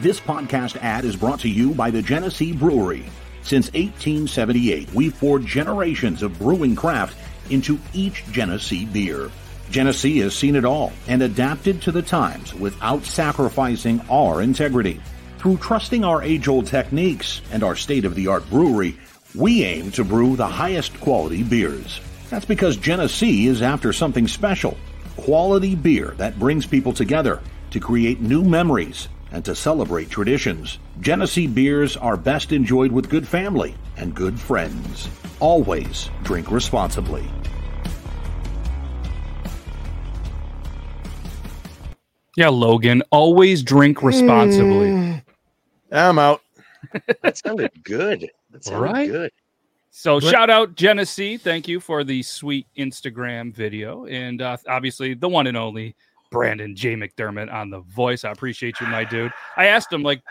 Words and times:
This 0.00 0.20
podcast 0.20 0.76
ad 0.76 1.04
is 1.04 1.16
brought 1.16 1.40
to 1.40 1.48
you 1.48 1.74
by 1.74 1.90
the 1.90 2.00
Genesee 2.00 2.52
Brewery. 2.52 3.06
Since 3.42 3.66
1878, 3.72 4.94
we've 4.94 5.18
poured 5.18 5.44
generations 5.44 6.22
of 6.22 6.38
brewing 6.38 6.76
craft 6.76 7.18
into 7.50 7.80
each 7.92 8.24
Genesee 8.30 8.84
beer. 8.84 9.28
Genesee 9.70 10.18
has 10.18 10.36
seen 10.36 10.54
it 10.54 10.64
all 10.64 10.92
and 11.08 11.20
adapted 11.20 11.82
to 11.82 11.90
the 11.90 12.00
times 12.00 12.54
without 12.54 13.02
sacrificing 13.02 14.00
our 14.08 14.40
integrity. 14.40 15.00
Through 15.38 15.56
trusting 15.56 16.04
our 16.04 16.22
age 16.22 16.46
old 16.46 16.68
techniques 16.68 17.42
and 17.50 17.64
our 17.64 17.74
state 17.74 18.04
of 18.04 18.14
the 18.14 18.28
art 18.28 18.48
brewery, 18.48 18.96
we 19.34 19.64
aim 19.64 19.90
to 19.92 20.04
brew 20.04 20.36
the 20.36 20.46
highest 20.46 21.00
quality 21.00 21.42
beers. 21.42 22.00
That's 22.30 22.44
because 22.44 22.76
Genesee 22.76 23.48
is 23.48 23.62
after 23.62 23.92
something 23.92 24.28
special 24.28 24.76
quality 25.16 25.74
beer 25.74 26.14
that 26.18 26.38
brings 26.38 26.66
people 26.66 26.92
together 26.92 27.40
to 27.72 27.80
create 27.80 28.20
new 28.20 28.44
memories 28.44 29.08
and 29.32 29.44
to 29.44 29.54
celebrate 29.54 30.10
traditions. 30.10 30.78
Genesee 31.00 31.46
beers 31.46 31.96
are 31.96 32.16
best 32.16 32.52
enjoyed 32.52 32.90
with 32.92 33.08
good 33.10 33.26
family 33.26 33.74
and 33.96 34.14
good 34.14 34.38
friends. 34.38 35.08
Always 35.40 36.10
drink 36.24 36.50
responsibly. 36.50 37.28
Yeah, 42.36 42.48
Logan, 42.50 43.02
always 43.10 43.62
drink 43.62 44.02
responsibly. 44.02 45.22
I'm 45.90 46.18
out. 46.18 46.42
That 47.22 47.36
sounded 47.36 47.72
good. 47.82 48.30
That 48.52 48.64
sounded 48.64 48.80
Right? 48.92 49.10
good. 49.10 49.32
So 49.90 50.20
But- 50.20 50.30
shout 50.30 50.48
out 50.48 50.76
Genesee. 50.76 51.36
Thank 51.36 51.66
you 51.66 51.80
for 51.80 52.04
the 52.04 52.22
sweet 52.22 52.66
Instagram 52.78 53.52
video. 53.52 54.06
And 54.06 54.40
uh, 54.40 54.56
obviously 54.68 55.14
the 55.14 55.28
one 55.28 55.48
and 55.48 55.56
only 55.56 55.96
Brandon 56.30 56.74
J. 56.74 56.94
McDermott 56.94 57.52
on 57.52 57.70
the 57.70 57.80
voice. 57.80 58.24
I 58.24 58.30
appreciate 58.30 58.80
you, 58.80 58.86
my 58.86 59.04
dude. 59.04 59.32
I 59.56 59.66
asked 59.66 59.92
him 59.92 60.02
like 60.02 60.22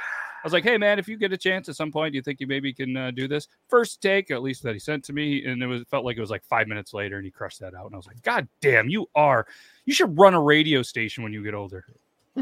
I 0.43 0.47
was 0.47 0.53
like, 0.53 0.63
hey 0.63 0.77
man, 0.77 0.99
if 0.99 1.07
you 1.07 1.17
get 1.17 1.33
a 1.33 1.37
chance 1.37 1.67
at 1.67 1.75
some 1.75 1.91
point, 1.91 2.13
do 2.13 2.17
you 2.17 2.21
think 2.21 2.39
you 2.39 2.47
maybe 2.47 2.71
can 2.71 2.95
uh, 2.95 3.11
do 3.11 3.27
this? 3.27 3.47
First 3.67 4.01
take, 4.01 4.31
at 4.31 4.43
least 4.43 4.63
that 4.63 4.73
he 4.73 4.79
sent 4.79 5.03
to 5.05 5.13
me, 5.13 5.45
and 5.45 5.61
it 5.61 5.67
was 5.67 5.83
felt 5.89 6.05
like 6.05 6.17
it 6.17 6.21
was 6.21 6.29
like 6.29 6.43
five 6.45 6.67
minutes 6.67 6.93
later, 6.93 7.17
and 7.17 7.25
he 7.25 7.31
crushed 7.31 7.59
that 7.59 7.73
out. 7.73 7.85
And 7.87 7.93
I 7.93 7.97
was 7.97 8.07
like, 8.07 8.21
God 8.21 8.47
damn, 8.61 8.87
you 8.87 9.07
are 9.15 9.47
you 9.85 9.93
should 9.93 10.17
run 10.17 10.33
a 10.33 10.41
radio 10.41 10.81
station 10.81 11.23
when 11.23 11.33
you 11.33 11.43
get 11.43 11.53
older. 11.53 11.85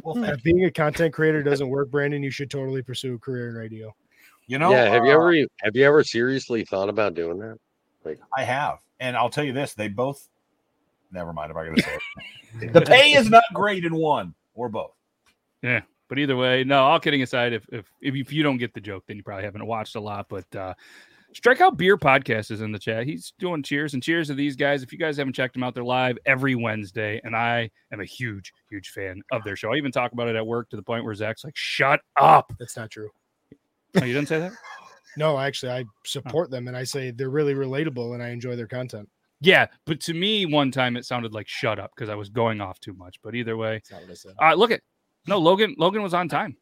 Well, 0.03 0.21
if 0.25 0.43
being 0.43 0.65
a 0.65 0.71
content 0.71 1.13
creator 1.13 1.41
doesn't 1.41 1.69
work, 1.69 1.89
Brandon, 1.89 2.21
you 2.21 2.31
should 2.31 2.51
totally 2.51 2.81
pursue 2.81 3.15
a 3.15 3.17
career 3.17 3.49
in 3.49 3.55
radio. 3.55 3.95
You 4.47 4.59
know, 4.59 4.71
yeah. 4.71 4.89
Have 4.89 5.05
you 5.05 5.11
uh, 5.11 5.15
ever 5.15 5.35
have 5.61 5.75
you 5.75 5.85
ever 5.85 6.03
seriously 6.03 6.65
thought 6.65 6.89
about 6.89 7.13
doing 7.13 7.39
that? 7.39 7.57
Like, 8.03 8.19
I 8.37 8.43
have, 8.43 8.79
and 8.99 9.15
I'll 9.15 9.29
tell 9.29 9.43
you 9.43 9.53
this: 9.53 9.73
they 9.73 9.87
both. 9.87 10.27
Never 11.11 11.33
mind. 11.33 11.51
If 11.51 11.57
I 11.57 11.63
going 11.65 11.75
to 11.75 11.81
say 11.81 11.97
it, 12.61 12.73
the 12.73 12.81
pay 12.81 13.13
is 13.13 13.29
not 13.29 13.43
great 13.53 13.85
in 13.85 13.95
one 13.95 14.33
or 14.53 14.69
both. 14.69 14.91
Yeah. 15.61 15.81
But 16.07 16.19
either 16.19 16.35
way, 16.35 16.63
no, 16.63 16.83
all 16.83 16.99
kidding 16.99 17.23
aside, 17.23 17.53
if, 17.53 17.65
if 17.71 17.85
if 18.01 18.15
if 18.15 18.31
you 18.31 18.43
don't 18.43 18.57
get 18.57 18.73
the 18.73 18.81
joke, 18.81 19.05
then 19.07 19.17
you 19.17 19.23
probably 19.23 19.45
haven't 19.45 19.65
watched 19.65 19.95
a 19.95 19.99
lot. 19.99 20.27
But 20.29 20.55
uh 20.55 20.73
Strikeout 21.33 21.75
Beer 21.75 21.97
Podcast 21.97 22.49
is 22.49 22.61
in 22.61 22.71
the 22.71 22.79
chat. 22.79 23.05
He's 23.05 23.33
doing 23.39 23.61
cheers 23.61 23.93
and 23.93 24.01
cheers 24.01 24.27
to 24.27 24.33
these 24.33 24.55
guys. 24.55 24.83
If 24.83 24.93
you 24.93 24.97
guys 24.97 25.17
haven't 25.17 25.33
checked 25.33 25.53
them 25.53 25.63
out, 25.63 25.73
they're 25.73 25.83
live 25.83 26.17
every 26.25 26.55
Wednesday, 26.55 27.19
and 27.25 27.35
I 27.35 27.69
am 27.91 27.99
a 27.99 28.05
huge, 28.05 28.53
huge 28.69 28.91
fan 28.91 29.21
of 29.33 29.43
their 29.43 29.57
show. 29.57 29.73
I 29.73 29.75
even 29.75 29.91
talk 29.91 30.13
about 30.13 30.29
it 30.29 30.37
at 30.37 30.47
work 30.47 30.69
to 30.69 30.77
the 30.77 30.83
point 30.83 31.03
where 31.03 31.13
Zach's 31.13 31.43
like, 31.43 31.57
"Shut 31.57 31.99
up!" 32.15 32.53
That's 32.57 32.77
not 32.77 32.89
true. 32.89 33.09
Oh, 33.95 34.05
you 34.05 34.13
didn't 34.13 34.29
say 34.29 34.39
that? 34.39 34.53
No, 35.17 35.39
actually, 35.39 35.71
I 35.71 35.85
support 36.03 36.51
them 36.51 36.67
and 36.67 36.75
I 36.75 36.83
say 36.83 37.11
they're 37.11 37.29
really 37.29 37.53
relatable 37.53 38.13
and 38.15 38.21
I 38.21 38.29
enjoy 38.29 38.57
their 38.57 38.67
content. 38.67 39.07
Yeah, 39.45 39.67
but 39.85 39.99
to 40.01 40.13
me, 40.13 40.45
one 40.45 40.71
time 40.71 40.97
it 40.97 41.05
sounded 41.05 41.33
like 41.33 41.47
"shut 41.47 41.79
up" 41.79 41.91
because 41.95 42.09
I 42.09 42.15
was 42.15 42.29
going 42.29 42.61
off 42.61 42.79
too 42.79 42.93
much. 42.93 43.17
But 43.23 43.35
either 43.35 43.55
way, 43.57 43.75
That's 43.75 43.91
not 43.91 44.01
what 44.01 44.11
I 44.11 44.13
said. 44.15 44.33
uh, 44.41 44.53
look 44.55 44.71
at 44.71 44.81
no 45.27 45.37
Logan. 45.37 45.75
Logan 45.77 46.01
was 46.01 46.13
on 46.13 46.27
time. 46.29 46.57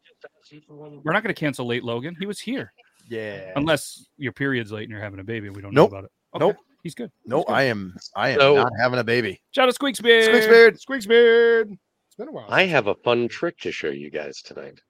We're 0.69 1.13
not 1.13 1.23
going 1.23 1.33
to 1.33 1.39
cancel 1.39 1.65
late 1.65 1.83
Logan. 1.83 2.15
He 2.19 2.25
was 2.25 2.39
here, 2.39 2.73
Yeah. 3.09 3.51
unless 3.55 4.07
your 4.17 4.31
period's 4.33 4.71
late 4.71 4.83
and 4.83 4.91
you're 4.91 5.01
having 5.01 5.19
a 5.19 5.23
baby 5.23 5.49
we 5.49 5.61
don't 5.61 5.73
Nope. 5.73 5.91
know 5.91 5.97
about 5.97 6.05
it. 6.05 6.11
Nope. 6.39 6.57
he's 6.83 6.95
good. 6.95 7.11
No, 7.25 7.43
I 7.43 7.63
am. 7.63 7.95
I 8.15 8.29
am 8.29 8.39
So- 8.39 8.55
not 8.55 8.71
having 8.79 8.99
a 8.99 9.03
baby. 9.03 9.41
Shout 9.51 9.67
out 9.69 9.75
Squeaks 9.75 10.01
Beard. 10.01 10.25
Squeaks 10.25 10.47
beard. 10.47 10.79
Squeaks 10.81 11.05
beard. 11.05 11.71
It's 12.07 12.15
been 12.15 12.27
a 12.27 12.31
while. 12.31 12.45
I 12.49 12.63
have 12.65 12.87
a 12.87 12.95
fun 12.95 13.27
trick 13.27 13.57
to 13.59 13.71
show 13.71 13.89
you 13.89 14.09
guys 14.09 14.41
tonight. 14.41 14.81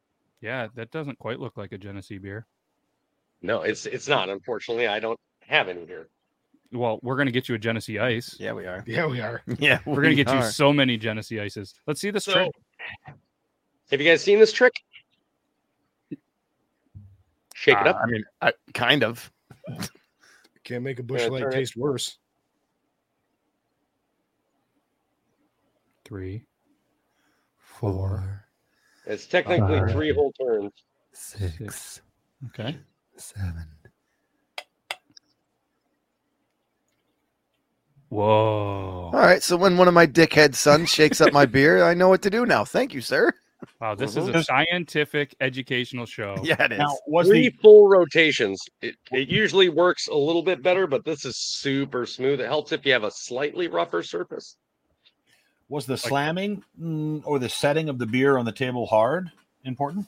Yeah, 0.42 0.68
that 0.76 0.92
doesn't 0.92 1.20
quite 1.20 1.40
look 1.40 1.56
like 1.58 1.72
a 1.72 1.78
Genesee 1.78 2.18
beer. 2.18 2.46
No, 3.42 3.62
it's 3.62 3.86
it's 3.86 4.08
not. 4.08 4.30
Unfortunately, 4.30 4.88
I 4.88 5.00
don't 5.00 5.20
have 5.48 5.68
any 5.70 5.86
here. 5.86 6.10
Well, 6.74 7.00
we're 7.04 7.16
gonna 7.18 7.32
get 7.32 7.48
you 7.48 7.56
a 7.56 7.60
Genesee 7.60 8.00
ice. 8.00 8.36
Yeah, 8.40 8.54
we 8.54 8.66
are. 8.66 8.84
yeah, 8.88 9.06
we 9.06 9.22
are. 9.22 9.42
Yeah, 9.60 9.80
We're 9.86 9.96
gonna 9.98 10.10
we 10.10 10.16
get 10.16 10.34
you 10.34 10.42
so 10.44 10.74
many 10.74 10.98
Genesee 10.98 11.40
ices. 11.40 11.74
Let's 11.86 12.02
see 12.02 12.10
this 12.10 12.26
So, 12.26 12.34
trick. 12.34 12.52
have 13.92 14.02
you 14.02 14.10
guys 14.10 14.24
seen 14.24 14.40
this 14.40 14.52
trick? 14.52 14.74
Shake 17.54 17.78
it 17.80 17.88
Uh, 17.88 17.92
up. 17.92 18.00
I 18.04 18.06
mean, 18.08 18.24
I, 18.42 18.54
kind 18.74 19.04
of. 19.04 19.32
Can't 20.64 20.84
make 20.84 21.00
a 21.00 21.04
Busch 21.04 21.22
Yeah, 21.22 21.28
light 21.28 21.40
turn 21.42 21.54
it. 21.54 21.56
taste 21.56 21.76
worse. 21.78 22.18
Three. 26.06 26.44
Four, 27.58 28.46
It's 29.06 29.26
technically 29.26 29.80
Five. 29.80 29.92
three 29.92 30.14
whole 30.14 30.32
turns. 30.34 30.72
six, 31.12 32.02
Okay. 32.48 32.78
seven. 33.18 33.66
Whoa. 38.14 39.10
All 39.12 39.20
right. 39.20 39.42
So 39.42 39.58
when 39.58 39.76
one 39.78 39.88
of 39.88 39.94
my 39.94 40.06
dickhead 40.06 40.54
sons 40.54 40.90
shakes 40.90 41.20
up 41.20 41.34
my 41.34 41.46
beer, 41.46 41.84
I 41.84 41.94
know 41.96 42.10
what 42.10 42.22
to 42.22 42.30
do 42.30 42.46
now. 42.46 42.64
Thank 42.64 42.94
you, 42.94 43.02
sir. 43.02 43.34
Wow, 43.80 43.96
this 43.96 44.16
is 44.16 44.28
a 44.28 44.44
scientific 44.44 45.36
educational 45.42 46.06
show. 46.06 46.36
Yeah, 46.44 46.62
it 46.64 46.74
is. 46.74 46.80
Now, 46.80 46.98
was 47.08 47.28
Three 47.28 47.50
the 47.50 47.56
full 47.62 47.88
rotations. 47.88 48.62
It, 48.82 48.96
it 49.12 49.30
usually 49.30 49.70
works 49.70 50.10
a 50.10 50.16
little 50.16 50.44
bit 50.44 50.62
better, 50.62 50.86
but 50.86 51.06
this 51.06 51.26
is 51.26 51.38
super 51.38 52.06
smooth. 52.06 52.40
It 52.40 52.46
helps 52.46 52.72
if 52.72 52.86
you 52.86 52.92
have 52.94 53.04
a 53.04 53.12
slightly 53.12 53.68
rougher 53.68 54.04
surface. 54.04 54.58
was 55.70 55.86
the 55.86 55.98
slamming 55.98 56.64
mm, 56.80 57.22
or 57.26 57.40
the 57.40 57.50
setting 57.50 57.90
of 57.90 57.98
the 57.98 58.06
beer 58.06 58.38
on 58.38 58.46
the 58.46 58.52
table 58.52 58.86
hard 58.86 59.32
important? 59.64 60.06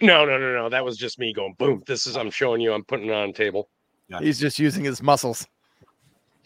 No, 0.00 0.24
no, 0.24 0.38
no, 0.38 0.52
no. 0.52 0.68
That 0.68 0.84
was 0.84 0.96
just 0.96 1.18
me 1.18 1.32
going 1.32 1.54
boom. 1.58 1.82
This 1.86 2.06
is 2.06 2.16
I'm 2.16 2.30
showing 2.30 2.60
you. 2.60 2.72
I'm 2.72 2.84
putting 2.84 3.06
it 3.06 3.12
on 3.14 3.30
a 3.30 3.32
table. 3.32 3.68
He's 4.20 4.38
just 4.38 4.58
using 4.58 4.84
his 4.84 5.02
muscles. 5.02 5.46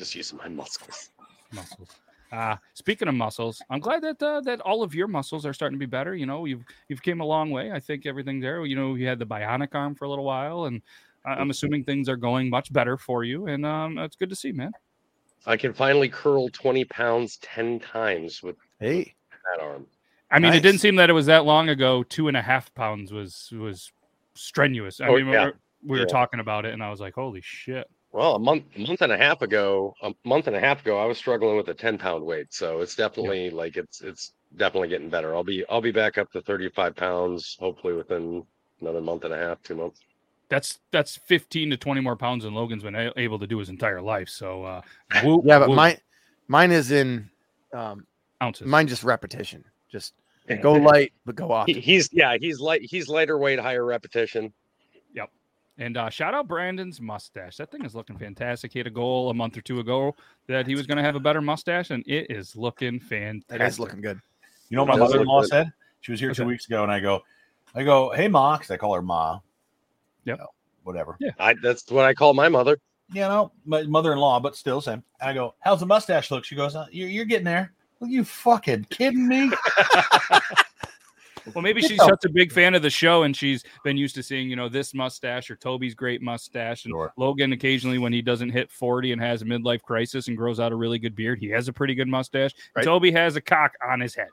Just 0.00 0.14
using 0.14 0.38
my 0.38 0.48
muscles. 0.48 1.10
Muscles. 1.52 1.90
Uh, 2.32 2.56
speaking 2.72 3.06
of 3.06 3.14
muscles, 3.14 3.60
I'm 3.68 3.80
glad 3.80 4.00
that 4.02 4.22
uh, 4.22 4.40
that 4.40 4.62
all 4.62 4.82
of 4.82 4.94
your 4.94 5.06
muscles 5.06 5.44
are 5.44 5.52
starting 5.52 5.78
to 5.78 5.78
be 5.78 5.84
better. 5.84 6.16
You 6.16 6.24
know, 6.24 6.46
you've 6.46 6.64
you've 6.88 7.02
came 7.02 7.20
a 7.20 7.24
long 7.24 7.50
way. 7.50 7.70
I 7.70 7.78
think 7.80 8.06
everything's 8.06 8.40
there. 8.42 8.64
You 8.64 8.76
know, 8.76 8.94
you 8.94 9.06
had 9.06 9.18
the 9.18 9.26
bionic 9.26 9.74
arm 9.74 9.94
for 9.94 10.06
a 10.06 10.08
little 10.08 10.24
while, 10.24 10.64
and 10.64 10.80
I- 11.26 11.34
I'm 11.34 11.50
assuming 11.50 11.84
things 11.84 12.08
are 12.08 12.16
going 12.16 12.48
much 12.48 12.72
better 12.72 12.96
for 12.96 13.24
you. 13.24 13.48
And 13.48 13.66
um, 13.66 13.98
it's 13.98 14.16
good 14.16 14.30
to 14.30 14.36
see, 14.36 14.52
man. 14.52 14.72
I 15.44 15.58
can 15.58 15.74
finally 15.74 16.08
curl 16.08 16.48
20 16.48 16.82
pounds 16.86 17.36
10 17.42 17.78
times 17.80 18.42
with 18.42 18.56
Hey, 18.78 19.14
that 19.52 19.62
arm. 19.62 19.86
I 20.30 20.38
mean, 20.38 20.54
it 20.54 20.60
didn't 20.62 20.80
seem 20.80 20.96
that 20.96 21.10
it 21.10 21.14
was 21.14 21.26
that 21.26 21.44
long 21.44 21.68
ago. 21.68 22.04
Two 22.04 22.28
and 22.28 22.38
a 22.38 22.42
half 22.42 22.72
pounds 22.74 23.12
was 23.12 23.52
was 23.52 23.92
strenuous. 24.34 24.98
I 25.02 25.08
Oh, 25.08 25.16
mean, 25.16 25.28
we 25.28 25.36
were, 25.36 25.58
we 25.84 25.98
were 25.98 26.06
Yeah. 26.06 26.12
talking 26.12 26.40
about 26.40 26.64
it, 26.64 26.72
and 26.72 26.82
I 26.82 26.88
was 26.90 27.00
like, 27.00 27.12
"Holy 27.16 27.42
shit!" 27.42 27.86
Well, 28.12 28.34
a 28.34 28.38
month, 28.38 28.64
a 28.76 28.80
month 28.80 29.02
and 29.02 29.12
a 29.12 29.16
half 29.16 29.40
ago, 29.42 29.94
a 30.02 30.12
month 30.24 30.48
and 30.48 30.56
a 30.56 30.60
half 30.60 30.80
ago, 30.80 30.98
I 30.98 31.04
was 31.06 31.16
struggling 31.16 31.56
with 31.56 31.68
a 31.68 31.74
10 31.74 31.96
pound 31.98 32.24
weight. 32.24 32.52
So 32.52 32.80
it's 32.80 32.96
definitely 32.96 33.50
like 33.50 33.76
it's 33.76 34.00
it's 34.00 34.32
definitely 34.56 34.88
getting 34.88 35.10
better. 35.10 35.34
I'll 35.34 35.44
be 35.44 35.64
I'll 35.70 35.80
be 35.80 35.92
back 35.92 36.18
up 36.18 36.30
to 36.32 36.42
35 36.42 36.96
pounds 36.96 37.56
hopefully 37.60 37.94
within 37.94 38.44
another 38.80 39.00
month 39.00 39.24
and 39.24 39.32
a 39.32 39.36
half, 39.36 39.62
two 39.62 39.76
months. 39.76 40.00
That's 40.48 40.80
that's 40.90 41.16
15 41.16 41.70
to 41.70 41.76
20 41.76 42.00
more 42.00 42.16
pounds 42.16 42.42
than 42.42 42.54
Logan's 42.54 42.82
been 42.82 42.96
a- 42.96 43.12
able 43.16 43.38
to 43.38 43.46
do 43.46 43.58
his 43.58 43.68
entire 43.68 44.02
life. 44.02 44.28
So, 44.28 44.64
uh, 44.64 44.80
whoop, 45.22 45.42
yeah, 45.44 45.60
but 45.60 45.68
whoop, 45.68 45.76
mine, 45.76 45.98
mine 46.48 46.72
is 46.72 46.90
in, 46.90 47.30
um, 47.72 48.06
ounces. 48.42 48.66
mine 48.66 48.88
just 48.88 49.04
repetition. 49.04 49.64
Just 49.88 50.14
go 50.60 50.72
light, 50.72 51.12
but 51.24 51.36
go 51.36 51.52
off. 51.52 51.66
He- 51.68 51.78
he's 51.78 52.08
yeah, 52.12 52.36
he's 52.40 52.58
light 52.58 52.82
he's 52.82 53.08
lighter 53.08 53.38
weight, 53.38 53.60
higher 53.60 53.84
repetition. 53.84 54.52
And 55.78 55.96
uh, 55.96 56.10
shout 56.10 56.34
out 56.34 56.46
Brandon's 56.46 57.00
mustache. 57.00 57.56
That 57.56 57.70
thing 57.70 57.84
is 57.84 57.94
looking 57.94 58.18
fantastic. 58.18 58.72
He 58.72 58.78
had 58.78 58.86
a 58.86 58.90
goal 58.90 59.30
a 59.30 59.34
month 59.34 59.56
or 59.56 59.62
two 59.62 59.80
ago 59.80 60.14
that 60.46 60.66
he 60.66 60.74
was 60.74 60.86
going 60.86 60.98
to 60.98 61.02
have 61.02 61.16
a 61.16 61.20
better 61.20 61.40
mustache, 61.40 61.90
and 61.90 62.04
it 62.06 62.30
is 62.30 62.54
looking 62.54 63.00
fantastic. 63.00 63.60
It 63.60 63.66
is 63.66 63.80
looking 63.80 64.00
good. 64.02 64.20
You 64.68 64.76
know 64.76 64.84
what 64.84 64.98
my 64.98 65.04
mother-in-law 65.04 65.44
said? 65.44 65.72
She 66.00 66.12
was 66.12 66.20
here 66.20 66.30
What's 66.30 66.38
two 66.38 66.44
that? 66.44 66.48
weeks 66.48 66.66
ago, 66.66 66.82
and 66.82 66.92
I 66.92 67.00
go, 67.00 67.22
I 67.74 67.82
go, 67.82 68.10
hey 68.10 68.28
ma, 68.28 68.56
because 68.56 68.70
I 68.70 68.76
call 68.76 68.94
her 68.94 69.02
ma. 69.02 69.40
Yep. 70.24 70.36
You 70.36 70.42
know, 70.42 70.48
whatever. 70.82 71.18
I 71.38 71.54
that's 71.62 71.90
what 71.90 72.04
I 72.04 72.14
call 72.14 72.34
my 72.34 72.48
mother. 72.48 72.78
You 73.12 73.22
know, 73.22 73.52
my 73.64 73.82
mother-in-law, 73.82 74.40
but 74.40 74.56
still 74.56 74.80
same. 74.80 75.02
I 75.20 75.32
go, 75.32 75.54
how's 75.60 75.80
the 75.80 75.86
mustache 75.86 76.30
look? 76.30 76.44
She 76.44 76.54
goes, 76.54 76.76
uh, 76.76 76.86
you're, 76.92 77.08
you're 77.08 77.24
getting 77.24 77.44
there. 77.44 77.72
Are 78.00 78.06
you 78.06 78.24
fucking 78.24 78.86
kidding 78.90 79.26
me? 79.26 79.50
Well, 81.54 81.62
maybe 81.62 81.80
she's 81.82 81.98
such 82.02 82.24
a 82.24 82.28
big 82.28 82.52
fan 82.52 82.74
of 82.74 82.82
the 82.82 82.90
show, 82.90 83.22
and 83.24 83.36
she's 83.36 83.64
been 83.84 83.96
used 83.96 84.14
to 84.16 84.22
seeing, 84.22 84.48
you 84.50 84.56
know, 84.56 84.68
this 84.68 84.94
mustache 84.94 85.50
or 85.50 85.56
Toby's 85.56 85.94
great 85.94 86.22
mustache, 86.22 86.84
and 86.84 86.92
Sure. 86.92 87.12
Logan 87.16 87.52
occasionally 87.52 87.98
when 87.98 88.12
he 88.12 88.22
doesn't 88.22 88.50
hit 88.50 88.70
forty 88.70 89.12
and 89.12 89.20
has 89.20 89.42
a 89.42 89.44
midlife 89.44 89.82
crisis 89.82 90.28
and 90.28 90.36
grows 90.36 90.60
out 90.60 90.72
a 90.72 90.76
really 90.76 90.98
good 90.98 91.14
beard, 91.16 91.38
he 91.38 91.48
has 91.50 91.68
a 91.68 91.72
pretty 91.72 91.94
good 91.94 92.08
mustache. 92.08 92.52
Right. 92.76 92.84
Toby 92.84 93.10
has 93.12 93.36
a 93.36 93.40
cock 93.40 93.72
on 93.86 94.00
his 94.00 94.14
head. 94.14 94.28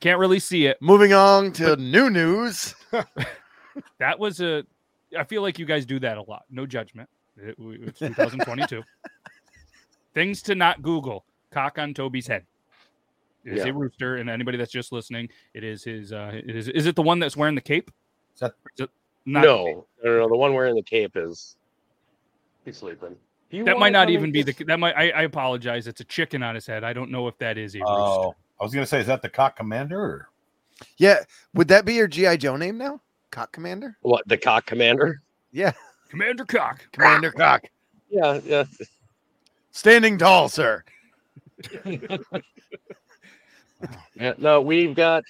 Can't 0.00 0.18
really 0.18 0.38
see 0.38 0.66
it. 0.66 0.80
Moving 0.80 1.12
on 1.12 1.52
to 1.54 1.76
new 1.76 2.10
news. 2.10 2.74
That 3.98 4.18
was 4.18 4.40
a. 4.40 4.64
I 5.16 5.22
feel 5.22 5.40
like 5.40 5.56
you 5.58 5.64
guys 5.64 5.86
do 5.86 6.00
that 6.00 6.18
a 6.18 6.22
lot. 6.22 6.42
No 6.50 6.66
judgment. 6.66 7.08
It- 7.36 7.54
it's 7.58 8.00
2022. 8.00 8.82
Things 10.14 10.42
to 10.42 10.56
not 10.56 10.82
Google. 10.82 11.24
Cock 11.52 11.78
on 11.78 11.94
Toby's 11.94 12.26
head. 12.26 12.44
It 13.44 13.54
is 13.54 13.64
Yeah. 13.64 13.70
a 13.70 13.72
rooster, 13.72 14.16
and 14.16 14.28
anybody 14.28 14.58
that's 14.58 14.72
just 14.72 14.92
listening, 14.92 15.28
it 15.54 15.64
is 15.64 15.84
his. 15.84 16.12
Uh, 16.12 16.32
it 16.34 16.54
is. 16.54 16.68
Is 16.68 16.86
it 16.86 16.96
the 16.96 17.02
one 17.02 17.18
that's 17.18 17.36
wearing 17.36 17.54
the 17.54 17.60
cape? 17.60 17.90
Is 18.34 18.40
that- 18.40 18.54
Is 18.76 18.80
it 18.84 18.90
not 19.26 19.42
the 19.42 19.46
cape? 19.46 19.76
no, 19.76 19.86
no, 20.04 20.18
no, 20.18 20.28
the 20.28 20.36
one 20.36 20.52
wearing 20.54 20.74
the 20.74 20.82
cape 20.82 21.12
is 21.16 21.56
he's 22.64 22.76
sleeping. 22.76 23.16
Do 23.50 23.56
you 23.56 23.64
That 23.64 23.78
might 23.78 23.92
not 23.92 24.10
even 24.10 24.24
and 24.24 24.32
be 24.32 24.42
the. 24.42 24.52
just- 24.52 24.66
That 24.66 24.78
might. 24.78 24.94
I, 24.96 25.10
I 25.10 25.22
apologize. 25.22 25.86
It's 25.86 26.00
a 26.00 26.04
chicken 26.04 26.42
on 26.42 26.54
his 26.54 26.66
head. 26.66 26.84
I 26.84 26.92
don't 26.92 27.10
know 27.10 27.28
if 27.28 27.38
that 27.38 27.56
is 27.56 27.74
a 27.74 27.78
rooster. 27.78 27.92
Oh, 27.94 28.34
I 28.60 28.64
was 28.64 28.74
gonna 28.74 28.86
say, 28.86 29.00
is 29.00 29.06
that 29.06 29.22
the 29.22 29.28
cock 29.30 29.56
commander? 29.56 30.00
Or? 30.00 30.28
Yeah, 30.96 31.20
would 31.54 31.68
that 31.68 31.84
be 31.84 31.94
your 31.94 32.06
GI 32.08 32.36
Joe 32.38 32.56
name 32.56 32.76
now? 32.78 33.00
Cock 33.30 33.52
Commander. 33.52 33.96
what 34.02 34.26
the 34.28 34.36
cock 34.36 34.64
commander? 34.66 35.22
Yeah, 35.52 35.72
Commander 36.08 36.44
Cock. 36.44 36.86
Commander 36.92 37.30
Cock, 37.30 37.64
Yeah, 38.10 38.40
yeah. 38.44 38.64
standing 39.70 40.18
tall, 40.18 40.48
sir. 40.48 40.82
Yeah, 44.14 44.34
no, 44.38 44.60
we've 44.60 44.94
got 44.94 45.24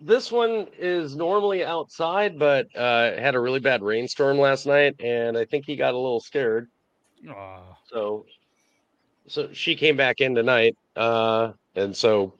this 0.00 0.32
one 0.32 0.66
is 0.78 1.16
normally 1.16 1.64
outside, 1.64 2.38
but 2.38 2.66
uh 2.76 3.12
had 3.12 3.34
a 3.34 3.40
really 3.40 3.60
bad 3.60 3.82
rainstorm 3.82 4.38
last 4.38 4.66
night, 4.66 4.96
and 5.00 5.36
I 5.36 5.44
think 5.44 5.64
he 5.66 5.76
got 5.76 5.94
a 5.94 5.98
little 5.98 6.20
scared. 6.20 6.68
Aw. 7.28 7.60
So 7.86 8.26
so 9.28 9.52
she 9.52 9.74
came 9.76 9.96
back 9.96 10.20
in 10.20 10.34
tonight. 10.34 10.76
Uh 10.96 11.52
and 11.74 11.96
so 11.96 12.34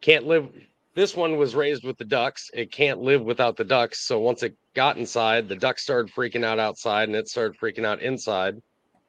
can't 0.00 0.26
live 0.26 0.48
this 0.94 1.14
one 1.14 1.36
was 1.36 1.54
raised 1.54 1.84
with 1.84 1.98
the 1.98 2.04
ducks. 2.04 2.50
It 2.54 2.72
can't 2.72 3.00
live 3.00 3.22
without 3.22 3.56
the 3.56 3.64
ducks. 3.64 4.00
So 4.00 4.18
once 4.18 4.42
it 4.42 4.56
got 4.74 4.96
inside, 4.96 5.46
the 5.46 5.54
ducks 5.54 5.82
started 5.82 6.10
freaking 6.12 6.42
out 6.42 6.58
outside 6.58 7.08
and 7.08 7.16
it 7.16 7.28
started 7.28 7.58
freaking 7.58 7.84
out 7.84 8.00
inside. 8.00 8.60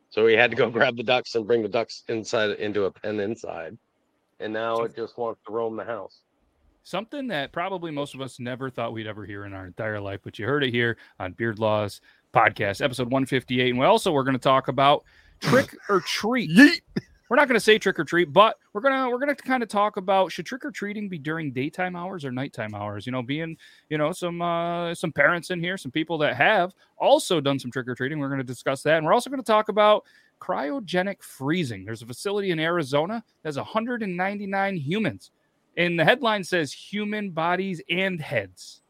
So 0.09 0.25
we 0.25 0.33
had 0.33 0.51
to 0.51 0.57
go 0.57 0.69
grab 0.77 0.97
the 0.97 1.03
ducks 1.03 1.35
and 1.35 1.47
bring 1.47 1.63
the 1.63 1.69
ducks 1.69 2.03
inside 2.09 2.51
into 2.51 2.85
a 2.85 2.91
pen 2.91 3.19
inside. 3.21 3.77
And 4.39 4.53
now 4.53 4.81
it 4.81 4.95
just 4.95 5.17
wants 5.17 5.41
to 5.47 5.51
roam 5.51 5.75
the 5.75 5.83
house. 5.83 6.21
Something 6.83 7.27
that 7.27 7.51
probably 7.51 7.91
most 7.91 8.15
of 8.15 8.21
us 8.21 8.39
never 8.39 8.69
thought 8.69 8.93
we'd 8.93 9.07
ever 9.07 9.25
hear 9.25 9.45
in 9.45 9.53
our 9.53 9.65
entire 9.65 9.99
life, 9.99 10.21
but 10.23 10.39
you 10.39 10.45
heard 10.45 10.63
it 10.63 10.71
here 10.71 10.97
on 11.19 11.33
Beard 11.33 11.59
Laws 11.59 11.99
podcast, 12.33 12.81
episode 12.81 13.07
158. 13.07 13.71
And 13.71 13.79
we 13.79 13.85
also 13.85 14.11
we're 14.11 14.23
going 14.23 14.33
to 14.33 14.39
talk 14.39 14.67
about 14.67 15.03
trick 15.41 15.75
or 15.89 16.01
treat. 16.01 16.49
Yeet. 16.49 16.79
We're 17.29 17.35
not 17.35 17.49
going 17.49 17.55
to 17.55 17.63
say 17.63 17.77
trick 17.77 17.99
or 17.99 18.05
treat, 18.05 18.31
but 18.31 18.57
we're 18.71 18.79
gonna 18.79 19.09
we're 19.09 19.19
gonna 19.19 19.35
kind 19.35 19.61
of 19.61 19.67
talk 19.67 19.97
about 19.97 20.31
should 20.31 20.45
trick 20.45 20.63
or 20.63 20.71
treating 20.71 21.09
be 21.09 21.17
during 21.17 21.51
daytime 21.51 21.95
hours 21.95 22.23
or 22.23 22.31
nighttime 22.31 22.73
hours? 22.73 23.05
You 23.05 23.11
know, 23.11 23.21
being 23.21 23.57
you 23.89 23.97
know 23.97 24.13
some 24.13 24.41
uh, 24.41 24.95
some 24.95 25.11
parents 25.11 25.51
in 25.51 25.59
here, 25.59 25.77
some 25.77 25.91
people 25.91 26.17
that 26.19 26.37
have 26.37 26.73
also 26.97 27.41
done 27.41 27.59
some 27.59 27.69
trick 27.69 27.87
or 27.89 27.95
treating. 27.95 28.19
We're 28.19 28.29
going 28.29 28.39
to 28.39 28.45
discuss 28.45 28.81
that, 28.83 28.97
and 28.97 29.05
we're 29.05 29.13
also 29.13 29.29
going 29.29 29.41
to 29.41 29.45
talk 29.45 29.67
about 29.67 30.05
cryogenic 30.39 31.21
freezing. 31.21 31.85
There's 31.85 32.01
a 32.01 32.05
facility 32.05 32.51
in 32.51 32.59
Arizona 32.59 33.23
that 33.43 33.49
has 33.49 33.57
199 33.57 34.77
humans, 34.77 35.31
and 35.75 35.99
the 35.99 36.05
headline 36.05 36.43
says 36.43 36.71
human 36.71 37.31
bodies 37.31 37.81
and 37.89 38.19
heads. 38.19 38.81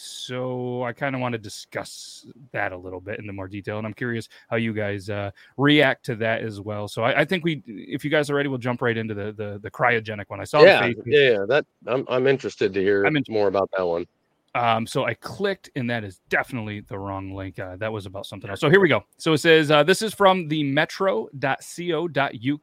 So 0.00 0.84
I 0.84 0.92
kind 0.92 1.16
of 1.16 1.20
want 1.20 1.32
to 1.32 1.38
discuss 1.38 2.24
that 2.52 2.70
a 2.70 2.76
little 2.76 3.00
bit 3.00 3.18
into 3.18 3.32
more 3.32 3.48
detail, 3.48 3.78
and 3.78 3.86
I'm 3.86 3.94
curious 3.94 4.28
how 4.48 4.54
you 4.54 4.72
guys 4.72 5.10
uh, 5.10 5.32
react 5.56 6.04
to 6.06 6.14
that 6.16 6.42
as 6.42 6.60
well. 6.60 6.86
So 6.86 7.02
I, 7.02 7.22
I 7.22 7.24
think 7.24 7.42
we, 7.42 7.64
if 7.66 8.04
you 8.04 8.10
guys 8.10 8.30
are 8.30 8.36
ready, 8.36 8.48
we'll 8.48 8.58
jump 8.58 8.80
right 8.80 8.96
into 8.96 9.12
the 9.14 9.32
the, 9.32 9.58
the 9.60 9.70
cryogenic 9.70 10.26
one. 10.28 10.40
I 10.40 10.44
saw 10.44 10.60
the 10.60 10.66
yeah, 11.04 11.30
yeah, 11.32 11.44
that 11.48 11.66
I'm 11.88 12.04
I'm 12.08 12.28
interested 12.28 12.72
to 12.74 12.80
hear 12.80 13.04
I'm 13.04 13.16
in- 13.16 13.24
more 13.28 13.48
about 13.48 13.70
that 13.76 13.84
one. 13.84 14.06
Um, 14.54 14.86
so 14.86 15.04
I 15.04 15.14
clicked, 15.14 15.70
and 15.76 15.88
that 15.90 16.04
is 16.04 16.20
definitely 16.28 16.80
the 16.80 16.98
wrong 16.98 17.32
link. 17.34 17.58
Uh, 17.58 17.76
that 17.76 17.92
was 17.92 18.06
about 18.06 18.26
something 18.26 18.48
else. 18.48 18.60
So 18.60 18.70
here 18.70 18.80
we 18.80 18.88
go. 18.88 19.04
So 19.18 19.34
it 19.34 19.38
says 19.38 19.70
uh, 19.70 19.82
this 19.82 20.02
is 20.02 20.14
from 20.14 20.48
the 20.48 20.62
metro.co.uk 20.64 21.30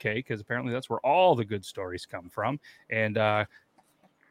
because 0.04 0.42
apparently 0.42 0.74
that's 0.74 0.90
where 0.90 1.00
all 1.00 1.36
the 1.36 1.46
good 1.46 1.64
stories 1.64 2.06
come 2.06 2.30
from. 2.30 2.60
And 2.90 3.18
uh, 3.18 3.46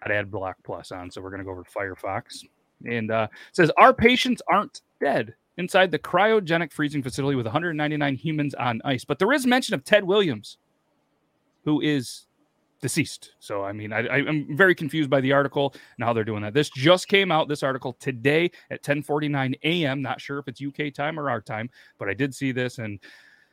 I'd 0.03 0.11
Adblock 0.11 0.55
Plus 0.65 0.93
on, 0.93 1.11
so 1.11 1.21
we're 1.23 1.31
going 1.31 1.39
to 1.39 1.45
go 1.45 1.53
over 1.53 1.63
to 1.63 1.71
Firefox. 1.71 2.45
And 2.85 3.11
uh, 3.11 3.29
it 3.31 3.57
says 3.57 3.71
our 3.79 3.95
patients 3.95 4.43
aren't 4.49 4.83
dead 5.01 5.35
inside 5.57 5.91
the 5.91 5.99
cryogenic 5.99 6.73
freezing 6.73 7.03
facility 7.03 7.37
with 7.37 7.47
199 7.47 8.17
humans 8.17 8.55
on 8.55 8.83
ice, 8.85 9.05
but 9.05 9.19
there 9.19 9.33
is 9.33 9.47
mention 9.47 9.75
of 9.75 9.85
Ted 9.85 10.05
Williams, 10.05 10.59
who 11.65 11.81
is 11.81 12.27
deceased. 12.85 13.33
So 13.39 13.65
I 13.65 13.73
mean, 13.73 13.95
I, 13.95 14.01
I'm 14.07 14.55
very 14.55 14.75
confused 14.75 15.09
by 15.09 15.23
the 15.23 15.33
article 15.33 15.75
and 15.97 16.05
how 16.05 16.13
they're 16.13 16.23
doing 16.23 16.43
that. 16.43 16.53
This 16.53 16.69
just 16.69 17.09
came 17.09 17.33
out. 17.33 17.49
This 17.49 17.63
article 17.63 17.95
today 17.95 18.51
at 18.71 18.83
10:49 18.83 19.55
a.m. 19.65 20.03
Not 20.03 20.21
sure 20.21 20.39
if 20.39 20.49
it's 20.49 20.61
UK 20.61 20.93
time 20.93 21.19
or 21.19 21.31
our 21.31 21.41
time, 21.41 21.71
but 21.99 22.11
I 22.11 22.15
did 22.15 22.35
see 22.35 22.53
this 22.53 22.77
and 22.77 23.01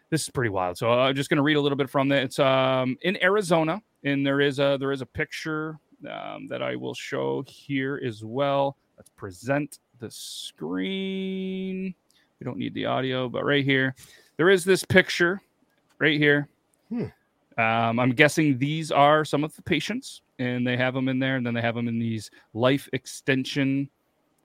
this 0.09 0.23
is 0.23 0.29
pretty 0.29 0.49
wild. 0.49 0.77
So 0.77 0.91
I'm 0.91 1.15
just 1.15 1.29
going 1.29 1.37
to 1.37 1.43
read 1.43 1.55
a 1.55 1.61
little 1.61 1.77
bit 1.77 1.89
from 1.89 2.09
that. 2.09 2.23
It's 2.23 2.39
um, 2.39 2.97
in 3.03 3.23
Arizona, 3.23 3.81
and 4.03 4.27
there 4.27 4.41
is 4.41 4.59
a 4.59 4.75
there 4.77 4.91
is 4.91 4.99
a 4.99 5.05
picture 5.05 5.79
um, 6.11 6.47
that 6.49 6.61
I 6.61 6.75
will 6.75 6.93
show 6.93 7.41
here 7.47 8.01
as 8.05 8.25
well. 8.25 8.75
Let's 8.97 9.11
present 9.11 9.79
the 9.99 10.11
screen. 10.11 11.95
We 12.41 12.43
don't 12.43 12.57
need 12.57 12.73
the 12.73 12.85
audio, 12.85 13.29
but 13.29 13.45
right 13.45 13.63
here, 13.63 13.95
there 14.35 14.49
is 14.49 14.65
this 14.65 14.83
picture 14.83 15.41
right 15.99 16.19
here. 16.19 16.49
Hmm. 16.89 17.05
Um, 17.57 18.00
I'm 18.00 18.12
guessing 18.12 18.57
these 18.57 18.92
are 18.92 19.25
some 19.25 19.44
of 19.44 19.56
the 19.56 19.62
patients, 19.62 20.21
and 20.39 20.65
they 20.65 20.77
have 20.77 20.94
them 20.94 21.07
in 21.09 21.19
there, 21.19 21.36
and 21.36 21.45
then 21.45 21.53
they 21.53 21.62
have 21.62 21.75
them 21.75 21.88
in 21.88 22.00
these 22.00 22.31
life 22.53 22.88
extension 22.94 23.89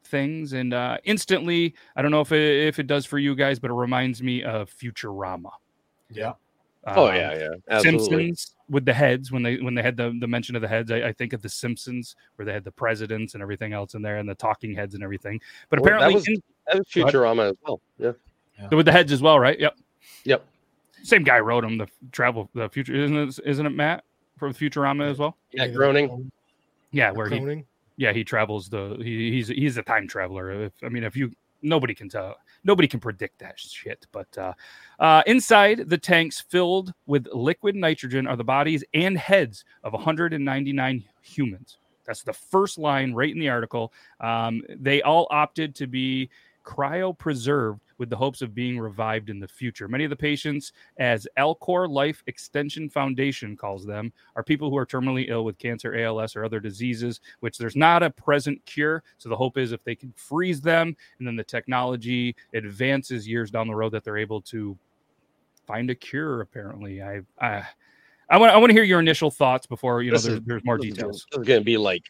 things. 0.04 0.52
And 0.52 0.74
uh, 0.74 0.98
instantly, 1.04 1.74
I 1.96 2.02
don't 2.02 2.10
know 2.10 2.20
if 2.20 2.32
it, 2.32 2.66
if 2.68 2.78
it 2.78 2.86
does 2.86 3.06
for 3.06 3.18
you 3.18 3.34
guys, 3.34 3.58
but 3.58 3.70
it 3.70 3.74
reminds 3.74 4.22
me 4.22 4.42
of 4.42 4.70
Futurama. 4.70 5.50
Yeah. 6.10 6.32
oh 6.86 7.08
Um, 7.08 7.14
yeah, 7.14 7.34
yeah, 7.38 7.48
absolutely. 7.70 8.08
Simpsons 8.08 8.54
with 8.68 8.84
the 8.84 8.92
heads 8.92 9.30
when 9.32 9.42
they 9.44 9.56
when 9.58 9.74
they 9.74 9.82
had 9.82 9.96
the, 9.96 10.16
the 10.20 10.26
mention 10.26 10.54
of 10.56 10.62
the 10.62 10.68
heads, 10.68 10.90
I, 10.90 10.96
I 11.08 11.12
think 11.12 11.32
of 11.32 11.42
the 11.42 11.48
Simpsons 11.48 12.16
where 12.36 12.46
they 12.46 12.52
had 12.52 12.64
the 12.64 12.72
presidents 12.72 13.34
and 13.34 13.42
everything 13.42 13.72
else 13.72 13.94
in 13.94 14.02
there 14.02 14.18
and 14.18 14.28
the 14.28 14.34
talking 14.34 14.74
heads 14.74 14.94
and 14.94 15.02
everything. 15.04 15.40
But 15.70 15.80
Well, 15.80 15.90
that 15.90 15.96
apparently, 15.96 16.14
was- 16.16 16.28
in- 16.28 16.42
That 16.66 16.78
was 16.78 16.86
Go 16.92 17.02
ahead. 17.02 17.14
Futurama 17.14 17.50
as 17.50 17.56
well. 17.64 17.80
Yeah. 17.98 18.12
with 18.72 18.86
the 18.86 18.92
heads 18.92 19.12
as 19.12 19.22
well, 19.22 19.38
right? 19.38 19.58
Yep. 19.58 19.76
Yep. 20.24 20.44
Same 21.06 21.22
guy 21.22 21.38
wrote 21.38 21.62
them. 21.62 21.78
The 21.78 21.88
travel, 22.12 22.50
the 22.54 22.68
future, 22.68 22.94
isn't 22.94 23.16
it? 23.16 23.38
Isn't 23.44 23.66
it 23.66 23.70
Matt 23.70 24.04
from 24.38 24.52
Futurama 24.52 25.10
as 25.10 25.18
well? 25.18 25.36
Matt 25.54 25.72
Groening. 25.72 26.30
Yeah, 26.90 27.10
where 27.10 27.28
he 27.28 27.64
yeah 27.96 28.12
he 28.12 28.24
travels 28.24 28.68
the 28.68 28.96
he, 28.98 29.32
he's 29.32 29.48
he's 29.48 29.76
a 29.76 29.82
time 29.82 30.06
traveler 30.06 30.64
if 30.64 30.72
i 30.82 30.88
mean 30.88 31.04
if 31.04 31.16
you 31.16 31.30
nobody 31.62 31.94
can 31.94 32.08
tell 32.08 32.36
nobody 32.64 32.86
can 32.86 33.00
predict 33.00 33.38
that 33.38 33.58
shit 33.58 34.06
but 34.12 34.26
uh, 34.38 34.52
uh 35.00 35.22
inside 35.26 35.88
the 35.88 35.98
tanks 35.98 36.40
filled 36.48 36.92
with 37.06 37.26
liquid 37.32 37.74
nitrogen 37.74 38.26
are 38.26 38.36
the 38.36 38.44
bodies 38.44 38.84
and 38.94 39.16
heads 39.18 39.64
of 39.82 39.92
199 39.92 41.04
humans 41.22 41.78
that's 42.04 42.22
the 42.22 42.32
first 42.32 42.78
line 42.78 43.12
right 43.12 43.32
in 43.32 43.38
the 43.38 43.48
article 43.48 43.92
um, 44.20 44.62
they 44.68 45.02
all 45.02 45.26
opted 45.30 45.74
to 45.74 45.86
be 45.86 46.28
cryopreserved 46.64 47.80
with 47.98 48.10
the 48.10 48.16
hopes 48.16 48.42
of 48.42 48.54
being 48.54 48.78
revived 48.78 49.30
in 49.30 49.40
the 49.40 49.48
future. 49.48 49.88
Many 49.88 50.04
of 50.04 50.10
the 50.10 50.16
patients, 50.16 50.72
as 50.98 51.26
Alcor 51.38 51.88
Life 51.90 52.22
Extension 52.26 52.88
Foundation 52.90 53.56
calls 53.56 53.84
them, 53.86 54.12
are 54.34 54.42
people 54.42 54.70
who 54.70 54.76
are 54.76 54.86
terminally 54.86 55.28
ill 55.28 55.44
with 55.44 55.58
cancer, 55.58 55.94
ALS, 55.96 56.36
or 56.36 56.44
other 56.44 56.60
diseases, 56.60 57.20
which 57.40 57.58
there's 57.58 57.76
not 57.76 58.02
a 58.02 58.10
present 58.10 58.64
cure. 58.66 59.02
So 59.18 59.28
the 59.28 59.36
hope 59.36 59.58
is 59.58 59.72
if 59.72 59.82
they 59.84 59.94
can 59.94 60.12
freeze 60.16 60.60
them 60.60 60.96
and 61.18 61.26
then 61.26 61.36
the 61.36 61.44
technology 61.44 62.36
advances 62.54 63.26
years 63.26 63.50
down 63.50 63.66
the 63.66 63.74
road 63.74 63.92
that 63.92 64.04
they're 64.04 64.18
able 64.18 64.42
to 64.42 64.76
find 65.66 65.90
a 65.90 65.94
cure. 65.94 66.40
Apparently, 66.42 67.02
I. 67.02 67.20
I 67.40 67.66
I 68.28 68.38
want, 68.38 68.52
I 68.52 68.56
want 68.56 68.70
to 68.70 68.74
hear 68.74 68.82
your 68.82 68.98
initial 68.98 69.30
thoughts 69.30 69.68
before 69.68 70.02
you 70.02 70.10
know 70.10 70.16
This 70.16 70.24
there, 70.24 70.34
is- 70.34 70.40
there's 70.44 70.64
more 70.64 70.78
This 70.78 70.86
is 70.88 70.94
details. 70.94 71.26
This 71.30 71.40
is 71.42 71.46
going 71.46 71.60
to 71.60 71.64
be 71.64 71.76
like 71.76 72.02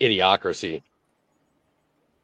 idiocracy, 0.00 0.80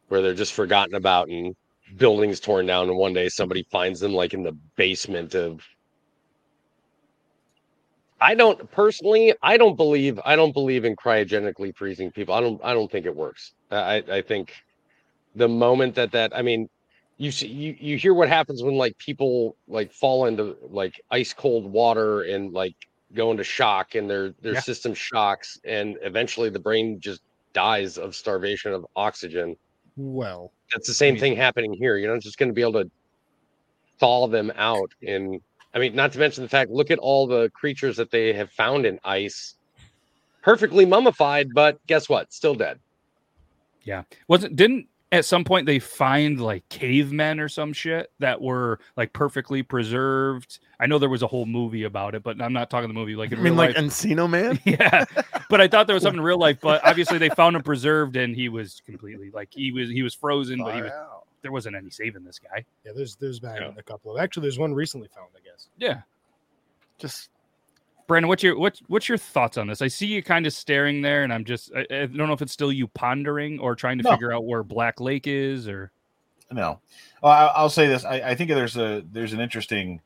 where 0.09 0.23
they're 0.23 0.33
just 0.33 0.55
forgotten 0.55 0.95
about 0.95 1.29
and 1.29 1.55
buildings 1.97 2.41
torn 2.41 2.67
down, 2.67 2.89
and 2.89 2.97
one 2.99 3.13
day 3.15 3.29
somebody 3.29 3.65
finds 3.71 4.01
them 4.01 4.13
like 4.15 4.35
in 4.35 4.43
the 4.43 4.57
basement 4.77 5.35
of. 5.35 5.61
I 8.21 8.35
don't 8.35 8.71
personally. 8.71 9.35
I 9.43 9.57
don't 9.57 9.77
believe. 9.77 10.21
I 10.25 10.37
don't 10.37 10.53
believe 10.53 10.85
in 10.85 10.95
cryogenically 10.97 11.75
freezing 11.77 12.13
people. 12.13 12.35
I 12.35 12.41
don't. 12.41 12.61
I 12.65 12.73
don't 12.75 12.91
think 12.91 13.07
it 13.07 13.17
works. 13.17 13.53
I. 13.71 14.05
I 14.09 14.23
think 14.23 14.53
the 15.35 15.49
moment 15.49 15.97
that 15.97 16.13
that. 16.13 16.37
I 16.37 16.43
mean, 16.43 16.69
you 17.19 17.33
see, 17.33 17.49
you 17.49 17.77
you 17.81 17.97
hear 17.99 18.15
what 18.15 18.29
happens 18.29 18.63
when 18.63 18.77
like 18.77 18.97
people 18.99 19.57
like 19.69 19.93
fall 19.93 20.27
into 20.27 20.57
like 20.71 20.95
ice 21.11 21.33
cold 21.35 21.67
water 21.71 22.23
and 22.23 22.53
like 22.53 22.77
go 23.15 23.31
into 23.31 23.45
shock 23.45 23.95
and 23.95 24.09
their 24.11 24.33
their 24.43 24.55
Yeah. 24.55 24.61
system 24.61 24.95
shocks 24.95 25.59
and 25.65 25.99
eventually 26.03 26.49
the 26.51 26.61
brain 26.61 26.99
just 27.01 27.21
dies 27.55 27.99
of 27.99 28.15
starvation 28.17 28.73
of 28.73 28.87
oxygen 28.97 29.57
Well, 29.97 30.53
that's 30.73 30.87
the 30.89 30.95
same 30.95 31.17
Mhm. 31.17 31.21
thing 31.21 31.37
happening 31.37 31.73
here 31.75 31.97
you're 31.97 32.13
not 32.13 32.23
just 32.23 32.39
going 32.39 32.49
to 32.49 32.55
be 32.55 32.63
able 32.63 32.83
to 32.85 32.91
thaw 33.99 34.27
them 34.27 34.51
out 34.57 34.91
in 35.03 35.41
i 35.75 35.79
mean 35.79 35.95
not 35.95 36.13
to 36.13 36.19
mention 36.19 36.43
the 36.43 36.49
fact 36.49 36.71
look 36.71 36.91
at 36.91 36.99
all 36.99 37.27
the 37.27 37.51
creatures 37.51 37.97
that 37.99 38.11
they 38.11 38.33
have 38.33 38.51
found 38.51 38.87
in 38.87 38.99
ice 39.05 39.55
perfectly 40.43 40.85
mummified, 40.85 41.49
but 41.55 41.79
guess 41.87 42.09
what? 42.09 42.33
Still 42.33 42.55
dead. 42.57 42.81
Yeah. 43.85 44.03
Wasn't 44.27 44.57
didn't 44.57 44.89
at 45.13 45.27
some 45.27 45.45
point 45.45 45.67
they 45.67 45.79
find 45.79 46.41
like 46.41 46.67
cavemen 46.71 47.39
or 47.39 47.49
some 47.49 47.73
shit 47.73 48.11
that 48.19 48.41
were 48.41 48.81
like 48.97 49.13
perfectly 49.13 49.63
preserved. 49.63 50.59
I 50.81 50.87
know 50.87 50.99
there 50.99 51.11
was 51.11 51.23
a 51.23 51.27
whole 51.27 51.45
movie 51.47 51.85
about 51.85 52.15
it, 52.15 52.23
but 52.23 52.41
I'm 52.41 52.55
not 52.55 52.71
talking 52.71 52.89
the 52.89 52.95
movie 52.95 53.15
like 53.15 53.31
I 53.31 53.37
mean, 53.37 53.45
real 53.45 53.55
like 53.55 53.77
life. 53.77 53.85
Encino 53.85 54.29
Man. 54.29 54.59
yeah. 54.65 55.05
But 55.51 55.61
I 55.61 55.69
thought 55.69 55.87
there 55.87 55.95
was 55.95 56.03
something 56.05 56.19
in 56.19 56.25
real 56.25 56.39
life, 56.39 56.59
but 56.61 56.85
obviously 56.85 57.19
they 57.19 57.29
found 57.29 57.55
him 57.55 57.63
preserved 57.63 58.17
and 58.17 58.35
he 58.35 58.49
was 58.49 58.81
completely 58.87 59.31
like 59.31 59.51
he 59.53 59.71
was 59.71 59.91
he 59.91 60.03
was 60.03 60.15
frozen, 60.15 60.59
but 60.65 60.75
he 60.75 60.83
was 60.83 60.93
there 61.43 61.53
wasn't 61.53 61.77
any 61.77 61.91
saving 61.91 62.25
this 62.25 62.39
guy. 62.39 62.65
Yeah, 62.87 62.93
there's 62.97 63.17
there's 63.17 63.39
been 63.39 63.55
Yeah. 63.55 63.71
a 63.77 63.83
couple 63.83 64.17
of 64.17 64.19
actually 64.23 64.43
there's 64.43 64.59
one 64.59 64.73
recently 64.73 65.09
found, 65.15 65.29
I 65.37 65.41
guess. 65.45 65.69
Yeah. 65.77 66.01
Just 66.99 67.29
Brandon, 68.13 68.29
what's 68.29 68.43
your 68.43 68.59
what's 68.59 68.83
what's 68.89 69.09
your 69.09 69.17
thoughts 69.17 69.57
on 69.57 69.69
this? 69.69 69.81
I 69.81 69.89
see 69.89 70.07
you 70.07 70.23
kind 70.23 70.47
of 70.47 70.53
staring 70.53 71.01
there, 71.01 71.25
and 71.25 71.33
I'm 71.33 71.47
just 71.47 71.73
I, 71.75 71.81
I 71.91 72.07
don't 72.07 72.27
know 72.29 72.35
if 72.35 72.43
it's 72.43 72.53
still 72.53 72.71
you 72.71 72.87
pondering 72.89 73.59
or 73.59 73.75
trying 73.75 73.97
to 73.97 74.05
No. 74.05 74.11
figure 74.11 74.31
out 74.31 74.45
where 74.45 74.63
Black 74.63 75.01
Lake 75.01 75.27
is, 75.27 75.67
or 75.67 75.91
No, 76.51 76.81
well, 77.23 77.33
I, 77.33 77.47
I'll 77.57 77.71
say 77.71 77.89
this. 77.89 78.05
I, 78.05 78.17
I 78.17 78.35
think 78.35 78.51
there's 78.51 78.77
a 78.77 79.03
there's 79.13 79.33
an 79.33 79.41
interesting 79.41 80.03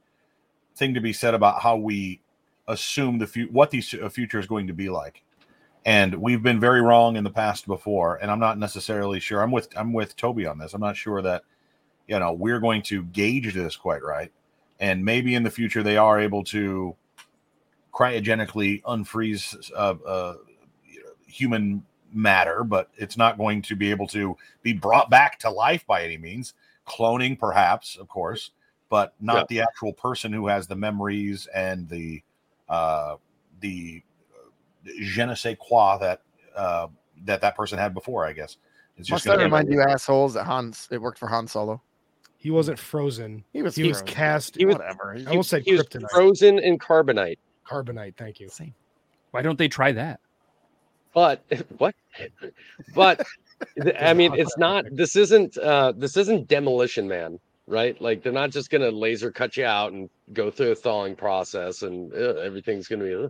thing 0.76 0.94
to 0.94 1.00
be 1.00 1.12
said 1.12 1.34
about 1.34 1.62
how 1.62 1.76
we 1.76 2.20
assume 2.68 3.18
the 3.18 3.26
future 3.26 3.52
what 3.52 3.72
the 3.72 3.80
future 3.80 4.38
is 4.38 4.46
going 4.46 4.68
to 4.68 4.72
be 4.72 4.88
like, 4.88 5.24
and 5.84 6.14
we've 6.14 6.44
been 6.44 6.60
very 6.60 6.82
wrong 6.82 7.16
in 7.16 7.24
the 7.24 7.30
past 7.30 7.66
before. 7.66 8.16
And 8.22 8.30
I'm 8.30 8.38
not 8.38 8.56
necessarily 8.56 9.18
sure. 9.18 9.42
I'm 9.42 9.50
with 9.50 9.68
I'm 9.76 9.92
with 9.92 10.14
Toby 10.14 10.46
on 10.46 10.58
this. 10.58 10.74
I'm 10.74 10.80
not 10.80 10.96
sure 10.96 11.22
that 11.22 11.42
you 12.06 12.20
know 12.20 12.32
we're 12.32 12.60
going 12.60 12.82
to 12.82 13.02
gauge 13.02 13.52
this 13.52 13.74
quite 13.76 14.04
right, 14.04 14.30
and 14.78 15.04
maybe 15.04 15.34
in 15.34 15.42
the 15.42 15.50
future 15.50 15.82
they 15.82 15.96
are 15.96 16.20
able 16.20 16.44
to 16.44 16.94
cryogenically 17.96 18.82
unfreeze 18.82 19.70
uh, 19.74 19.94
uh, 20.06 20.34
human 21.26 21.82
matter, 22.12 22.62
but 22.62 22.90
it's 22.96 23.16
not 23.16 23.38
going 23.38 23.62
to 23.62 23.74
be 23.74 23.90
able 23.90 24.06
to 24.08 24.36
be 24.62 24.72
brought 24.72 25.08
back 25.10 25.38
to 25.40 25.50
life 25.50 25.86
by 25.86 26.02
any 26.04 26.18
means. 26.18 26.54
Cloning, 26.86 27.38
perhaps, 27.38 27.96
of 27.96 28.06
course, 28.08 28.50
but 28.90 29.14
not 29.20 29.36
Yeah. 29.38 29.44
the 29.48 29.60
actual 29.62 29.92
person 29.92 30.32
who 30.32 30.46
has 30.46 30.66
the 30.66 30.76
memories 30.76 31.48
and 31.54 31.88
the 31.88 32.22
uh, 32.68 33.16
the 33.60 34.02
uh, 34.34 34.90
je 35.00 35.24
ne 35.24 35.34
sais 35.34 35.56
quoi 35.58 35.96
that 35.98 36.20
uh, 36.54 36.88
that 37.24 37.40
that 37.40 37.56
person 37.56 37.78
had 37.78 37.94
before. 37.94 38.26
I 38.26 38.32
guess 38.32 38.56
it's 38.98 39.10
must 39.10 39.24
just 39.24 39.26
gonna 39.26 39.38
that 39.38 39.44
remind 39.44 39.72
you 39.72 39.80
assholes 39.82 40.34
that 40.34 40.44
Hans 40.44 40.86
it 40.90 41.00
worked 41.00 41.18
for 41.18 41.28
Han 41.28 41.46
Solo. 41.48 41.80
He 42.38 42.50
wasn't 42.50 42.78
frozen. 42.78 43.42
He 43.52 43.62
was 43.62 43.74
He 43.74 43.88
was 43.88 44.02
cast 44.02 44.56
He 44.56 44.64
was- 44.66 44.76
whatever. 44.76 45.14
He- 45.14 45.26
I 45.26 45.30
almost 45.30 45.50
said 45.50 45.62
He 45.64 45.72
was 45.72 45.82
kryptonite. 45.82 46.10
frozen 46.10 46.58
in 46.60 46.78
carbonite. 46.78 47.38
Carbonite, 47.68 48.16
thank 48.16 48.40
you. 48.40 48.48
Same. 48.48 48.74
why 49.32 49.42
don't 49.42 49.58
they 49.58 49.68
try 49.68 49.92
that? 49.92 50.20
But 51.14 51.42
what? 51.78 51.94
But 52.94 53.26
I 54.00 54.12
mean, 54.14 54.34
it's 54.34 54.56
not. 54.58 54.84
This 54.92 55.16
isn't. 55.16 55.56
uh 55.58 55.92
This 55.96 56.16
isn't 56.16 56.48
Demolition 56.48 57.08
Man, 57.08 57.38
right? 57.66 58.00
Like 58.00 58.22
they're 58.22 58.32
not 58.32 58.50
just 58.50 58.70
gonna 58.70 58.90
laser 58.90 59.30
cut 59.30 59.56
you 59.56 59.64
out 59.64 59.92
and 59.92 60.10
go 60.32 60.50
through 60.50 60.72
a 60.72 60.74
thawing 60.74 61.16
process, 61.16 61.82
and 61.82 62.12
uh, 62.12 62.34
everything's 62.36 62.86
gonna 62.88 63.04
be 63.04 63.14
uh, 63.14 63.28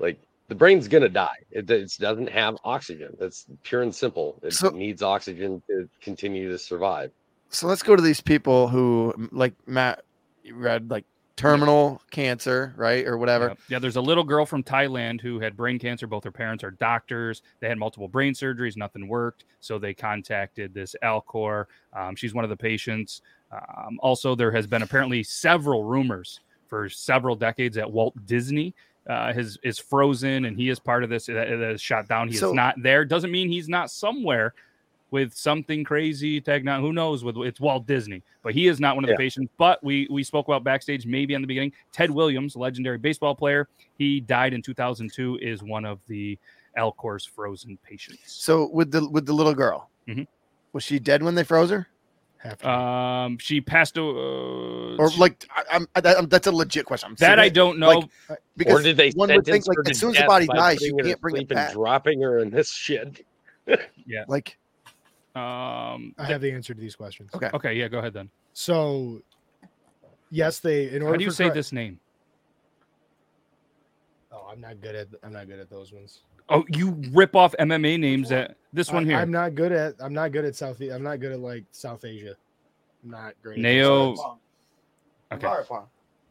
like 0.00 0.18
the 0.48 0.54
brain's 0.54 0.88
gonna 0.88 1.08
die. 1.08 1.36
It, 1.50 1.70
it 1.70 1.92
doesn't 2.00 2.28
have 2.30 2.56
oxygen. 2.64 3.16
That's 3.18 3.46
pure 3.62 3.82
and 3.82 3.94
simple. 3.94 4.38
It 4.42 4.52
So- 4.52 4.70
needs 4.70 5.02
oxygen 5.02 5.62
to 5.68 5.88
continue 6.00 6.50
to 6.50 6.58
survive. 6.58 7.10
So 7.48 7.66
let's 7.66 7.82
go 7.82 7.94
to 7.94 8.02
these 8.02 8.20
people 8.22 8.66
who, 8.68 9.12
like 9.30 9.52
Matt, 9.66 10.04
read 10.52 10.90
like 10.90 11.04
terminal 11.36 12.02
cancer, 12.10 12.74
right, 12.76 13.06
or 13.06 13.16
whatever. 13.18 13.48
Yeah. 13.48 13.54
Yeah, 13.68 13.78
there's 13.78 13.96
a 13.96 14.00
little 14.00 14.24
girl 14.24 14.44
from 14.46 14.62
Thailand 14.62 15.20
who 15.20 15.40
had 15.40 15.56
brain 15.56 15.78
cancer. 15.78 16.06
Both 16.06 16.24
her 16.24 16.30
parents 16.32 16.62
are 16.62 16.70
doctors. 16.72 17.42
They 17.60 17.68
had 17.68 17.78
multiple 17.78 18.08
brain 18.08 18.34
surgeries, 18.34 18.76
nothing 18.76 19.08
worked. 19.08 19.44
So 19.60 19.78
they 19.78 19.94
contacted 19.94 20.74
this 20.74 20.94
Alcor. 21.02 21.66
Um, 21.92 22.14
she's 22.16 22.34
one 22.34 22.44
of 22.44 22.50
the 22.50 22.56
patients. 22.56 23.22
Um, 23.50 23.98
also, 24.02 24.34
there 24.34 24.52
has 24.52 24.66
been 24.66 24.82
apparently 24.82 25.22
several 25.22 25.84
rumors 25.84 26.40
for 26.68 26.88
several 26.88 27.36
decades 27.36 27.76
that 27.76 27.90
Walt 27.90 28.14
Disney 28.26 28.74
uh, 29.08 29.32
is, 29.36 29.58
is 29.62 29.78
frozen 29.78 30.44
and 30.44 30.56
he 30.56 30.68
is 30.68 30.78
part 30.78 31.02
of 31.04 31.10
this 31.10 31.26
that, 31.26 31.34
that 31.48 31.72
is 31.72 31.80
shot 31.82 32.08
down. 32.08 32.28
He 32.28 32.36
So- 32.36 32.48
is 32.48 32.54
not 32.54 32.76
there. 32.82 33.04
Doesn't 33.04 33.30
mean 33.30 33.48
he's 33.48 33.68
not 33.68 33.90
somewhere 33.90 34.54
with 35.12 35.32
something 35.34 35.84
crazy 35.84 36.40
techno 36.40 36.80
who 36.80 36.92
knows 36.92 37.22
with 37.22 37.36
it's 37.36 37.60
Walt 37.60 37.86
Disney 37.86 38.22
but 38.42 38.52
he 38.54 38.66
is 38.66 38.80
not 38.80 38.96
one 38.96 39.04
of 39.04 39.08
the 39.08 39.16
patients 39.16 39.52
but 39.58 39.82
we 39.84 40.08
we 40.10 40.24
spoke 40.24 40.48
about 40.48 40.64
backstage 40.64 41.06
maybe 41.06 41.34
in 41.34 41.40
the 41.42 41.46
beginning 41.46 41.72
Ted 41.92 42.10
Williams 42.10 42.56
legendary 42.56 42.98
baseball 42.98 43.34
player 43.36 43.68
he 43.98 44.18
died 44.20 44.54
in 44.54 44.62
2002 44.62 45.38
is 45.40 45.62
one 45.62 45.84
of 45.84 46.00
the 46.08 46.36
Alcor's 46.76 47.24
frozen 47.26 47.78
patients 47.84 48.20
So 48.26 48.68
with 48.72 48.90
the 48.90 49.08
with 49.08 49.26
the 49.26 49.32
little 49.34 49.54
girl, 49.54 49.90
Mhm. 50.08 50.26
was 50.72 50.82
she 50.82 50.98
dead 50.98 51.22
when 51.22 51.34
they 51.34 51.44
froze 51.44 51.68
her, 51.70 51.86
Have 52.38 52.58
to 52.58 52.64
be. 52.64 52.70
um 52.70 53.38
she 53.38 53.60
passed 53.60 53.98
uh, 53.98 54.02
or 54.96 55.10
like 55.18 55.46
I, 55.54 55.62
I'm, 55.72 55.86
I, 55.94 56.00
I'm- 56.14 56.28
that's 56.28 56.46
a 56.46 56.52
legit 56.52 56.86
question. 56.86 57.10
I'm 57.10 57.14
that 57.16 57.38
I 57.38 57.50
don't 57.50 57.78
know 57.78 58.08
like, 58.28 58.38
because 58.56 58.80
or 58.80 58.82
did 58.82 58.96
they 58.96 59.10
one 59.10 59.28
would 59.34 59.44
think 59.44 59.66
like 59.68 59.76
as 59.86 59.98
soon 59.98 60.10
as 60.16 60.16
the 60.22 60.24
body 60.26 60.46
dies, 60.46 60.80
you 60.80 60.94
putting 60.94 60.98
her 60.98 61.02
to 61.04 61.08
can't 61.10 61.20
bring 61.20 61.34
it 61.36 61.38
sleep 61.40 61.50
and 61.50 61.56
back. 61.56 61.72
dropping 61.74 62.22
her 62.22 62.38
in 62.38 62.48
this 62.50 62.70
shit? 62.72 63.26
Yeah, 64.06 64.24
like 64.26 64.58
um 65.34 66.14
I 66.18 66.24
have 66.26 66.40
the 66.42 66.52
answer 66.52 66.74
to 66.74 66.80
these 66.80 66.94
questions. 66.96 67.30
Okay. 67.34 67.50
okay 67.54 67.72
yeah 67.74 67.88
go 67.88 67.98
ahead 67.98 68.12
then 68.12 68.30
So, 68.52 69.22
yes, 70.30 70.58
they 70.60 70.88
in 70.90 71.00
order 71.02 71.14
how 71.14 71.16
do 71.18 71.24
you 71.24 71.30
say 71.30 71.48
cri- 71.48 71.54
this 71.54 71.72
name 71.72 71.98
Oh, 74.30 74.48
I'm 74.50 74.60
not 74.60 74.80
good 74.80 74.94
at 74.94 75.08
I'm 75.22 75.32
not 75.32 75.46
good 75.48 75.58
at 75.58 75.68
those 75.70 75.92
ones. 75.92 76.22
oh 76.48 76.64
you 76.68 77.00
rip 77.12 77.34
off 77.36 77.54
MMA 77.58 77.98
names 77.98 78.28
that 78.30 78.56
this 78.72 78.90
one 78.90 79.04
here 79.06 79.16
I'm 79.18 79.30
not 79.30 79.54
good 79.54 79.72
at 79.72 79.94
I'm 80.00 80.12
not 80.14 80.32
good 80.32 80.44
at 80.44 80.54
South 80.56 80.80
I'm 80.80 81.02
not 81.02 81.20
good 81.20 81.32
at 81.32 81.40
like 81.40 81.64
South 81.70 82.04
Asia. 82.04 82.34
I'm 83.04 83.10
not 83.10 83.34
great. 83.42 83.58
at 83.58 83.62
Neo- 83.62 84.38
okay 85.32 85.46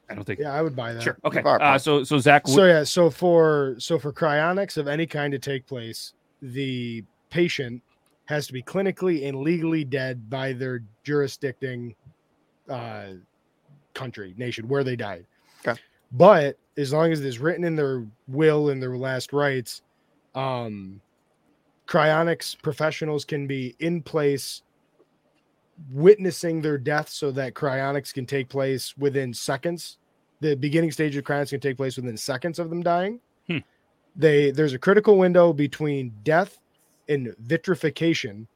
I 0.10 0.14
don't 0.16 0.26
think 0.26 0.40
Yeah, 0.40 0.54
I 0.54 0.62
would 0.62 0.76
buy 0.76 0.94
that. 0.94 1.02
sure 1.04 1.18
okay 1.26 1.42
uh, 1.42 1.78
so 1.78 2.04
so 2.04 2.20
Zach 2.20 2.48
So 2.48 2.66
yeah, 2.66 2.84
so 2.84 3.10
for 3.10 3.76
so 3.80 3.98
for 3.98 4.12
cryonics 4.12 4.78
of 4.78 4.88
any 4.88 5.06
kind 5.06 5.32
to 5.32 5.40
take 5.40 5.66
place, 5.68 6.14
the 6.42 7.04
patient 7.30 7.82
has 8.32 8.48
to 8.48 8.54
be 8.54 8.64
clinically 8.64 9.28
and 9.28 9.40
legally 9.42 9.84
dead 9.84 10.30
by 10.30 10.54
their 10.54 10.84
jurisdicting 11.04 11.96
uh, 12.70 13.08
country, 13.94 14.34
nation 14.38 14.68
where 14.68 14.84
they 14.84 14.96
died. 14.96 15.26
Okay. 15.66 15.80
But 16.12 16.58
as 16.78 16.94
long 16.94 17.12
as 17.12 17.22
it's 17.22 17.40
written 17.40 17.64
in 17.64 17.76
their 17.76 18.06
will 18.28 18.70
and 18.70 18.82
their 18.82 18.98
last 18.98 19.34
rights, 19.34 19.82
um, 20.34 21.02
cryonics 21.88 22.60
professionals 22.62 23.26
can 23.26 23.48
be 23.48 23.76
in 23.80 24.02
place 24.02 24.64
witnessing 25.92 26.62
their 26.62 26.78
death 26.78 27.10
so 27.10 27.32
that 27.32 27.54
cryonics 27.54 28.14
can 28.14 28.26
take 28.26 28.50
place 28.50 28.96
within 28.98 29.34
seconds 29.34 29.98
the 30.42 30.56
beginning 30.56 30.92
stage 30.92 31.16
of 31.16 31.24
cryonics 31.24 31.52
can 31.52 31.60
take 31.60 31.78
place 31.78 31.96
within 31.96 32.18
seconds 32.18 32.60
of 32.60 32.70
them 32.70 32.84
dying. 32.84 33.20
Hmm. 33.48 33.60
They 34.16 34.52
there's 34.52 34.74
a 34.74 34.80
critical 34.80 35.18
window 35.18 35.54
between 35.54 36.14
death 36.24 36.60
and 37.12 37.36
vitrification 37.40 38.48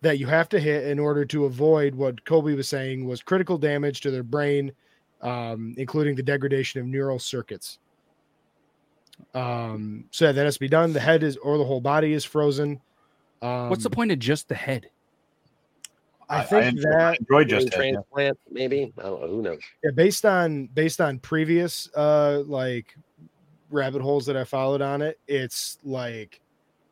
that 0.00 0.18
you 0.18 0.26
have 0.26 0.48
to 0.50 0.60
hit 0.60 0.84
in 0.86 0.98
order 0.98 1.24
to 1.24 1.46
avoid 1.46 1.94
what 1.94 2.24
Toby 2.26 2.54
was 2.54 2.68
saying 2.68 3.06
was 3.06 3.22
critical 3.22 3.56
damage 3.56 4.00
to 4.02 4.10
their 4.10 4.22
brain, 4.22 4.72
um, 5.22 5.74
including 5.78 6.14
the 6.14 6.22
degradation 6.22 6.80
of 6.80 6.86
neural 6.86 7.18
circuits. 7.18 7.78
Um, 9.34 10.04
so 10.10 10.32
that 10.32 10.44
has 10.44 10.54
to 10.54 10.60
be 10.60 10.68
done. 10.68 10.92
The 10.92 11.00
head 11.00 11.22
is 11.22 11.36
or 11.38 11.56
the 11.56 11.64
whole 11.64 11.80
body 11.80 12.12
is 12.12 12.24
frozen. 12.24 12.80
Um, 13.40 13.70
what's 13.70 13.84
the 13.84 13.90
point 13.90 14.12
of 14.12 14.18
just 14.18 14.48
the 14.48 14.54
head 14.54 14.90
I 16.28 16.42
think 16.42 16.64
enjoy- 16.66 16.90
that 16.90 17.00
I 17.00 17.10
enjoy 17.10 17.24
Brain 17.26 17.48
just 17.48 17.70
that, 17.70 17.76
yeah. 17.76 17.92
transplant, 17.92 18.38
maybe. 18.50 18.92
I 18.98 19.02
don't 19.02 19.20
know. 19.20 19.28
Who 19.28 19.42
knows? 19.42 19.60
yeah, 19.82 19.90
based 19.94 20.24
on 20.24 20.66
based 20.74 21.00
on 21.00 21.18
previous 21.18 21.90
uh 21.94 22.42
like 22.46 22.94
rabbit 23.70 24.02
holes 24.02 24.26
that 24.26 24.36
I 24.36 24.44
followed 24.44 24.82
on 24.82 25.02
it, 25.02 25.18
it's 25.28 25.78
like 25.84 26.40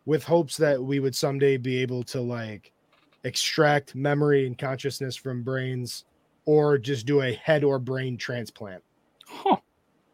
with 0.06 0.24
hopes 0.24 0.56
that 0.56 0.82
we 0.82 1.00
would 1.00 1.14
someday 1.14 1.56
be 1.56 1.78
able 1.78 2.02
to 2.02 2.20
like 2.20 2.72
extract 3.24 3.94
memory 3.94 4.46
and 4.46 4.58
consciousness 4.58 5.16
from 5.16 5.42
brains 5.42 6.04
or 6.44 6.76
just 6.76 7.06
do 7.06 7.22
a 7.22 7.32
head 7.34 7.62
or 7.62 7.78
brain 7.78 8.16
transplant. 8.16 8.82
huh 9.26 9.56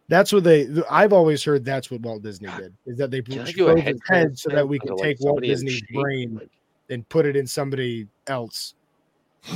That's 0.09 0.33
what 0.33 0.45
they 0.45 0.69
I've 0.91 1.13
always 1.13 1.43
heard 1.43 1.65
that's 1.65 1.91
what 1.91 2.03
Walt 2.03 2.23
Disney 2.23 2.51
did 2.59 2.75
is 2.87 2.99
that 2.99 3.11
they 3.11 3.23
froze 3.23 3.81
his 3.81 4.01
head 4.09 4.09
head 4.09 4.39
so 4.39 4.51
that 4.51 4.69
we 4.69 4.79
can 4.79 4.91
like, 4.91 5.03
take 5.03 5.21
Walt 5.21 5.43
Disney's 5.43 5.83
brain 5.93 6.35
Like, 6.35 6.51
and 6.91 7.09
put 7.09 7.27
it 7.27 7.37
in 7.37 7.47
somebody 7.47 8.07
else 8.27 8.75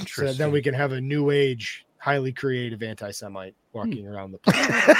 so 0.06 0.24
that 0.24 0.38
then 0.38 0.50
we 0.50 0.62
can 0.62 0.74
have 0.74 0.92
a 0.92 1.00
new 1.00 1.30
age 1.30 1.84
highly 1.98 2.32
creative 2.32 2.82
anti-semite 2.82 3.54
walking 3.72 4.08
around 4.08 4.32
the 4.32 4.38
planet. 4.38 4.96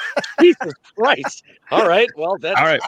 Jesus 0.40 0.72
Christ! 0.96 1.44
All 1.70 1.86
right, 1.86 2.08
well 2.16 2.36
that's 2.38 2.58
all 2.60 2.66
right 2.66 2.80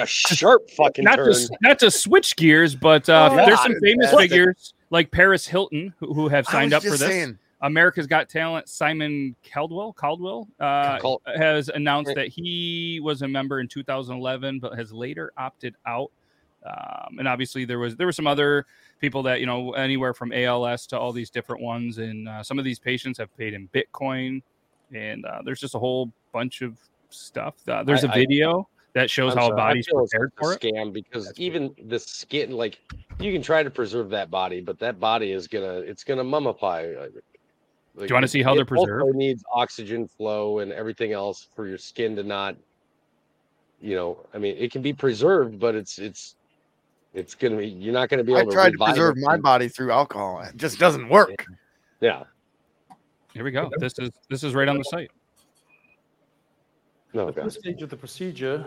a 0.00 0.06
sharp 0.06 0.68
fucking 0.70 1.04
not 1.04 1.16
turn. 1.16 1.32
to 1.32 1.48
not 1.62 1.78
to 1.80 1.90
switch 1.90 2.36
gears, 2.36 2.74
but 2.74 3.08
uh, 3.08 3.28
Oh, 3.32 3.36
there's 3.36 3.60
some 3.62 3.74
famous 3.82 4.12
What? 4.12 4.22
figures 4.22 4.74
like 4.90 5.10
Paris 5.10 5.46
Hilton 5.46 5.92
who, 5.98 6.12
who 6.14 6.28
have 6.28 6.46
signed 6.46 6.72
up 6.72 6.82
for 6.82 6.90
this. 6.90 7.00
saying, 7.00 7.38
America's 7.60 8.06
Got 8.06 8.28
Talent 8.28 8.68
Simon 8.68 9.34
Caldwell 9.52 9.92
Caldwell 9.92 10.48
uh, 10.60 10.98
Cal- 11.00 11.22
has 11.36 11.68
announced 11.68 12.14
that 12.14 12.28
he 12.28 13.00
was 13.02 13.22
a 13.22 13.28
member 13.28 13.60
in 13.60 13.68
2011, 13.68 14.58
but 14.60 14.76
has 14.76 14.92
later 14.92 15.32
opted 15.36 15.74
out. 15.86 16.10
Um, 16.66 17.18
and 17.18 17.28
obviously, 17.28 17.64
there 17.66 17.78
was 17.78 17.94
there 17.96 18.06
were 18.06 18.12
some 18.12 18.26
other 18.26 18.64
people 19.00 19.22
that 19.24 19.40
you 19.40 19.46
know 19.46 19.72
anywhere 19.72 20.14
from 20.14 20.32
ALS 20.32 20.86
to 20.88 20.98
all 20.98 21.12
these 21.12 21.28
different 21.30 21.62
ones, 21.62 21.98
and 21.98 22.26
uh, 22.28 22.42
some 22.42 22.58
of 22.58 22.64
these 22.64 22.78
patients 22.78 23.18
have 23.18 23.34
paid 23.36 23.52
in 23.52 23.68
Bitcoin, 23.68 24.42
and 24.94 25.24
uh, 25.26 25.40
there's 25.44 25.60
just 25.60 25.74
a 25.74 25.78
whole 25.78 26.12
bunch 26.32 26.62
of 26.62 26.76
stuff. 27.10 27.54
Uh, 27.68 27.82
there's 27.82 28.04
a 28.04 28.08
I- 28.08 28.12
I- 28.12 28.14
video 28.14 28.68
that 28.94 29.10
shows 29.10 29.32
I'm 29.32 29.38
how 29.38 29.44
a 29.44 29.48
sorry, 29.48 29.60
I 29.60 29.68
body's 29.70 29.86
feel 29.88 30.00
it's 30.04 30.12
prepared 30.12 30.32
a 30.36 30.40
for 30.40 30.52
it. 30.54 30.60
scam 30.60 30.92
because 30.92 31.32
even 31.36 31.74
the 31.86 31.98
skin, 31.98 32.52
like 32.52 32.78
you 33.18 33.32
can 33.32 33.42
try 33.42 33.62
to 33.62 33.70
preserve 33.70 34.08
that 34.10 34.30
body, 34.30 34.60
but 34.60 34.78
that 34.78 35.00
body 35.00 35.32
is 35.32 35.48
gonna 35.48 35.78
it's 35.78 36.04
gonna 36.04 36.22
mummify. 36.24 37.10
Do 37.96 38.06
you 38.06 38.14
wanna 38.14 38.28
see 38.28 38.42
how 38.42 38.54
they're 38.54 38.62
it 38.62 38.72
also? 38.72 39.12
Needs 39.12 39.44
oxygen 39.52 40.06
flow 40.08 40.60
and 40.60 40.72
everything 40.72 41.12
else 41.12 41.46
for 41.54 41.66
your 41.66 41.78
skin 41.78 42.14
to 42.16 42.22
not, 42.22 42.56
you 43.80 43.94
know. 43.96 44.18
I 44.34 44.38
mean, 44.38 44.56
it 44.58 44.70
can 44.72 44.82
be 44.82 44.92
preserved, 44.92 45.58
but 45.58 45.74
it's 45.74 45.98
it's 45.98 46.36
it's 47.14 47.34
gonna 47.34 47.56
be 47.56 47.68
you're 47.68 47.92
not 47.92 48.08
gonna 48.08 48.24
be 48.24 48.34
I 48.34 48.40
able 48.40 48.50
to 48.50 48.54
tried 48.56 48.72
to 48.72 48.78
preserve 48.78 49.16
it. 49.16 49.22
my 49.22 49.36
body 49.36 49.68
through 49.68 49.90
alcohol. 49.92 50.40
It 50.42 50.56
just 50.56 50.78
doesn't 50.78 51.08
work. 51.08 51.44
Yeah, 52.00 52.24
Here 53.34 53.42
we 53.44 53.50
go. 53.50 53.70
This 53.78 53.98
is 53.98 54.10
this 54.30 54.44
is 54.44 54.54
right 54.54 54.68
on 54.68 54.78
the 54.78 54.84
site. 54.84 55.10
no, 57.12 57.28
At 57.28 57.34
this 57.34 57.54
stage 57.54 57.82
of 57.82 57.90
the 57.90 57.96
procedure, 57.96 58.66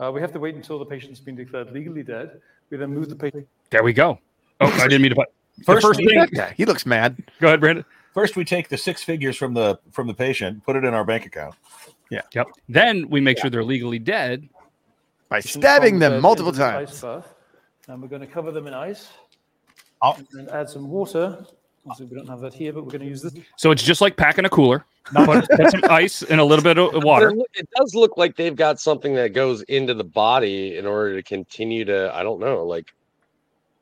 uh, 0.00 0.10
we 0.12 0.20
have 0.20 0.32
to 0.32 0.38
wait 0.38 0.54
until 0.54 0.78
the 0.78 0.84
patient's 0.86 1.20
been 1.20 1.34
declared 1.34 1.72
legally 1.72 2.04
dead. 2.04 2.40
We 2.70 2.76
then 2.76 2.94
move 2.94 3.08
the 3.08 3.16
patient. 3.16 3.46
There 3.70 3.82
we 3.82 3.92
go. 3.92 4.18
Oh, 4.60 4.66
I 4.66 4.84
didn't 4.88 5.02
mean 5.02 5.10
to 5.10 5.16
put. 5.16 5.28
First, 5.64 5.86
first 5.86 6.00
we, 6.00 6.06
thing- 6.06 6.28
Yeah, 6.32 6.52
he 6.56 6.64
looks 6.64 6.86
mad. 6.86 7.16
Go 7.40 7.48
ahead, 7.48 7.60
Brandon. 7.60 7.84
first 8.12 8.36
we 8.36 8.44
take 8.44 8.68
the 8.68 8.78
six 8.78 9.02
figures 9.02 9.36
from 9.36 9.52
the 9.52 9.78
from 9.90 10.06
the 10.06 10.14
patient, 10.14 10.64
put 10.64 10.76
it 10.76 10.84
in 10.84 10.94
our 10.94 11.04
bank 11.04 11.26
account. 11.26 11.56
Yeah. 12.10 12.22
Yep. 12.34 12.46
Then 12.68 13.08
we 13.10 13.20
make 13.20 13.38
sure 13.38 13.50
they're 13.50 13.64
legally 13.64 13.98
dead. 13.98 14.48
By 15.28 15.40
stabbing 15.40 15.98
them 15.98 16.22
multiple 16.22 16.52
times. 16.52 16.90
Ice 16.90 17.00
bath, 17.00 17.34
and 17.88 18.00
we're 18.00 18.08
going 18.08 18.20
to 18.20 18.28
cover 18.28 18.52
them 18.52 18.68
in 18.68 18.74
ice. 18.74 19.08
Oh. 20.02 20.16
And 20.34 20.48
add 20.50 20.68
some 20.70 20.88
water. 20.88 21.44
Obviously, 21.86 22.06
we 22.06 22.16
don't 22.16 22.28
have 22.28 22.40
that 22.40 22.54
here, 22.54 22.72
but 22.72 22.84
we're 22.84 22.90
going 22.90 23.02
to 23.02 23.08
use 23.08 23.20
this. 23.20 23.34
So 23.56 23.70
it's 23.70 23.82
just 23.82 24.00
like 24.00 24.16
packing 24.16 24.46
a 24.46 24.48
cooler. 24.48 24.86
Put, 25.12 25.46
put 25.50 25.70
some 25.70 25.84
ice 25.90 26.22
and 26.22 26.40
a 26.40 26.44
little 26.44 26.62
bit 26.62 26.78
of 26.78 27.04
water. 27.04 27.32
It 27.54 27.68
does 27.76 27.94
look 27.94 28.16
like 28.16 28.36
they've 28.36 28.56
got 28.56 28.80
something 28.80 29.14
that 29.16 29.34
goes 29.34 29.62
into 29.62 29.92
the 29.92 30.04
body 30.04 30.78
in 30.78 30.86
order 30.86 31.14
to 31.14 31.22
continue 31.22 31.84
to. 31.84 32.14
I 32.14 32.22
don't 32.22 32.40
know, 32.40 32.64
like 32.64 32.94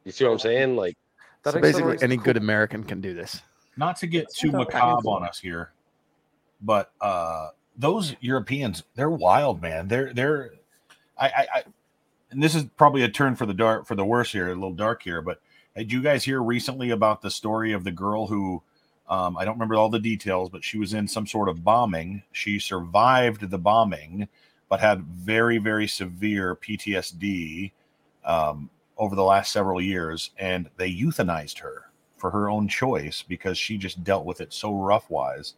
you 0.05 0.11
see 0.11 0.25
what 0.25 0.33
I'm 0.33 0.39
saying? 0.41 0.75
Like 0.77 0.97
That 1.45 1.55
So 1.55 1.61
basically, 1.61 1.99
any 2.03 2.17
the 2.17 2.23
good 2.23 2.37
American 2.37 2.83
can 2.83 3.01
do 3.01 3.15
this. 3.15 3.41
Not 3.77 3.97
to 3.99 4.07
get 4.07 4.27
too 4.35 4.51
macabre 4.51 5.09
on 5.09 5.25
us 5.25 5.39
here, 5.39 5.73
but 6.61 6.93
uh 7.01 7.51
those 7.77 8.15
Europeans, 8.21 8.83
they're 8.97 9.11
wild, 9.11 9.63
man. 9.63 9.87
They're 9.87 10.13
they're 10.13 10.51
I 11.19 11.27
I, 11.27 11.47
I 11.55 11.63
and 12.33 12.43
this 12.43 12.55
is 12.55 12.65
probably 12.77 13.03
a 13.03 13.09
turn 13.09 13.37
for 13.37 13.47
the 13.47 13.55
dark 13.55 13.87
for 13.87 13.95
the 13.95 14.05
worse 14.05 14.33
here, 14.33 14.49
a 14.49 14.55
little 14.55 14.73
dark 14.73 15.03
here, 15.03 15.23
but 15.23 15.41
did 15.77 15.93
you 15.93 16.03
guys 16.03 16.25
hear 16.25 16.43
recently 16.43 16.91
about 16.91 17.23
the 17.23 17.31
story 17.31 17.73
of 17.73 17.85
the 17.85 17.93
girl 17.93 18.27
who 18.27 18.63
um, 19.09 19.37
I 19.37 19.45
don't 19.45 19.55
remember 19.55 19.75
all 19.75 19.91
the 19.91 19.99
details, 19.99 20.49
but 20.49 20.65
she 20.65 20.79
was 20.79 20.95
in 20.95 21.07
some 21.07 21.27
sort 21.27 21.49
of 21.49 21.65
bombing. 21.65 22.23
She 22.33 22.59
survived 22.59 23.51
the 23.51 23.59
bombing, 23.59 24.29
but 24.69 24.81
had 24.81 25.03
very, 25.05 25.59
very 25.59 25.87
severe 25.87 26.57
PTSD 26.57 27.73
um, 28.25 28.71
over 28.97 29.15
the 29.15 29.25
last 29.25 29.53
several 29.53 29.81
years, 29.83 30.31
and 30.39 30.71
they 30.77 30.91
euthanized 30.91 31.59
her 31.59 31.91
for 32.17 32.31
her 32.31 32.49
own 32.49 32.69
choice 32.69 33.23
because 33.27 33.59
she 33.59 33.77
just 33.77 34.03
dealt 34.05 34.25
with 34.25 34.41
it 34.41 34.53
so 34.53 34.75
rough 34.75 35.11
wise 35.11 35.55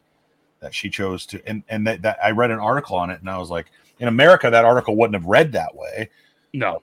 that 0.61 0.75
she 0.75 0.89
chose 0.89 1.27
to. 1.27 1.47
And 1.47 1.63
and 1.69 1.87
that, 1.87 2.03
that 2.03 2.19
I 2.25 2.31
read 2.31 2.51
an 2.51 2.59
article 2.59 2.97
on 2.97 3.11
it, 3.11 3.21
and 3.21 3.31
I 3.31 3.39
was 3.39 3.51
like, 3.51 3.67
in 4.01 4.09
America, 4.09 4.51
that 4.51 4.65
article 4.65 4.97
wouldn't 4.97 5.15
have 5.15 5.27
read 5.27 5.53
that 5.53 5.77
way 5.77 6.11
No. 6.55 6.83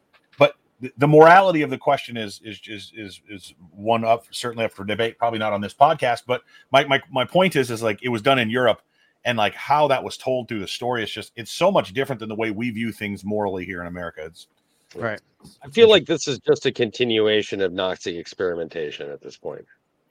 But 0.82 0.90
the- 0.90 0.94
the 0.98 1.08
morality 1.08 1.62
of 1.62 1.70
the 1.70 1.78
question 1.78 2.18
is 2.18 2.42
is 2.44 2.60
is 2.68 2.92
is 2.96 3.22
is 3.30 3.54
one 3.72 4.04
up 4.04 4.26
certainly 4.32 4.66
up 4.66 4.72
for 4.72 4.84
debate 4.84 5.18
probably 5.18 5.40
not 5.40 5.54
on 5.54 5.62
this 5.62 5.74
podcast 5.74 6.24
but 6.28 6.42
my 6.72 6.84
my, 6.86 7.02
my 7.12 7.26
point 7.26 7.56
is 7.56 7.70
is 7.72 7.82
like 7.84 8.00
it 8.02 8.10
was 8.10 8.22
done 8.22 8.40
in 8.40 8.50
europe 8.50 8.82
and 9.26 9.38
like 9.38 9.54
how 9.54 9.88
that 9.88 10.04
was 10.04 10.18
told 10.18 10.48
through 10.48 10.60
the 10.60 10.68
story 10.68 11.04
is 11.04 11.12
just 11.12 11.32
it's 11.36 11.52
so 11.52 11.72
much 11.72 11.94
different 11.94 12.20
than 12.20 12.30
the 12.30 12.36
way 12.36 12.52
we 12.52 12.70
view 12.72 12.92
things 12.92 13.24
morally 13.24 13.66
here 13.66 13.82
in 13.82 13.88
america 13.88 14.22
it's 14.26 14.48
Right. 14.94 15.22
I 15.64 15.70
feel 15.70 15.90
like 15.90 16.06
this 16.06 16.28
is 16.28 16.38
just 16.40 16.66
a 16.66 16.72
continuation 16.74 17.62
of 17.62 17.72
Nazi 17.72 18.18
experimentation 18.18 19.10
at 19.10 19.22
this 19.22 19.38
point. 19.38 19.66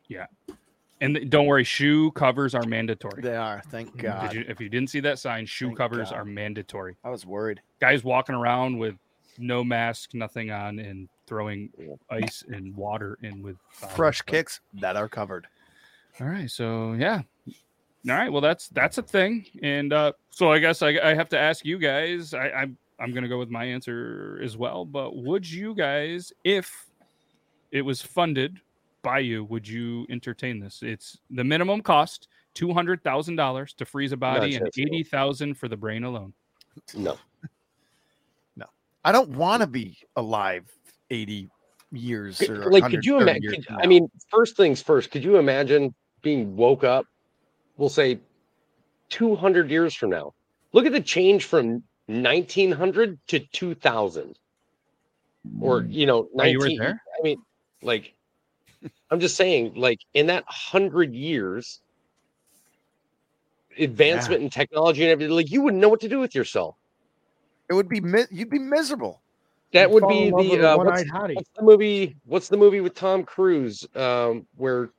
Yeah. 0.08 0.24
And 1.02 1.30
don't 1.30 1.44
worry, 1.44 1.64
shoe 1.64 2.10
covers 2.12 2.54
are 2.54 2.64
mandatory. 2.64 3.20
They 3.20 3.36
are. 3.36 3.62
Thank 3.68 3.94
God. 3.98 4.30
Did 4.30 4.38
you, 4.38 4.44
if 4.48 4.58
you 4.58 4.70
didn't 4.70 4.88
see 4.88 5.00
that 5.00 5.18
sign, 5.18 5.44
shoe 5.44 5.66
Thank 5.66 5.76
covers 5.76 6.10
God. 6.10 6.16
are 6.20 6.24
mandatory. 6.24 6.96
I 7.04 7.10
was 7.10 7.26
worried. 7.26 7.60
Guys 7.78 8.04
walking 8.04 8.34
around 8.34 8.78
with 8.78 8.94
no 9.40 9.64
mask, 9.64 10.14
nothing 10.14 10.50
on, 10.50 10.78
and 10.78 11.08
throwing 11.26 11.70
ice 12.10 12.44
and 12.48 12.74
water 12.76 13.18
in 13.22 13.42
with 13.42 13.56
bottles. 13.80 13.96
Fresh 13.96 14.22
But- 14.22 14.32
kicks 14.32 14.60
that 14.74 14.96
are 14.96 15.08
covered. 15.08 15.46
All 16.20 16.26
right, 16.26 16.50
so 16.50 16.92
yeah. 16.94 17.22
All 18.08 18.16
right, 18.16 18.30
well 18.32 18.40
that's 18.40 18.68
that's 18.68 18.98
a 18.98 19.02
thing, 19.02 19.46
and 19.62 19.92
uh, 19.92 20.12
so 20.30 20.50
I 20.50 20.58
guess 20.58 20.82
I, 20.82 20.98
I 21.02 21.14
have 21.14 21.28
to 21.30 21.38
ask 21.38 21.64
you 21.64 21.78
guys. 21.78 22.34
I, 22.34 22.50
I'm 22.50 22.78
I'm 22.98 23.12
gonna 23.12 23.28
go 23.28 23.38
with 23.38 23.50
my 23.50 23.64
answer 23.64 24.40
as 24.42 24.56
well. 24.56 24.84
But 24.84 25.16
would 25.16 25.50
you 25.50 25.74
guys, 25.74 26.32
if 26.44 26.86
it 27.70 27.82
was 27.82 28.02
funded 28.02 28.58
by 29.02 29.20
you, 29.20 29.44
would 29.44 29.66
you 29.66 30.06
entertain 30.10 30.60
this? 30.60 30.82
It's 30.82 31.18
the 31.30 31.44
minimum 31.44 31.80
cost 31.82 32.28
two 32.54 32.72
hundred 32.72 33.02
thousand 33.04 33.36
dollars 33.36 33.72
to 33.74 33.84
freeze 33.84 34.12
a 34.12 34.16
body 34.16 34.54
and 34.54 34.64
chance 34.64 34.76
no. 34.76 34.82
eighty 34.82 35.02
thousand 35.02 35.54
for 35.54 35.68
the 35.68 35.76
brain 35.76 36.04
alone. 36.04 36.32
No. 36.94 37.16
I 39.04 39.12
don't 39.12 39.30
want 39.30 39.62
to 39.62 39.66
be 39.66 39.98
alive 40.16 40.64
80 41.10 41.48
years 41.92 42.40
or 42.48 42.70
like 42.70 42.84
could 42.84 43.04
you 43.04 43.20
imagine 43.20 43.64
i 43.82 43.84
mean 43.84 44.08
first 44.28 44.56
things 44.56 44.80
first 44.80 45.10
could 45.10 45.24
you 45.24 45.38
imagine 45.38 45.92
being 46.22 46.54
woke 46.54 46.84
up 46.84 47.04
we'll 47.76 47.88
say 47.88 48.20
200 49.10 49.70
years 49.70 49.94
from 49.94 50.10
now? 50.10 50.32
Look 50.72 50.86
at 50.86 50.92
the 50.92 51.00
change 51.00 51.44
from 51.44 51.82
1900 52.06 53.18
to 53.28 53.40
2000 53.40 54.38
or 55.60 55.82
hmm. 55.82 55.90
you 55.90 56.06
know 56.06 56.28
Oh, 56.36 56.44
you 56.44 56.58
were 56.58 56.64
19 56.64 56.78
there? 56.78 57.02
i 57.18 57.22
mean 57.22 57.40
like 57.82 58.14
i'm 59.10 59.20
just 59.20 59.36
saying 59.36 59.72
like 59.74 60.00
in 60.12 60.26
that 60.26 60.44
100 60.44 61.14
years 61.14 61.80
advancement 63.78 64.42
in 64.42 64.50
technology 64.50 65.02
and 65.02 65.10
everything 65.10 65.34
like 65.34 65.50
you 65.50 65.62
wouldn't 65.62 65.80
know 65.80 65.88
what 65.88 66.00
to 66.00 66.08
do 66.08 66.18
with 66.18 66.34
yourself 66.34 66.76
it 67.70 67.74
would 67.74 67.88
be 67.88 68.00
mi- 68.00 68.26
you'd 68.30 68.50
be 68.50 68.58
miserable. 68.58 69.22
that 69.72 69.88
You'd 69.88 69.94
would 69.94 70.08
be 70.08 70.26
in 70.26 70.32
love 70.32 70.46
with 70.46 70.60
the 70.60 70.72
uh, 70.72 70.76
what's, 70.76 71.04
what's 71.34 71.50
the 71.56 71.62
movie 71.62 72.16
what's 72.26 72.48
the 72.48 72.56
movie 72.56 72.80
with 72.80 72.94
tom 72.94 73.24
cruise 73.24 73.86
um 73.94 74.46
where 74.56 74.90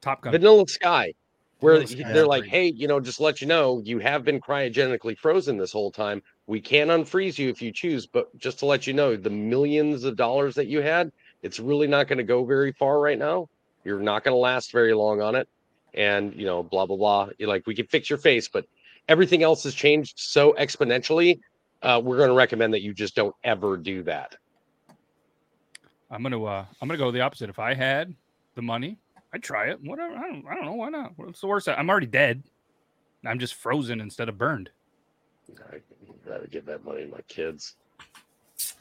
Top 0.00 0.22
Gun. 0.22 0.32
Vanilla 0.32 0.66
Sky, 0.66 1.12
where 1.60 1.74
Vanilla 1.80 1.88
Sky, 1.88 2.12
they're 2.12 2.26
like, 2.26 2.42
great. 2.42 2.50
hey, 2.50 2.72
you 2.74 2.88
know, 2.88 3.00
just 3.00 3.20
let 3.20 3.40
you 3.40 3.46
know, 3.46 3.82
you 3.84 3.98
have 3.98 4.24
been 4.24 4.40
cryogenically 4.40 5.16
frozen 5.16 5.56
this 5.56 5.72
whole 5.72 5.90
time. 5.90 6.22
We 6.46 6.60
can 6.60 6.88
unfreeze 6.88 7.38
you 7.38 7.50
if 7.50 7.60
you 7.62 7.72
choose, 7.72 8.06
but 8.06 8.36
just 8.38 8.58
to 8.60 8.66
let 8.66 8.86
you 8.86 8.92
know, 8.94 9.16
the 9.16 9.30
millions 9.30 10.04
of 10.04 10.16
dollars 10.16 10.54
that 10.54 10.66
you 10.66 10.80
had, 10.80 11.12
it's 11.42 11.60
really 11.60 11.86
not 11.86 12.08
going 12.08 12.18
to 12.18 12.24
go 12.24 12.44
very 12.44 12.72
far 12.72 12.98
right 13.00 13.18
now. 13.18 13.48
You're 13.84 14.00
not 14.00 14.24
going 14.24 14.34
to 14.34 14.38
last 14.38 14.72
very 14.72 14.94
long 14.94 15.20
on 15.20 15.34
it. 15.34 15.48
And, 15.94 16.34
you 16.34 16.46
know, 16.46 16.62
blah, 16.62 16.86
blah, 16.86 16.96
blah. 16.96 17.28
You're 17.38 17.48
like, 17.48 17.66
we 17.66 17.74
can 17.74 17.86
fix 17.86 18.08
your 18.08 18.18
face, 18.18 18.48
but 18.48 18.64
everything 19.08 19.42
else 19.42 19.64
has 19.64 19.74
changed 19.74 20.14
so 20.18 20.54
exponentially. 20.58 21.40
Uh, 21.82 22.00
we're 22.02 22.16
going 22.18 22.28
to 22.28 22.34
recommend 22.34 22.74
that 22.74 22.82
you 22.82 22.92
just 22.92 23.14
don't 23.14 23.34
ever 23.44 23.76
do 23.76 24.02
that. 24.04 24.36
I'm 26.12 26.22
gonna 26.24 26.42
uh, 26.42 26.64
I'm 26.82 26.88
gonna 26.88 26.98
go 26.98 27.12
the 27.12 27.20
opposite. 27.20 27.48
If 27.48 27.60
I 27.60 27.72
had 27.72 28.12
the 28.56 28.62
money, 28.62 28.98
I'd 29.32 29.44
try 29.44 29.66
it. 29.68 29.80
Whatever. 29.80 30.14
I 30.16 30.22
don't 30.22 30.44
I 30.50 30.54
don't 30.56 30.64
know 30.64 30.74
why 30.74 30.88
not. 30.88 31.12
What's 31.16 31.40
the 31.40 31.46
worst? 31.46 31.68
I'm 31.68 31.88
already 31.88 32.08
dead. 32.08 32.42
I'm 33.24 33.38
just 33.38 33.54
frozen 33.54 34.00
instead 34.00 34.28
of 34.28 34.36
burned. 34.36 34.70
I'd 35.72 35.82
rather 36.26 36.48
give 36.48 36.66
that 36.66 36.84
money 36.84 37.04
to 37.04 37.10
my 37.12 37.20
kids. 37.28 37.76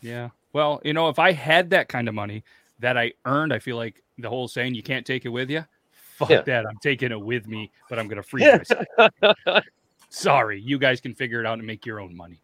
Yeah. 0.01 0.29
Well, 0.53 0.81
you 0.83 0.93
know, 0.93 1.07
if 1.09 1.19
I 1.19 1.31
had 1.31 1.69
that 1.69 1.87
kind 1.87 2.07
of 2.07 2.15
money 2.15 2.43
that 2.79 2.97
I 2.97 3.13
earned, 3.25 3.53
I 3.53 3.59
feel 3.59 3.75
like 3.77 4.01
the 4.17 4.29
whole 4.29 4.47
saying 4.47 4.73
"you 4.73 4.81
can't 4.81 5.05
take 5.05 5.23
it 5.25 5.29
with 5.29 5.51
you." 5.51 5.63
Fuck 5.91 6.31
Yeah. 6.31 6.41
that. 6.41 6.65
I'm 6.65 6.79
taking 6.81 7.11
it 7.11 7.21
with 7.21 7.45
me, 7.47 7.69
but 7.89 7.99
I'm 7.99 8.07
gonna 8.07 8.23
freeze 8.23 8.47
myself. 8.51 9.63
Sorry, 10.09 10.59
you 10.59 10.79
guys 10.79 10.99
can 10.99 11.13
figure 11.13 11.39
it 11.41 11.45
out 11.45 11.59
and 11.59 11.67
make 11.67 11.85
your 11.85 11.99
own 11.99 12.15
money. 12.17 12.39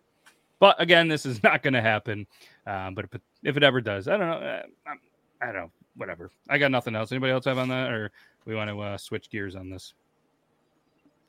But 0.60 0.82
again, 0.82 1.08
this 1.08 1.26
is 1.26 1.42
not 1.44 1.64
going 1.64 1.74
to 1.74 1.82
happen. 1.82 2.28
Um, 2.68 2.96
but 2.96 3.06
if 3.06 3.16
it, 3.16 3.22
if 3.44 3.58
it 3.58 3.64
ever 3.64 3.82
does, 3.82 4.08
I 4.08 4.18
don't 4.18 4.30
know. 4.30 4.38
Uh, 4.48 4.62
I'm- 4.88 5.00
I 5.42 5.48
don't 5.48 5.56
know. 5.56 5.72
Whatever. 5.98 6.32
I 6.50 6.58
got 6.58 6.72
nothing 6.72 6.96
else. 6.96 7.12
Anybody 7.12 7.34
else 7.34 7.46
have 7.46 7.58
on 7.58 7.68
that, 7.70 7.92
or 7.92 8.12
we 8.46 8.56
want 8.56 8.70
to 8.70 8.80
uh, 8.80 8.98
switch 8.98 9.30
gears 9.30 9.56
on 9.56 9.70
this? 9.70 9.94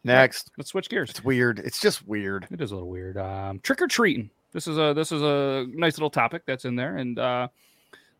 Next. 0.04 0.50
Let's 0.56 0.70
switch 0.70 0.88
gears. 0.88 1.10
It's 1.10 1.24
weird. 1.24 1.58
It's 1.58 1.80
just 1.80 2.06
weird. 2.06 2.46
It 2.50 2.60
is 2.60 2.70
a 2.70 2.74
little 2.74 2.88
weird. 2.88 3.18
Um, 3.18 3.58
trick 3.60 3.82
or 3.82 3.88
treating. 3.88 4.30
This 4.52 4.68
is 4.68 4.78
a 4.78 4.94
this 4.94 5.10
is 5.12 5.22
a 5.22 5.66
nice 5.70 5.96
little 5.98 6.10
topic 6.10 6.42
that's 6.46 6.64
in 6.64 6.76
there, 6.76 6.96
and 6.96 7.18
uh, 7.18 7.48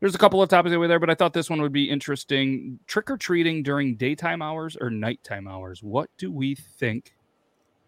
There's 0.00 0.14
a 0.14 0.18
couple 0.18 0.42
of 0.42 0.48
topics 0.50 0.74
over 0.74 0.86
there, 0.88 1.00
but 1.00 1.08
I 1.08 1.14
thought 1.14 1.32
this 1.32 1.48
one 1.48 1.62
would 1.62 1.72
be 1.72 1.88
interesting. 1.88 2.78
Trick 2.86 3.10
or 3.10 3.16
treating 3.16 3.62
during 3.62 3.96
daytime 3.96 4.42
hours 4.42 4.76
or 4.78 4.90
nighttime 4.90 5.48
hours. 5.48 5.82
What 5.82 6.10
do 6.18 6.30
we 6.30 6.54
think 6.54 7.14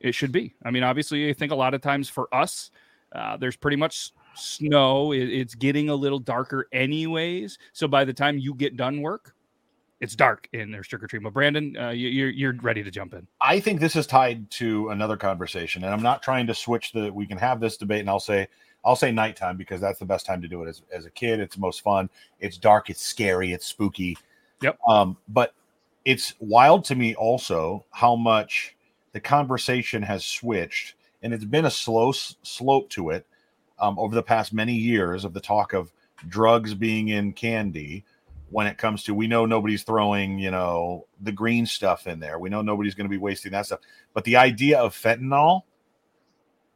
it 0.01 0.15
should 0.15 0.33
be? 0.33 0.55
I 0.65 0.71
mean, 0.71 0.85
obviously, 0.85 1.29
I 1.29 1.35
think 1.35 1.53
a 1.53 1.57
lot 1.57 1.75
of 1.75 1.83
times 1.83 2.09
for 2.09 2.33
us, 2.35 2.71
uh, 3.13 3.37
there's 3.37 3.57
pretty 3.57 3.77
much 3.77 4.13
snow. 4.35 5.13
It, 5.13 5.29
it's 5.29 5.55
getting 5.55 5.89
a 5.89 5.95
little 5.95 6.19
darker, 6.19 6.69
anyways. 6.73 7.59
So 7.73 7.89
by 7.89 8.05
the 8.05 8.13
time 8.13 8.39
you 8.39 8.55
get 8.55 8.77
done 8.77 9.01
work, 9.01 9.35
it's 10.01 10.15
dark 10.15 10.49
and 10.53 10.73
there's 10.73 10.87
trick 10.87 11.03
or 11.03 11.09
treating. 11.09 11.25
But 11.25 11.35
Brandon, 11.35 11.77
uh, 11.77 11.91
you, 11.91 12.09
you're 12.09 12.31
you're 12.31 12.55
ready 12.63 12.83
to 12.83 12.91
jump 12.91 13.15
in. 13.15 13.27
I 13.41 13.59
think 13.59 13.81
this 13.81 13.97
is 13.97 14.07
tied 14.07 14.49
to 14.53 14.91
another 14.91 15.17
conversation, 15.17 15.85
and 15.85 15.93
I'm 15.93 16.03
not 16.03 16.23
trying 16.23 16.47
to 16.47 16.55
switch 16.55 16.93
the. 16.93 17.13
We 17.13 17.27
can 17.27 17.39
have 17.39 17.61
this 17.61 17.77
debate, 17.77 18.01
and 18.01 18.11
I'll 18.11 18.21
say 18.21 18.49
I'll 18.85 18.97
say 18.97 19.11
nighttime 19.11 19.57
because 19.57 19.81
that's 19.81 19.99
the 19.99 20.07
best 20.07 20.25
time 20.25 20.41
to 20.43 20.49
do 20.49 20.63
it. 20.63 20.69
As, 20.69 20.83
as 20.93 21.05
a 21.05 21.11
kid, 21.11 21.41
it's 21.41 21.59
most 21.59 21.83
fun. 21.83 22.09
It's 22.41 22.59
dark, 22.59 22.91
it's 22.91 23.03
scary, 23.03 23.53
it's 23.53 23.67
spooky. 23.67 24.17
Yep. 24.63 24.79
Um, 24.89 25.17
but 25.29 25.55
it's 26.05 26.35
wild 26.39 26.85
to 26.87 26.95
me 26.95 27.15
also 27.15 27.85
how 27.91 28.17
much 28.17 28.77
the 29.13 29.21
conversation 29.21 30.03
has 30.03 30.25
switched, 30.25 30.95
and 31.23 31.33
it's 31.33 31.45
been 31.45 31.65
a 31.65 31.71
slow 31.71 32.11
s- 32.11 32.37
slope 32.43 32.89
to 32.91 33.11
it 33.11 33.27
um, 33.79 33.99
over 33.99 34.15
the 34.15 34.23
past 34.23 34.53
many 34.53 34.75
years 34.75 35.25
of 35.25 35.33
the 35.33 35.41
talk 35.41 35.73
of 35.73 35.93
drugs 36.29 36.75
being 36.75 37.09
in 37.09 37.33
candy. 37.33 38.05
When 38.51 38.67
it 38.67 38.79
comes 38.79 39.03
to, 39.05 39.15
we 39.15 39.27
know 39.27 39.45
nobody's 39.45 39.83
throwing, 39.83 40.39
you 40.39 40.51
know, 40.51 41.07
the 41.21 41.33
green 41.33 41.67
stuff 41.67 42.07
in 42.07 42.19
there. 42.19 42.39
We 42.39 42.49
know 42.49 42.63
nobody's 42.63 42.95
going 42.95 43.05
to 43.05 43.11
be 43.11 43.19
wasting 43.19 43.53
that 43.53 43.67
stuff. 43.67 43.81
But 44.15 44.25
the 44.25 44.37
idea 44.37 44.79
of 44.79 44.95
fentanyl, 44.95 45.63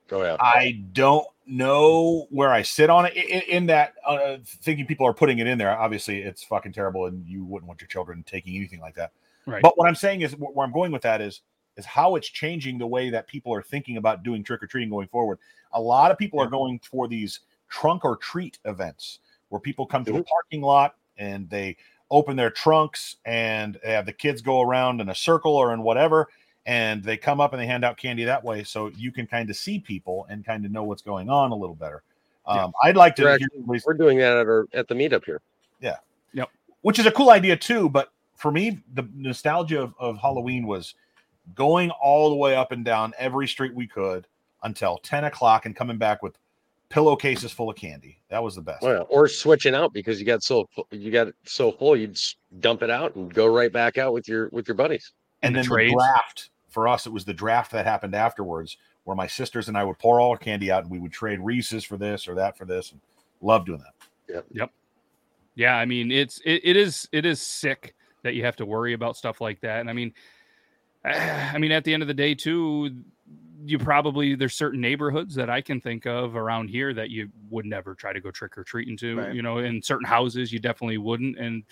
go 0.06 0.22
ahead 0.22 0.36
I 0.38 0.82
don't 0.92 1.26
know 1.46 2.26
where 2.30 2.50
I 2.50 2.60
sit 2.60 2.90
on 2.90 3.06
it 3.06 3.16
in, 3.16 3.42
in 3.48 3.66
that 3.66 3.94
uh, 4.06 4.36
thinking 4.44 4.86
people 4.86 5.06
are 5.06 5.14
putting 5.14 5.38
it 5.38 5.46
in 5.46 5.56
there. 5.56 5.76
Obviously, 5.76 6.22
it's 6.22 6.44
fucking 6.44 6.72
terrible, 6.72 7.06
and 7.06 7.26
you 7.26 7.44
wouldn't 7.44 7.68
want 7.68 7.80
your 7.80 7.88
children 7.88 8.22
taking 8.26 8.54
anything 8.54 8.80
like 8.80 8.94
that. 8.96 9.12
Right. 9.46 9.62
But 9.62 9.76
what 9.78 9.88
I'm 9.88 9.94
saying 9.94 10.20
is, 10.20 10.32
where 10.32 10.66
I'm 10.66 10.72
going 10.72 10.92
with 10.92 11.02
that 11.02 11.20
is, 11.20 11.40
is 11.76 11.84
how 11.86 12.16
it's 12.16 12.28
changing 12.28 12.78
the 12.78 12.86
way 12.86 13.10
that 13.10 13.26
people 13.26 13.52
are 13.54 13.62
thinking 13.62 13.96
about 13.96 14.22
doing 14.22 14.42
trick 14.44 14.62
or 14.62 14.66
treating 14.66 14.90
going 14.90 15.08
forward. 15.08 15.38
A 15.72 15.80
lot 15.80 16.10
of 16.10 16.18
people 16.18 16.40
are 16.40 16.46
going 16.48 16.78
for 16.80 17.08
these 17.08 17.40
trunk 17.68 18.04
or 18.04 18.16
treat 18.16 18.58
events 18.66 19.20
where 19.48 19.60
people 19.60 19.86
come 19.86 20.04
to 20.04 20.16
a 20.16 20.22
parking 20.22 20.60
lot 20.60 20.96
and 21.18 21.48
they 21.48 21.76
open 22.10 22.36
their 22.36 22.50
trunks 22.50 23.16
and 23.24 23.78
they 23.82 23.92
have 23.92 24.04
the 24.04 24.12
kids 24.12 24.42
go 24.42 24.60
around 24.60 25.00
in 25.00 25.08
a 25.08 25.14
circle 25.14 25.54
or 25.56 25.72
in 25.72 25.82
whatever 25.82 26.28
and 26.66 27.02
they 27.02 27.16
come 27.16 27.40
up 27.40 27.52
and 27.54 27.60
they 27.62 27.66
hand 27.66 27.84
out 27.84 27.96
candy 27.96 28.22
that 28.24 28.44
way 28.44 28.62
so 28.62 28.88
you 28.96 29.10
can 29.10 29.26
kind 29.26 29.48
of 29.48 29.56
see 29.56 29.78
people 29.78 30.26
and 30.28 30.44
kind 30.44 30.64
of 30.66 30.70
know 30.70 30.84
what's 30.84 31.00
going 31.02 31.28
on 31.30 31.50
a 31.52 31.54
little 31.54 31.74
better 31.74 32.02
Yeah. 32.46 32.64
um, 32.64 32.72
i'd 32.84 32.96
like 32.96 33.16
to 33.16 33.22
We're 33.24 33.30
actually- 33.30 33.48
everybody's- 33.54 33.84
We're 33.86 33.94
doing 33.94 34.18
that 34.18 34.36
at 34.36 34.46
our 34.46 34.66
at 34.74 34.88
the 34.88 34.94
meetup 34.94 35.24
here. 35.24 35.40
Yeah 35.80 35.96
yep 36.34 36.50
which 36.82 36.98
is 36.98 37.06
a 37.06 37.10
cool 37.10 37.30
idea 37.30 37.56
too 37.56 37.88
but 37.88 38.12
for 38.36 38.52
me 38.52 38.82
the 38.92 39.08
nostalgia 39.14 39.80
of, 39.80 39.94
of 39.98 40.18
halloween 40.18 40.66
was 40.66 40.94
going 41.54 41.90
all 41.90 42.30
the 42.30 42.36
way 42.36 42.54
up 42.54 42.72
and 42.72 42.84
down 42.84 43.12
every 43.18 43.48
street 43.48 43.74
we 43.74 43.86
could 43.86 44.26
until 44.62 44.98
10 44.98 45.24
o'clock 45.24 45.66
and 45.66 45.74
coming 45.74 45.98
back 45.98 46.22
with 46.22 46.38
pillowcases 46.88 47.50
full 47.50 47.70
of 47.70 47.76
candy 47.76 48.18
that 48.28 48.42
was 48.42 48.54
the 48.54 48.60
best 48.60 48.82
Well, 48.82 49.06
or 49.08 49.26
switching 49.26 49.74
out 49.74 49.92
because 49.92 50.20
you 50.20 50.26
got 50.26 50.42
so 50.42 50.68
you 50.90 51.10
got 51.10 51.28
so 51.44 51.72
full, 51.72 51.96
you'd 51.96 52.18
dump 52.60 52.82
it 52.82 52.90
out 52.90 53.14
and 53.16 53.32
go 53.32 53.46
right 53.46 53.72
back 53.72 53.96
out 53.98 54.12
with 54.12 54.28
your 54.28 54.48
with 54.50 54.68
your 54.68 54.74
buddies. 54.74 55.12
and 55.42 55.54
the 55.54 55.60
then 55.60 55.68
trades. 55.68 55.92
the 55.92 55.96
draft 55.96 56.50
for 56.68 56.86
us 56.86 57.06
it 57.06 57.12
was 57.12 57.24
the 57.24 57.32
draft 57.34 57.72
that 57.72 57.86
happened 57.86 58.14
afterwards 58.14 58.76
where 59.04 59.16
my 59.16 59.26
sisters 59.26 59.68
and 59.68 59.76
i 59.76 59.82
would 59.84 59.98
pour 59.98 60.20
all 60.20 60.30
our 60.30 60.36
candy 60.36 60.70
out 60.70 60.82
and 60.82 60.90
we 60.92 60.98
would 60.98 61.12
trade 61.12 61.40
reese's 61.40 61.82
for 61.82 61.96
this 61.96 62.28
or 62.28 62.34
that 62.34 62.56
for 62.58 62.64
this 62.66 62.92
and 62.92 63.00
love 63.40 63.64
doing 63.66 63.78
that 63.80 63.94
Yep. 64.32 64.46
Yep. 64.52 64.70
Yeah, 65.56 65.76
I 65.76 65.84
mean 65.84 66.10
it's 66.12 66.40
it, 66.44 66.60
it 66.64 66.76
is 66.76 67.08
it 67.12 67.26
is 67.26 67.40
sick 67.40 67.94
that 68.22 68.34
you 68.34 68.44
have 68.44 68.56
to 68.56 68.64
worry 68.64 68.92
about 68.92 69.16
stuff 69.16 69.40
like 69.40 69.60
that. 69.60 69.80
And 69.80 69.90
I 69.90 69.92
mean, 69.92 70.14
I 71.04 71.58
mean 71.58 71.72
at 71.72 71.84
the 71.84 71.94
end 71.94 72.02
of 72.02 72.06
the 72.06 72.14
day 72.14 72.34
too, 72.34 73.02
you 73.64 73.78
probably 73.78 74.34
there's 74.34 74.54
certain 74.54 74.80
neighborhoods 74.80 75.34
that 75.34 75.48
I 75.48 75.60
can 75.60 75.80
think 75.80 76.06
of 76.06 76.36
around 76.36 76.68
here 76.68 76.92
that 76.94 77.10
you 77.10 77.28
would 77.50 77.66
never 77.66 77.94
try 77.94 78.12
to 78.12 78.20
go 78.20 78.30
trick 78.30 78.58
or 78.58 78.64
treating 78.64 78.96
to. 78.98 79.18
Right. 79.18 79.34
You 79.34 79.42
know, 79.42 79.58
in 79.58 79.82
certain 79.82 80.06
houses 80.06 80.52
you 80.52 80.58
definitely 80.58 80.98
wouldn't. 80.98 81.38
And 81.38 81.64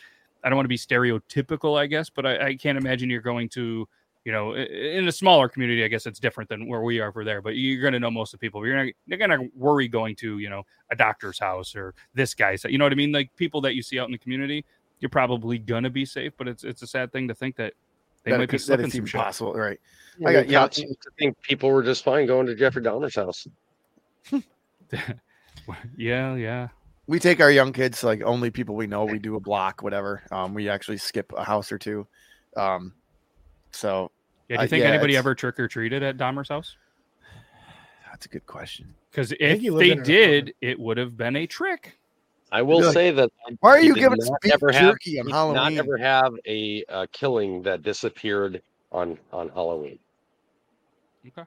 I 0.44 0.48
don't 0.48 0.56
want 0.56 0.64
to 0.64 0.68
be 0.68 0.78
stereotypical, 0.78 1.78
I 1.78 1.86
guess, 1.86 2.08
but 2.10 2.26
I, 2.26 2.48
I 2.48 2.56
can't 2.56 2.78
imagine 2.78 3.10
you're 3.10 3.20
going 3.20 3.48
to. 3.50 3.88
You 4.22 4.32
know, 4.32 4.54
in 4.54 5.08
a 5.08 5.12
smaller 5.12 5.48
community, 5.48 5.82
I 5.82 5.88
guess 5.88 6.04
it's 6.04 6.20
different 6.20 6.50
than 6.50 6.68
where 6.68 6.82
we 6.82 7.00
are 7.00 7.10
for 7.10 7.24
there. 7.24 7.40
But 7.40 7.56
you're 7.56 7.80
going 7.80 7.94
to 7.94 7.98
know 7.98 8.10
most 8.10 8.34
of 8.34 8.38
the 8.38 8.46
people. 8.46 8.66
You're 8.66 8.76
not, 8.76 8.92
you're 9.06 9.16
going 9.16 9.30
to 9.30 9.48
worry 9.56 9.88
going 9.88 10.14
to, 10.16 10.38
you 10.38 10.50
know, 10.50 10.64
a 10.90 10.94
doctor's 10.94 11.38
house 11.38 11.74
or 11.74 11.94
this 12.12 12.34
guy's. 12.34 12.62
You 12.64 12.76
know 12.76 12.84
what 12.84 12.92
I 12.92 12.96
mean? 12.96 13.12
Like 13.12 13.34
people 13.36 13.62
that 13.62 13.74
you 13.74 13.82
see 13.82 13.98
out 13.98 14.08
in 14.08 14.12
the 14.12 14.18
community, 14.18 14.66
you're 14.98 15.08
probably 15.08 15.58
gonna 15.58 15.88
be 15.88 16.04
safe. 16.04 16.34
But 16.36 16.48
it's 16.48 16.64
it's 16.64 16.82
a 16.82 16.86
sad 16.86 17.12
thing 17.12 17.28
to 17.28 17.34
think 17.34 17.56
that 17.56 17.72
they 18.24 18.30
that, 18.32 18.38
might 18.38 18.44
it, 18.44 18.46
be 18.46 18.50
could- 18.52 18.60
that 18.60 18.64
slipping 18.64 18.90
some 18.90 18.96
even 18.98 19.06
shit. 19.06 19.20
possible, 19.20 19.54
right? 19.54 19.80
I 20.26 20.28
I 20.28 20.32
got 20.32 20.40
got- 20.42 20.50
yeah. 20.50 20.58
cops 20.60 20.76
to 20.80 21.10
think 21.18 21.40
people 21.42 21.70
were 21.70 21.82
just 21.82 22.04
fine 22.04 22.26
going 22.26 22.46
to 22.46 22.54
Jeffrey 22.54 22.82
Dahmer's 22.82 23.14
house. 23.14 23.46
yeah, 25.96 26.34
yeah. 26.34 26.68
We 27.06 27.18
take 27.18 27.40
our 27.40 27.50
young 27.50 27.72
kids 27.72 28.04
like 28.04 28.22
only 28.22 28.50
people 28.50 28.76
we 28.76 28.86
know. 28.86 29.04
We 29.04 29.18
do 29.18 29.36
a 29.36 29.40
block, 29.40 29.82
whatever. 29.82 30.22
Um, 30.30 30.54
we 30.54 30.68
actually 30.68 30.98
skip 30.98 31.32
a 31.36 31.42
house 31.44 31.72
or 31.72 31.78
two. 31.78 32.06
Um, 32.56 32.92
so 33.72 34.10
Yeah, 34.48 34.56
do 34.58 34.62
you 34.62 34.66
Uh, 34.66 34.68
think 34.68 34.82
yeah, 34.82 34.88
anybody 34.90 35.12
it's- 35.14 35.18
ever 35.24 35.34
trick 35.34 35.58
or 35.58 35.68
treated 35.68 36.02
at 36.02 36.16
Dahmer's 36.16 36.48
house? 36.48 36.76
that's 38.10 38.26
a 38.26 38.28
good 38.28 38.46
question. 38.46 38.94
Because 39.10 39.32
if 39.32 39.60
they 39.60 39.90
in 39.90 39.98
an 39.98 40.04
did, 40.04 40.54
it 40.60 40.78
would 40.78 40.98
have 40.98 41.16
been 41.16 41.34
a 41.36 41.46
trick. 41.46 41.98
I 42.52 42.62
will 42.62 42.80
Really? 42.80 42.92
say 42.92 43.10
that 43.12 43.30
Why 43.60 43.76
are 43.76 43.78
he 43.78 43.86
you 43.86 43.94
giving 43.94 44.18
not 44.18 44.32
us 44.32 44.38
beef 44.42 44.52
ever 44.54 44.72
have- 44.72 44.82
jerky 44.82 45.20
on 45.20 45.26
he 45.26 45.32
did 45.32 45.54
not 45.54 45.72
ever 45.74 45.96
have 45.96 46.32
a 46.46 46.84
uh, 46.88 47.06
killing 47.12 47.62
that 47.62 47.82
disappeared 47.82 48.62
on 48.92 49.18
on 49.32 49.48
Halloween. 49.50 49.98
Okay. 51.26 51.44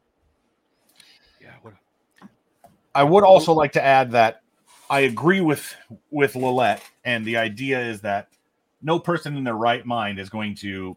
Yeah. 1.42 1.56
What? 1.62 1.74
I 2.96 3.04
would 3.04 3.24
also 3.24 3.54
like 3.54 3.74
to 3.74 3.84
add 3.84 4.12
that 4.12 4.42
I 4.90 5.02
agree 5.02 5.42
with 5.42 5.76
with 6.12 6.36
Lillette, 6.36 6.82
and 7.04 7.26
the 7.26 7.38
idea 7.38 7.82
is 7.82 8.02
that 8.02 8.30
no 8.82 9.00
person 9.00 9.36
in 9.36 9.44
their 9.44 9.56
right 9.56 9.86
mind 9.86 10.20
is 10.20 10.30
going 10.30 10.56
to 10.56 10.96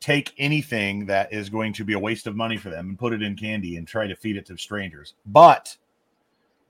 take 0.00 0.32
anything 0.38 1.06
that 1.06 1.32
is 1.32 1.48
going 1.50 1.72
to 1.74 1.84
be 1.84 1.92
a 1.94 1.98
waste 1.98 2.26
of 2.26 2.34
money 2.36 2.56
for 2.56 2.70
them 2.70 2.88
and 2.90 2.98
put 2.98 3.12
it 3.12 3.22
in 3.22 3.36
candy 3.36 3.76
and 3.76 3.86
try 3.86 4.06
to 4.06 4.16
feed 4.16 4.36
it 4.36 4.46
to 4.46 4.56
strangers. 4.56 5.14
But 5.26 5.76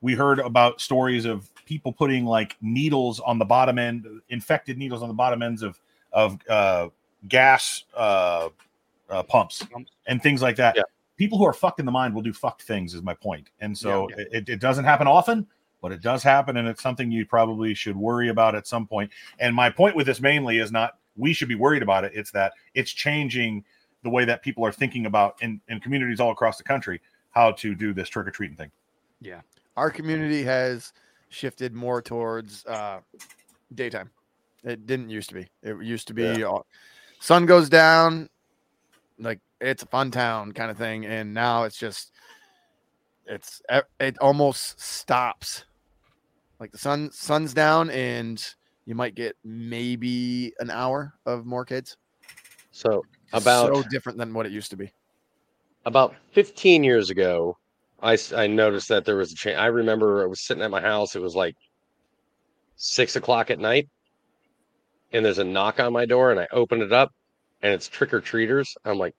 we 0.00 0.14
heard 0.14 0.38
about 0.40 0.80
stories 0.80 1.26
of 1.26 1.48
people 1.70 1.92
putting 1.92 2.24
like 2.24 2.56
needles 2.60 3.20
on 3.20 3.38
the 3.38 3.44
bottom 3.44 3.78
end, 3.78 4.04
infected 4.28 4.76
needles 4.76 5.02
on 5.02 5.08
the 5.08 5.14
bottom 5.14 5.40
ends 5.40 5.62
of 5.62 5.80
of 6.12 6.36
uh, 6.48 6.88
gas 7.28 7.84
uh, 7.96 8.48
uh, 9.08 9.22
pumps 9.22 9.64
and 10.08 10.20
things 10.20 10.42
like 10.42 10.56
that. 10.56 10.74
Yeah. 10.76 10.82
People 11.16 11.38
who 11.38 11.44
are 11.44 11.52
fucked 11.52 11.78
in 11.78 11.86
the 11.86 11.92
mind 11.92 12.12
will 12.12 12.22
do 12.22 12.32
fucked 12.32 12.62
things, 12.62 12.92
is 12.92 13.02
my 13.02 13.14
point. 13.14 13.50
And 13.60 13.78
so 13.78 14.08
Yeah. 14.10 14.24
It, 14.32 14.48
it 14.48 14.60
doesn't 14.60 14.84
happen 14.84 15.06
often, 15.06 15.46
but 15.80 15.92
it 15.92 16.02
does 16.02 16.24
happen, 16.24 16.56
and 16.56 16.66
it's 16.66 16.82
something 16.82 17.08
you 17.08 17.24
probably 17.24 17.72
should 17.72 17.96
worry 17.96 18.30
about 18.30 18.56
at 18.56 18.66
some 18.66 18.84
point. 18.84 19.12
And 19.38 19.54
my 19.54 19.70
point 19.70 19.94
with 19.94 20.06
this 20.06 20.20
mainly 20.20 20.58
is 20.58 20.72
not 20.72 20.98
we 21.16 21.32
should 21.32 21.48
be 21.48 21.54
worried 21.54 21.84
about 21.84 22.02
it; 22.02 22.10
it's 22.16 22.32
that 22.32 22.54
it's 22.74 22.90
changing 22.90 23.64
the 24.02 24.10
way 24.10 24.24
that 24.24 24.42
people 24.42 24.66
are 24.66 24.72
thinking 24.72 25.06
about 25.06 25.36
in, 25.40 25.60
in 25.68 25.78
communities 25.78 26.18
all 26.18 26.32
across 26.32 26.58
the 26.58 26.64
country 26.64 27.00
how 27.30 27.52
to 27.52 27.76
do 27.76 27.94
this 27.94 28.08
trick 28.08 28.26
or 28.26 28.32
treating 28.32 28.56
thing. 28.56 28.72
Yeah, 29.20 29.42
our 29.76 29.90
community 29.90 30.42
has 30.42 30.92
shifted 31.30 31.72
more 31.72 32.02
towards 32.02 32.66
uh, 32.66 33.00
daytime. 33.74 34.10
It 34.62 34.86
didn't 34.86 35.08
used 35.08 35.30
to 35.30 35.36
be. 35.36 35.48
It 35.62 35.82
used 35.82 36.08
to 36.08 36.14
be 36.14 36.44
uh, 36.44 36.58
sun 37.20 37.46
goes 37.46 37.68
down, 37.68 38.28
like 39.18 39.40
it's 39.60 39.82
a 39.82 39.86
fun 39.86 40.10
town 40.10 40.52
kind 40.52 40.70
of 40.70 40.76
thing, 40.76 41.06
and 41.06 41.32
now 41.32 41.64
it's 41.64 41.78
just 41.78 42.12
it's 43.26 43.62
it 43.98 44.18
almost 44.20 44.80
stops. 44.80 45.64
Like 46.58 46.72
the 46.72 46.78
sun 46.78 47.10
sun's 47.12 47.54
down, 47.54 47.88
and 47.90 48.44
you 48.84 48.94
might 48.94 49.14
get 49.14 49.36
maybe 49.44 50.52
an 50.58 50.70
hour 50.70 51.14
of 51.24 51.46
more 51.46 51.64
kids. 51.64 51.96
So 52.72 53.02
about 53.32 53.74
so 53.74 53.82
different 53.88 54.18
than 54.18 54.34
what 54.34 54.46
it 54.46 54.52
used 54.52 54.70
to 54.70 54.76
be. 54.76 54.92
about 55.86 56.14
15 56.32 56.84
years 56.84 57.08
ago, 57.08 57.56
I, 58.02 58.16
I 58.34 58.46
noticed 58.46 58.88
that 58.88 59.04
there 59.04 59.16
was 59.16 59.32
a 59.32 59.34
change. 59.34 59.58
I 59.58 59.66
remember 59.66 60.22
I 60.22 60.26
was 60.26 60.40
sitting 60.40 60.62
at 60.62 60.70
my 60.70 60.80
house. 60.80 61.14
It 61.16 61.22
was 61.22 61.34
like 61.34 61.54
six 62.76 63.16
o'clock 63.16 63.50
at 63.50 63.58
night, 63.58 63.88
and 65.12 65.24
there's 65.24 65.38
a 65.38 65.44
knock 65.44 65.80
on 65.80 65.92
my 65.92 66.06
door, 66.06 66.30
and 66.30 66.40
I 66.40 66.48
open 66.52 66.82
it 66.82 66.92
up, 66.92 67.12
and 67.62 67.72
it's 67.72 67.88
trick 67.88 68.14
or 68.14 68.20
treaters. 68.20 68.74
I'm 68.84 68.98
like, 68.98 69.14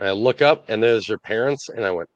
I 0.00 0.10
look 0.10 0.42
up, 0.42 0.64
and 0.68 0.82
there's 0.82 1.08
your 1.08 1.18
parents, 1.18 1.68
and 1.68 1.84
I 1.84 1.90
went, 1.92 2.08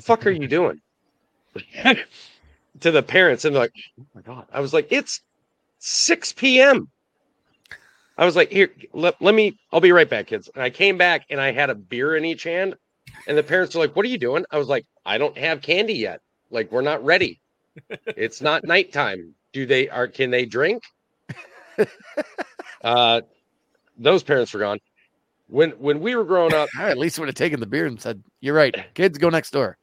"Fuck, 0.00 0.26
are 0.26 0.30
you 0.30 0.46
doing?" 0.46 0.80
to 2.80 2.90
the 2.90 3.02
parents, 3.02 3.44
and 3.44 3.54
they're 3.54 3.62
like, 3.62 3.74
"Oh 4.00 4.06
my 4.14 4.20
god!" 4.22 4.46
I 4.52 4.60
was 4.60 4.72
like, 4.72 4.88
"It's 4.90 5.20
6 5.78 6.32
p.m." 6.34 6.90
I 8.18 8.24
was 8.24 8.36
like, 8.36 8.50
here, 8.50 8.70
let, 8.92 9.20
let 9.20 9.34
me, 9.34 9.58
I'll 9.72 9.80
be 9.80 9.92
right 9.92 10.08
back, 10.08 10.26
kids. 10.26 10.50
And 10.54 10.62
I 10.62 10.70
came 10.70 10.98
back 10.98 11.26
and 11.30 11.40
I 11.40 11.52
had 11.52 11.70
a 11.70 11.74
beer 11.74 12.16
in 12.16 12.24
each 12.24 12.42
hand. 12.44 12.76
And 13.26 13.36
the 13.36 13.42
parents 13.42 13.74
were 13.74 13.80
like, 13.80 13.96
what 13.96 14.04
are 14.04 14.08
you 14.08 14.18
doing? 14.18 14.44
I 14.50 14.58
was 14.58 14.68
like, 14.68 14.86
I 15.04 15.18
don't 15.18 15.36
have 15.36 15.62
candy 15.62 15.94
yet. 15.94 16.20
Like 16.50 16.70
we're 16.70 16.82
not 16.82 17.04
ready. 17.04 17.40
it's 17.88 18.40
not 18.40 18.64
nighttime. 18.64 19.34
Do 19.52 19.66
they 19.66 19.88
are 19.88 20.06
can 20.06 20.30
they 20.30 20.44
drink? 20.44 20.82
uh 22.84 23.22
those 23.96 24.22
parents 24.22 24.52
were 24.52 24.60
gone. 24.60 24.78
When 25.48 25.70
when 25.72 26.00
we 26.00 26.14
were 26.14 26.24
growing 26.24 26.54
up, 26.54 26.68
I 26.78 26.90
at 26.90 26.98
least 26.98 27.18
would 27.18 27.28
have 27.28 27.34
taken 27.34 27.60
the 27.60 27.66
beer 27.66 27.86
and 27.86 28.00
said, 28.00 28.22
"You're 28.40 28.54
right, 28.54 28.74
kids, 28.94 29.18
go 29.18 29.30
next 29.30 29.50
door." 29.50 29.78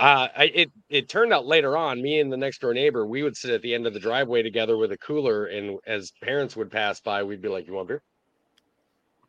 Uh 0.00 0.28
I, 0.36 0.44
it 0.44 0.70
it 0.88 1.08
turned 1.08 1.32
out 1.32 1.46
later 1.46 1.76
on, 1.76 2.00
me 2.02 2.20
and 2.20 2.32
the 2.32 2.36
next 2.36 2.60
door 2.60 2.74
neighbor, 2.74 3.06
we 3.06 3.22
would 3.22 3.36
sit 3.36 3.50
at 3.50 3.62
the 3.62 3.74
end 3.74 3.86
of 3.86 3.94
the 3.94 4.00
driveway 4.00 4.42
together 4.42 4.76
with 4.76 4.92
a 4.92 4.98
cooler, 4.98 5.46
and 5.46 5.78
as 5.86 6.12
parents 6.22 6.56
would 6.56 6.70
pass 6.70 7.00
by, 7.00 7.22
we'd 7.22 7.42
be 7.42 7.48
like, 7.48 7.66
"You 7.66 7.74
want 7.74 7.88
beer? 7.88 8.02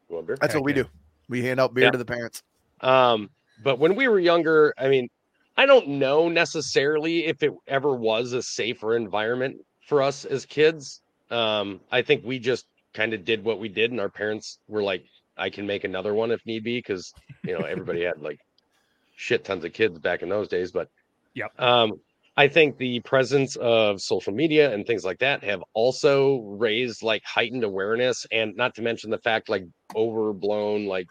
You 0.09 0.15
want 0.15 0.27
beer?" 0.27 0.37
That's 0.39 0.55
what 0.55 0.63
we 0.63 0.73
do. 0.73 0.85
We 1.29 1.43
hand 1.43 1.59
out 1.59 1.73
beer 1.73 1.85
Yeah. 1.85 1.91
to 1.91 1.97
the 1.97 2.05
parents. 2.05 2.41
Um, 2.81 3.29
but 3.63 3.79
when 3.79 3.95
we 3.95 4.07
were 4.07 4.19
younger, 4.19 4.73
I 4.77 4.87
mean, 4.87 5.07
I 5.57 5.65
don't 5.65 5.87
know 5.87 6.29
necessarily 6.29 7.25
if 7.25 7.43
it 7.43 7.53
ever 7.67 7.93
was 7.95 8.33
a 8.33 8.41
safer 8.41 8.95
environment 8.95 9.57
for 9.87 10.01
us 10.01 10.25
as 10.25 10.45
kids. 10.45 11.01
Um, 11.29 11.81
I 11.91 12.01
think 12.01 12.23
we 12.25 12.39
just 12.39 12.65
kind 12.93 13.13
of 13.13 13.23
did 13.25 13.43
what 13.43 13.59
we 13.59 13.69
did, 13.69 13.91
and 13.91 13.99
our 13.99 14.09
parents 14.09 14.57
were 14.67 14.83
like, 14.83 15.03
I 15.37 15.49
can 15.49 15.67
make 15.67 15.83
another 15.83 16.13
one 16.13 16.31
if 16.31 16.45
need 16.45 16.63
be, 16.63 16.79
because 16.79 17.13
you 17.43 17.53
know, 17.53 17.65
everybody 17.65 18.03
had 18.03 18.19
like 18.21 18.39
shit 19.21 19.43
tons 19.45 19.63
of 19.63 19.71
kids 19.73 19.99
back 19.99 20.23
in 20.23 20.29
those 20.29 20.47
days. 20.47 20.71
But 20.71 20.89
Yep. 21.35 21.59
um, 21.59 21.93
I 22.35 22.47
think 22.47 22.77
the 22.77 22.99
presence 23.01 23.55
of 23.57 24.01
social 24.01 24.33
media 24.33 24.73
and 24.73 24.85
things 24.85 25.05
like 25.05 25.19
that 25.19 25.43
have 25.43 25.63
also 25.73 26.39
raised 26.39 27.03
like 27.03 27.23
heightened 27.23 27.63
awareness, 27.63 28.25
and 28.31 28.55
not 28.55 28.75
to 28.75 28.81
mention 28.81 29.11
the 29.11 29.19
fact 29.19 29.47
like 29.49 29.65
overblown 29.95 30.87
like 30.87 31.07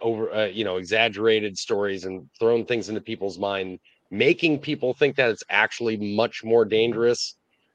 over 0.00 0.32
uh, 0.32 0.46
you 0.46 0.64
know 0.64 0.76
exaggerated 0.76 1.58
stories 1.58 2.04
and 2.04 2.28
thrown 2.38 2.64
things 2.64 2.88
into 2.88 3.00
people's 3.00 3.38
mind 3.38 3.78
making 4.10 4.58
people 4.58 4.94
think 4.94 5.16
that 5.16 5.30
it's 5.30 5.42
actually 5.50 5.96
much 5.96 6.44
more 6.44 6.64
dangerous 6.64 7.34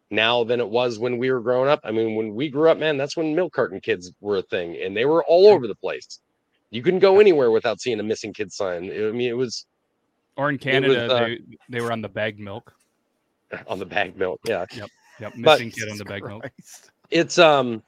now 0.10 0.43
than 0.45 0.62
it 0.62 0.69
was 0.69 1.00
when 1.00 1.17
we 1.17 1.30
were 1.30 1.41
growing 1.41 1.67
up 1.67 1.82
i 1.84 1.91
mean 1.91 2.15
when 2.15 2.34
we 2.34 2.47
grew 2.50 2.69
up 2.69 2.78
man 2.78 2.95
that's 2.95 3.17
when 3.17 3.36
milk 3.36 3.52
carton 3.52 3.82
kids 3.82 4.13
were 4.21 4.38
a 4.38 4.41
thing 4.41 4.78
and 4.82 4.95
they 4.95 5.04
were 5.04 5.21
all 5.26 5.47
over 5.47 5.67
the 5.67 5.76
place 5.76 6.19
you 6.69 6.82
couldn't 6.84 6.99
go 6.99 7.19
anywhere 7.19 7.51
without 7.51 7.80
seeing 7.80 7.99
a 7.99 8.03
missing 8.03 8.34
kid 8.34 8.51
sign 8.51 8.84
i 8.86 9.12
mean 9.12 9.30
it 9.30 9.38
was 9.38 9.65
Or 10.36 10.49
in 10.49 10.56
was, 10.56 10.63
Canada, 10.63 11.13
uh, 11.13 11.19
they, 11.19 11.39
they 11.69 11.82
were 11.82 11.91
on 11.91 12.01
the 12.01 12.10
bagged 12.10 12.39
milk. 12.39 12.73
on 13.67 13.80
the 13.80 13.86
bag 13.86 14.17
milk 14.17 14.39
yeah 14.45 14.65
Yep, 14.71 14.89
But- 15.19 15.38
missing 15.38 15.71
kid 15.71 15.89
on 15.89 15.97
the 15.97 16.06
bagged 16.06 16.25
milk. 16.27 16.49
It's 17.10 17.38
um 17.39 17.82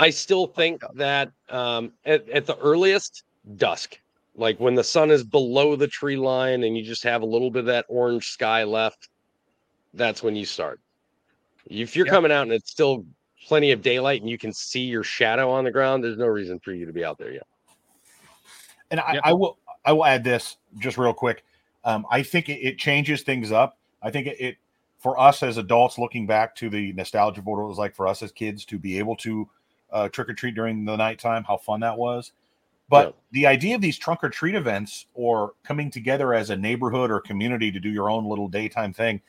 i 0.00 0.10
still 0.10 0.46
think 0.46 0.82
that 0.94 1.30
um 1.48 1.92
at, 2.04 2.28
at 2.28 2.46
the 2.46 2.56
earliest 2.58 3.22
dusk 3.56 4.00
like 4.34 4.58
when 4.58 4.74
the 4.74 4.82
sun 4.84 5.10
is 5.10 5.22
below 5.22 5.76
the 5.76 5.86
tree 5.86 6.16
line 6.16 6.64
and 6.64 6.76
you 6.76 6.82
just 6.82 7.04
have 7.04 7.22
a 7.22 7.26
little 7.26 7.50
bit 7.50 7.60
of 7.60 7.66
that 7.66 7.84
orange 7.88 8.26
sky 8.26 8.64
left 8.64 9.08
that's 9.94 10.22
when 10.22 10.34
you 10.34 10.44
start 10.46 10.80
if 11.66 11.94
you're 11.94 12.06
Yeah. 12.06 12.12
coming 12.12 12.32
out 12.32 12.42
and 12.42 12.52
it's 12.52 12.70
still 12.70 13.04
plenty 13.46 13.72
of 13.72 13.82
daylight 13.82 14.20
and 14.20 14.30
you 14.30 14.38
can 14.38 14.52
see 14.52 14.80
your 14.82 15.02
shadow 15.02 15.50
on 15.50 15.64
the 15.64 15.70
ground 15.70 16.02
there's 16.02 16.18
no 16.18 16.26
reason 16.26 16.58
for 16.60 16.72
you 16.72 16.86
to 16.86 16.92
be 16.92 17.04
out 17.04 17.18
there 17.18 17.32
yet 17.32 17.46
And 18.90 19.00
I, 19.00 19.14
Yep. 19.14 19.22
I 19.24 19.32
will 19.32 19.58
I 19.84 19.92
will 19.92 20.04
add 20.04 20.22
this 20.22 20.58
just 20.78 20.98
real 20.98 21.14
quick. 21.14 21.44
Um, 21.84 22.06
I 22.10 22.22
think 22.22 22.48
it, 22.48 22.60
it 22.60 22.78
changes 22.78 23.22
things 23.22 23.50
up. 23.50 23.78
I 24.02 24.10
think 24.10 24.26
it, 24.26 24.36
it 24.40 24.56
for 24.98 25.18
us 25.18 25.42
as 25.42 25.56
adults 25.56 25.98
looking 25.98 26.26
back 26.26 26.54
to 26.56 26.70
the 26.70 26.92
nostalgia 26.92 27.40
of 27.40 27.46
what 27.46 27.60
it 27.60 27.66
was 27.66 27.78
like 27.78 27.94
for 27.94 28.06
us 28.06 28.22
as 28.22 28.30
kids 28.30 28.64
to 28.66 28.78
be 28.78 28.98
able 28.98 29.16
to 29.16 29.48
uh, 29.90 30.08
trick 30.08 30.28
or 30.28 30.34
treat 30.34 30.54
during 30.54 30.84
the 30.84 30.96
nighttime, 30.96 31.42
how 31.44 31.56
fun 31.56 31.80
that 31.80 31.98
was. 31.98 32.32
But 32.88 33.06
Yeah. 33.08 33.12
the 33.32 33.46
idea 33.46 33.74
of 33.74 33.80
these 33.80 33.98
trunk 33.98 34.22
or 34.22 34.28
treat 34.28 34.54
events 34.54 35.06
or 35.14 35.54
coming 35.64 35.90
together 35.90 36.34
as 36.34 36.50
a 36.50 36.56
neighborhood 36.56 37.10
or 37.10 37.20
community 37.20 37.72
to 37.72 37.80
do 37.80 37.88
your 37.88 38.10
own 38.10 38.28
little 38.28 38.48
daytime 38.48 38.92
thing, 38.92 39.20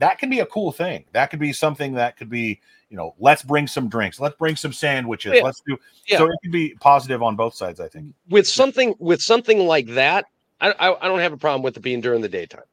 that 0.00 0.18
can 0.18 0.28
be 0.28 0.40
a 0.40 0.46
cool 0.46 0.72
thing. 0.72 1.04
That 1.12 1.30
could 1.30 1.38
be 1.38 1.52
something 1.52 1.94
that 1.94 2.16
could 2.16 2.28
be, 2.28 2.60
you 2.90 2.96
know, 2.96 3.14
let's 3.18 3.42
bring 3.42 3.66
some 3.68 3.88
drinks, 3.88 4.18
let's 4.18 4.36
bring 4.36 4.56
some 4.56 4.72
sandwiches, 4.72 5.34
Yeah. 5.36 5.42
let's 5.44 5.62
do. 5.66 5.78
Yeah. 6.08 6.18
So 6.18 6.24
it 6.26 6.32
can 6.42 6.50
be 6.50 6.74
positive 6.80 7.22
on 7.22 7.36
both 7.36 7.54
sides, 7.54 7.80
I 7.80 7.88
think. 7.88 8.14
with 8.28 8.48
something 8.48 8.94
with 8.98 9.20
something 9.22 9.58
like 9.66 9.86
that 9.94 10.24
I, 10.60 10.72
I 10.72 11.04
i 11.04 11.08
don't 11.08 11.20
have 11.20 11.32
a 11.32 11.38
problem 11.38 11.62
with 11.62 11.76
it 11.76 11.80
being 11.80 12.00
during 12.02 12.20
the 12.20 12.28
daytime 12.28 12.64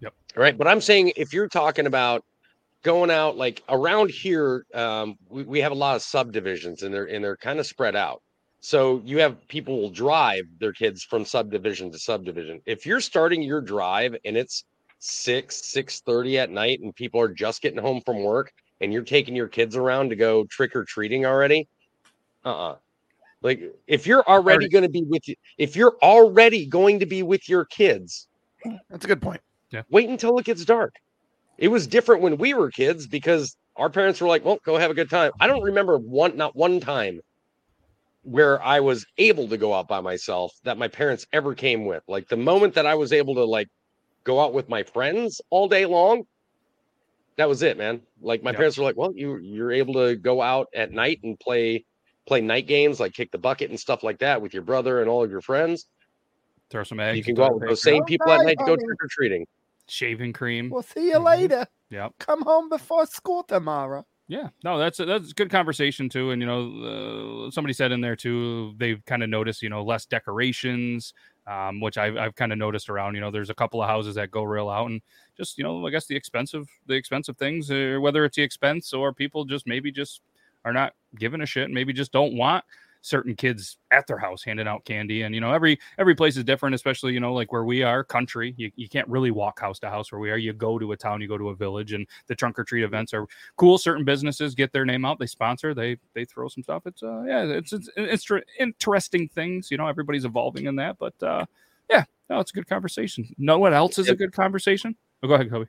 Yep. 0.00 0.14
all 0.36 0.42
right 0.42 0.56
but 0.58 0.66
i'm 0.66 0.80
saying 0.80 1.12
if 1.16 1.32
you're 1.32 1.46
talking 1.48 1.86
about 1.86 2.24
going 2.82 3.10
out 3.10 3.36
like 3.36 3.62
around 3.68 4.10
here 4.10 4.64
um 4.74 5.16
we, 5.28 5.42
we 5.44 5.60
have 5.60 5.70
a 5.72 5.74
lot 5.76 5.94
of 5.96 6.02
subdivisions 6.02 6.82
and 6.82 6.92
they're 6.94 7.04
and 7.04 7.22
they're 7.24 7.36
kind 7.36 7.58
of 7.60 7.66
spread 7.66 7.94
out 7.94 8.22
so 8.60 9.00
you 9.04 9.18
have 9.18 9.36
people 9.48 9.80
will 9.80 9.90
drive 9.90 10.44
their 10.58 10.72
kids 10.72 11.04
from 11.04 11.24
subdivision 11.24 11.92
to 11.92 11.98
subdivision 11.98 12.60
if 12.66 12.84
you're 12.86 13.00
starting 13.00 13.42
your 13.42 13.60
drive 13.60 14.16
and 14.24 14.36
it's 14.36 14.64
6 15.00 15.72
6 15.72 16.00
30 16.00 16.38
at 16.38 16.50
night 16.50 16.80
and 16.80 16.94
people 16.94 17.20
are 17.20 17.32
just 17.32 17.62
getting 17.62 17.80
home 17.80 18.00
from 18.04 18.22
work 18.22 18.52
and 18.80 18.92
you're 18.92 19.02
taking 19.02 19.34
your 19.34 19.48
kids 19.48 19.76
around 19.76 20.10
to 20.10 20.16
go 20.16 20.44
trick-or-treating 20.44 21.26
already 21.26 21.68
uh-uh 22.44 22.76
like 23.42 23.74
if 23.86 24.06
you're 24.06 24.26
already 24.28 24.68
going 24.68 24.82
to 24.82 24.90
be 24.90 25.02
with 25.02 25.26
you, 25.26 25.34
if 25.56 25.74
you're 25.74 25.96
already 26.02 26.66
going 26.66 26.98
to 26.98 27.06
be 27.06 27.22
with 27.22 27.48
your 27.48 27.64
kids, 27.64 28.28
That's 28.90 29.04
a 29.04 29.08
good 29.08 29.22
point. 29.22 29.40
Yeah. 29.70 29.82
Wait 29.88 30.08
until 30.08 30.38
it 30.38 30.44
gets 30.44 30.64
dark. 30.64 30.94
It 31.56 31.68
was 31.68 31.86
different 31.86 32.22
when 32.22 32.36
we 32.36 32.54
were 32.54 32.70
kids 32.70 33.06
because 33.06 33.56
our 33.76 33.88
parents 33.88 34.20
were 34.20 34.28
like, 34.28 34.44
"Well, 34.44 34.58
go 34.64 34.76
have 34.76 34.90
a 34.90 34.94
good 34.94 35.10
time." 35.10 35.32
I 35.40 35.46
don't 35.46 35.62
remember 35.62 35.96
one, 35.96 36.36
not 36.36 36.54
one 36.54 36.80
time, 36.80 37.20
where 38.22 38.62
I 38.62 38.80
was 38.80 39.06
able 39.16 39.48
to 39.48 39.56
go 39.56 39.72
out 39.72 39.88
by 39.88 40.00
myself 40.00 40.52
that 40.64 40.76
my 40.76 40.88
parents 40.88 41.26
ever 41.32 41.54
came 41.54 41.86
with. 41.86 42.02
Like 42.08 42.28
the 42.28 42.36
moment 42.36 42.74
that 42.74 42.86
I 42.86 42.94
was 42.94 43.12
able 43.12 43.34
to 43.36 43.44
like 43.44 43.68
go 44.24 44.40
out 44.40 44.54
with 44.54 44.68
my 44.68 44.82
friends 44.82 45.40
all 45.50 45.68
day 45.68 45.86
long, 45.86 46.24
that 47.36 47.48
was 47.48 47.62
it, 47.62 47.76
man. 47.78 48.02
Like 48.20 48.42
my 48.42 48.52
Yep. 48.52 48.52
parents 48.52 48.76
were 48.76 48.84
like, 48.84 48.96
"Well, 48.96 49.12
you 49.14 49.38
you're 49.38 49.72
able 49.72 49.94
to 49.94 50.16
go 50.16 50.42
out 50.42 50.68
at 50.74 50.92
night 50.92 51.20
and 51.22 51.38
play." 51.38 51.84
play 52.26 52.40
night 52.42 52.66
games 52.68 53.00
like 53.00 53.12
kick 53.14 53.32
the 53.32 53.38
bucket 53.38 53.70
and 53.70 53.80
stuff 53.80 54.04
like 54.04 54.18
that 54.20 54.40
with 54.40 54.52
your 54.54 54.62
brother 54.62 55.00
and 55.00 55.08
all 55.10 55.24
of 55.24 55.30
your 55.32 55.40
friends. 55.40 55.88
Throw 56.70 56.84
some 56.84 57.00
eggs. 57.00 57.16
you 57.16 57.24
can 57.24 57.34
go 57.34 57.44
out 57.44 57.54
with 57.54 57.64
those 57.64 57.82
same 57.82 58.04
people 58.04 58.32
at 58.32 58.40
Alright, 58.40 58.42
night 58.42 58.58
to 58.58 58.64
go 58.64 58.76
trick 58.76 58.98
or 59.02 59.08
treating. 59.10 59.46
shaving 59.88 60.32
cream. 60.32 60.70
We'll 60.70 60.82
see 60.82 61.08
you 61.10 61.18
Mhm. 61.18 61.18
later. 61.18 61.66
Yep. 61.90 62.14
Come 62.18 62.42
home 62.42 62.68
before 62.68 63.06
school 63.06 63.42
tomorrow. 63.42 64.06
Yeah, 64.28 64.50
no, 64.62 64.78
that's 64.78 65.00
a, 65.00 65.04
that's 65.06 65.32
a 65.32 65.34
good 65.34 65.50
conversation 65.50 66.08
too. 66.08 66.30
And 66.30 66.40
you 66.40 66.46
know, 66.46 67.46
uh, 67.46 67.50
somebody 67.50 67.72
said 67.72 67.90
in 67.90 68.00
there 68.00 68.14
too, 68.14 68.74
they've 68.76 69.04
kind 69.04 69.24
of 69.24 69.28
noticed, 69.28 69.60
you 69.60 69.68
know, 69.68 69.82
less 69.82 70.06
decorations, 70.06 71.12
um, 71.50 71.80
which 71.80 71.98
I've 71.98 72.16
I've 72.16 72.36
kind 72.36 72.52
of 72.52 72.58
noticed 72.58 72.88
around. 72.88 73.14
You 73.16 73.20
know, 73.20 73.30
there's 73.30 73.50
a 73.50 73.54
couple 73.54 73.82
of 73.82 73.88
houses 73.88 74.14
that 74.14 74.30
go 74.30 74.44
real 74.44 74.68
out, 74.68 74.88
and 74.88 75.02
just 75.36 75.58
you 75.58 75.64
know, 75.64 75.84
I 75.86 75.90
guess 75.90 76.06
the 76.06 76.14
expensive 76.14 76.68
the 76.86 76.94
expensive 76.94 77.36
things, 77.36 77.70
uh, 77.70 77.98
whether 78.00 78.24
it's 78.24 78.36
the 78.36 78.42
expense 78.42 78.92
or 78.92 79.12
people 79.12 79.44
just 79.44 79.66
maybe 79.66 79.90
just 79.90 80.20
are 80.64 80.72
not 80.72 80.94
giving 81.18 81.40
a 81.40 81.46
shit, 81.46 81.70
maybe 81.70 81.92
just 81.92 82.12
don't 82.12 82.36
want 82.36 82.64
certain 83.02 83.34
kids 83.34 83.78
at 83.90 84.06
their 84.06 84.18
house 84.18 84.42
handing 84.42 84.68
out 84.68 84.84
candy. 84.84 85.22
And 85.22 85.34
you 85.34 85.40
know 85.40 85.52
every 85.52 85.78
every 85.98 86.14
place 86.14 86.36
is 86.36 86.44
different 86.44 86.74
especially 86.74 87.12
you 87.12 87.20
know 87.20 87.32
like 87.32 87.52
where 87.52 87.64
we 87.64 87.82
are 87.82 88.04
country 88.04 88.54
you, 88.56 88.70
you 88.76 88.88
can't 88.88 89.08
really 89.08 89.30
walk 89.30 89.60
house 89.60 89.78
to 89.80 89.88
house 89.88 90.12
where 90.12 90.20
we 90.20 90.30
are. 90.30 90.36
You 90.36 90.52
go 90.52 90.78
to 90.78 90.92
a 90.92 90.96
town 90.96 91.20
you 91.20 91.28
go 91.28 91.38
to 91.38 91.50
a 91.50 91.54
village 91.54 91.92
and 91.92 92.06
the 92.26 92.34
trunk 92.34 92.58
or 92.58 92.64
treat 92.64 92.82
events 92.82 93.14
are 93.14 93.26
cool. 93.56 93.78
Certain 93.78 94.04
businesses 94.04 94.54
get 94.54 94.72
their 94.72 94.84
name 94.84 95.04
out 95.04 95.18
they 95.18 95.26
sponsor 95.26 95.74
they 95.74 95.96
they 96.14 96.24
throw 96.24 96.48
some 96.48 96.62
stuff. 96.62 96.86
It's 96.86 97.02
uh 97.02 97.22
yeah 97.26 97.44
it's 97.44 97.72
it's, 97.72 97.88
it's 97.96 98.26
interesting 98.58 99.28
things 99.28 99.70
you 99.70 99.76
know 99.76 99.86
everybody's 99.86 100.24
evolving 100.24 100.66
in 100.66 100.76
that 100.76 100.98
but 100.98 101.14
uh 101.22 101.44
yeah 101.88 102.04
no 102.28 102.40
it's 102.40 102.50
a 102.50 102.54
good 102.54 102.68
conversation. 102.68 103.28
No 103.38 103.58
what 103.58 103.72
else 103.72 103.98
is 103.98 104.08
a 104.08 104.14
good 104.14 104.32
conversation? 104.32 104.96
Oh, 105.22 105.28
go 105.28 105.34
ahead 105.34 105.50
kobe. 105.50 105.66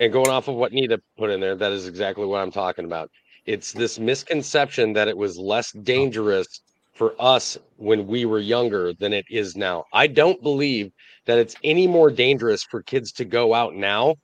And 0.00 0.12
going 0.12 0.28
off 0.28 0.46
of 0.48 0.54
what 0.54 0.72
Nita 0.72 1.00
put 1.16 1.30
in 1.30 1.40
there, 1.40 1.56
that 1.56 1.72
is 1.72 1.88
exactly 1.88 2.24
what 2.24 2.40
I'm 2.40 2.52
talking 2.52 2.84
about. 2.84 3.10
It's 3.48 3.72
this 3.72 3.98
misconception 3.98 4.92
that 4.92 5.08
it 5.08 5.16
was 5.16 5.38
less 5.38 5.72
oh. 5.74 5.80
dangerous 5.80 6.60
for 6.92 7.14
us 7.18 7.56
when 7.78 8.06
we 8.06 8.26
were 8.26 8.40
younger 8.40 8.92
than 8.92 9.14
it 9.14 9.24
is 9.30 9.56
now. 9.56 9.86
I 9.90 10.06
don't 10.06 10.42
believe 10.42 10.92
that 11.24 11.38
it's 11.38 11.56
any 11.64 11.86
more 11.86 12.10
dangerous 12.10 12.62
for 12.62 12.82
kids 12.82 13.10
to 13.12 13.24
go 13.24 13.54
out 13.54 13.74
now 13.74 14.16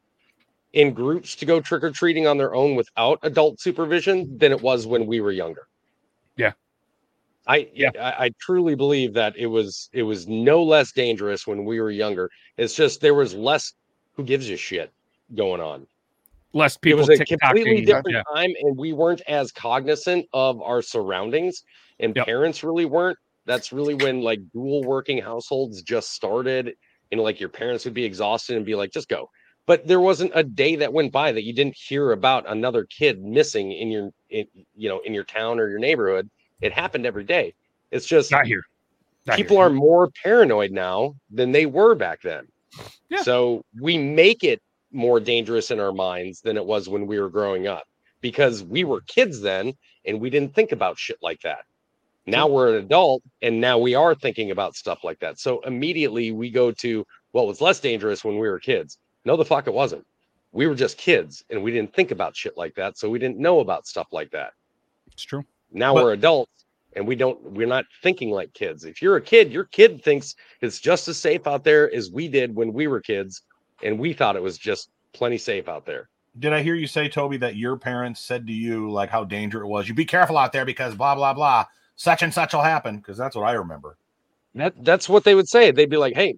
in 0.75 0.93
groups 0.93 1.37
to 1.37 1.47
go 1.47 1.59
trick 1.59 1.83
or 1.85 1.91
treating 1.91 2.27
on 2.27 2.37
their 2.37 2.55
own 2.55 2.75
without 2.75 3.19
adult 3.23 3.61
supervision 3.61 4.37
than 4.37 4.53
it 4.53 4.61
was 4.61 4.87
when 4.87 5.07
we 5.07 5.23
were 5.23 5.33
younger. 5.33 5.69
Yeah. 6.37 6.53
I 7.47 7.71
Yeah. 7.75 7.93
I, 7.99 8.27
I 8.27 8.31
truly 8.43 8.75
believe 8.75 9.15
that 9.15 9.35
it 9.39 9.47
was 9.47 9.89
it 9.95 10.03
was 10.03 10.29
no 10.29 10.63
less 10.63 10.93
dangerous 10.93 11.47
when 11.47 11.65
we 11.65 11.81
were 11.81 11.91
younger. 11.91 12.29
It's 12.59 12.75
just 12.75 13.01
there 13.01 13.15
was 13.15 13.33
less 13.33 13.73
who 14.17 14.23
gives 14.23 14.51
a 14.51 14.57
shit 14.59 14.93
going 15.35 15.63
on 15.63 15.87
less 16.55 16.77
people. 16.77 16.99
it 17.01 17.09
was 17.09 17.21
a 17.21 17.25
completely 17.27 17.83
different 17.83 18.17
yeah 18.17 18.23
time 18.35 18.53
and 18.61 18.79
we 18.79 18.93
weren't 18.93 19.21
as 19.29 19.53
cognizant 19.53 20.27
of 20.33 20.61
our 20.63 20.81
surroundings 20.81 21.63
and 22.01 22.15
Yep. 22.17 22.27
parents 22.27 22.65
really 22.65 22.85
weren't 22.85 23.19
that's 23.47 23.73
really 23.73 23.95
when 23.95 24.23
like 24.23 24.41
dual 24.53 24.83
working 24.85 25.19
households 25.21 25.83
just 25.83 26.13
started 26.13 26.75
and 27.13 27.21
like 27.21 27.41
your 27.41 27.49
parents 27.49 27.85
would 27.85 27.95
be 27.95 28.05
exhausted 28.05 28.57
and 28.57 28.65
be 28.65 28.75
like 28.75 28.91
just 28.91 29.09
go 29.09 29.29
but 29.67 29.87
there 29.87 30.01
wasn't 30.01 30.31
a 30.35 30.43
day 30.45 30.77
that 30.77 30.93
went 30.93 31.11
by 31.13 31.33
that 31.33 31.45
you 31.45 31.53
didn't 31.53 31.77
hear 31.77 32.13
about 32.13 32.49
another 32.51 32.85
kid 32.85 33.23
missing 33.23 33.73
in 33.73 33.91
your 33.91 34.11
in, 34.31 34.47
you 34.77 34.89
know 34.89 35.01
in 35.01 35.13
your 35.13 35.25
town 35.25 35.59
or 35.59 35.69
your 35.69 35.79
neighborhood 35.79 36.31
it 36.61 36.73
happened 36.73 37.05
every 37.05 37.25
day 37.25 37.53
it's 37.91 38.07
just 38.07 38.31
not 38.31 38.47
here 38.47 38.63
Not 39.27 39.37
here. 39.37 39.45
people 39.45 39.59
are 39.59 39.71
more 39.71 40.11
paranoid 40.23 40.71
now 40.71 41.15
than 41.31 41.53
they 41.53 41.67
were 41.67 41.95
back 41.95 42.23
then 42.23 42.47
Yeah. 43.11 43.23
So 43.23 43.63
we 43.81 43.99
make 43.99 44.45
it 44.45 44.61
more 44.95 45.21
dangerous 45.21 45.71
in 45.71 45.81
our 45.81 45.93
minds 45.93 46.41
than 46.41 46.57
it 46.57 46.65
was 46.65 46.89
when 46.89 47.07
we 47.07 47.19
were 47.19 47.29
growing 47.29 47.67
up 47.67 47.85
because 48.21 48.63
we 48.63 48.85
were 48.85 49.01
kids 49.03 49.41
then 49.41 49.75
and 50.07 50.21
we 50.21 50.31
didn't 50.31 50.55
think 50.55 50.73
about 50.73 50.99
shit 50.99 51.19
like 51.21 51.41
that. 51.43 51.65
Now 52.27 52.47
we're 52.47 52.71
an 52.71 52.85
adult 52.85 53.23
and 53.43 53.61
now 53.61 53.79
we 53.79 53.95
are 53.95 54.15
thinking 54.15 54.51
about 54.51 54.77
stuff 54.77 55.05
like 55.05 55.19
that. 55.21 55.39
So 55.39 55.61
immediately 55.61 56.31
we 56.33 56.51
go 56.51 56.71
to 56.73 57.07
what 57.33 57.47
was 57.47 57.61
less 57.61 57.81
dangerous 57.81 58.25
when 58.25 58.39
we 58.39 58.49
were 58.49 58.59
kids. 58.59 58.99
No, 59.25 59.37
the 59.37 59.45
fuck 59.45 59.67
it 59.67 59.75
wasn't. 59.75 60.07
We 60.53 60.67
were 60.67 60.75
just 60.75 60.97
kids 60.97 61.45
and 61.51 61.63
we 61.63 61.71
didn't 61.73 61.93
think 61.95 62.13
about 62.13 62.37
shit 62.37 62.57
like 62.57 62.75
that. 62.77 62.97
So 62.97 63.11
we 63.11 63.19
didn't 63.19 63.39
know 63.39 63.61
about 63.61 63.87
stuff 63.87 64.07
like 64.13 64.31
that. 64.31 64.53
It's 65.13 65.25
true. 65.25 65.45
Now 65.73 65.93
But- 65.95 66.05
we're 66.05 66.13
adults 66.13 66.51
and 66.97 67.07
we 67.07 67.17
don't 67.17 67.43
we're 67.43 67.67
not 67.67 67.85
thinking 68.03 68.31
like 68.31 68.55
kids. 68.55 68.85
If 68.85 69.03
you're 69.03 69.17
a 69.17 69.21
kid, 69.21 69.53
your 69.53 69.65
kid 69.65 70.03
thinks 70.03 70.35
it's 70.63 70.81
just 70.81 71.09
as 71.09 71.19
safe 71.19 71.47
out 71.47 71.65
there 71.65 71.93
as 71.93 72.11
we 72.11 72.29
did 72.29 72.55
when 72.55 72.73
we 72.73 72.87
were 72.87 73.01
kids 73.01 73.43
and 73.85 73.99
we 73.99 74.13
thought 74.13 74.37
it 74.37 74.43
was 74.43 74.59
just 74.59 74.91
plenty 75.13 75.39
safe 75.39 75.69
out 75.69 75.87
there. 75.87 76.09
Did 76.39 76.53
I 76.53 76.63
hear 76.63 76.75
you 76.75 76.89
say, 76.89 77.09
Toby, 77.09 77.37
that 77.37 77.55
your 77.57 77.77
parents 77.77 78.21
said 78.21 78.47
to 78.49 78.53
you 78.53 78.91
like 78.91 79.09
how 79.11 79.23
dangerous 79.23 79.63
it 79.65 79.69
was? 79.69 79.89
You 79.89 79.95
be 79.95 80.05
careful 80.05 80.37
out 80.37 80.53
there 80.53 80.65
because 80.65 80.95
blah 80.97 81.15
blah 81.15 81.33
blah, 81.35 81.65
such 81.97 82.23
and 82.23 82.35
such 82.35 82.53
will 82.55 82.63
happen. 82.63 82.97
Because 82.97 83.17
that's 83.17 83.37
what 83.37 83.45
I 83.45 83.53
remember. 83.53 83.97
That 84.57 84.75
that's 84.85 85.09
what 85.09 85.23
they 85.25 85.35
would 85.37 85.49
say. 85.49 85.71
They'd 85.71 85.91
be 85.91 85.97
like, 85.97 86.15
"Hey, 86.15 86.35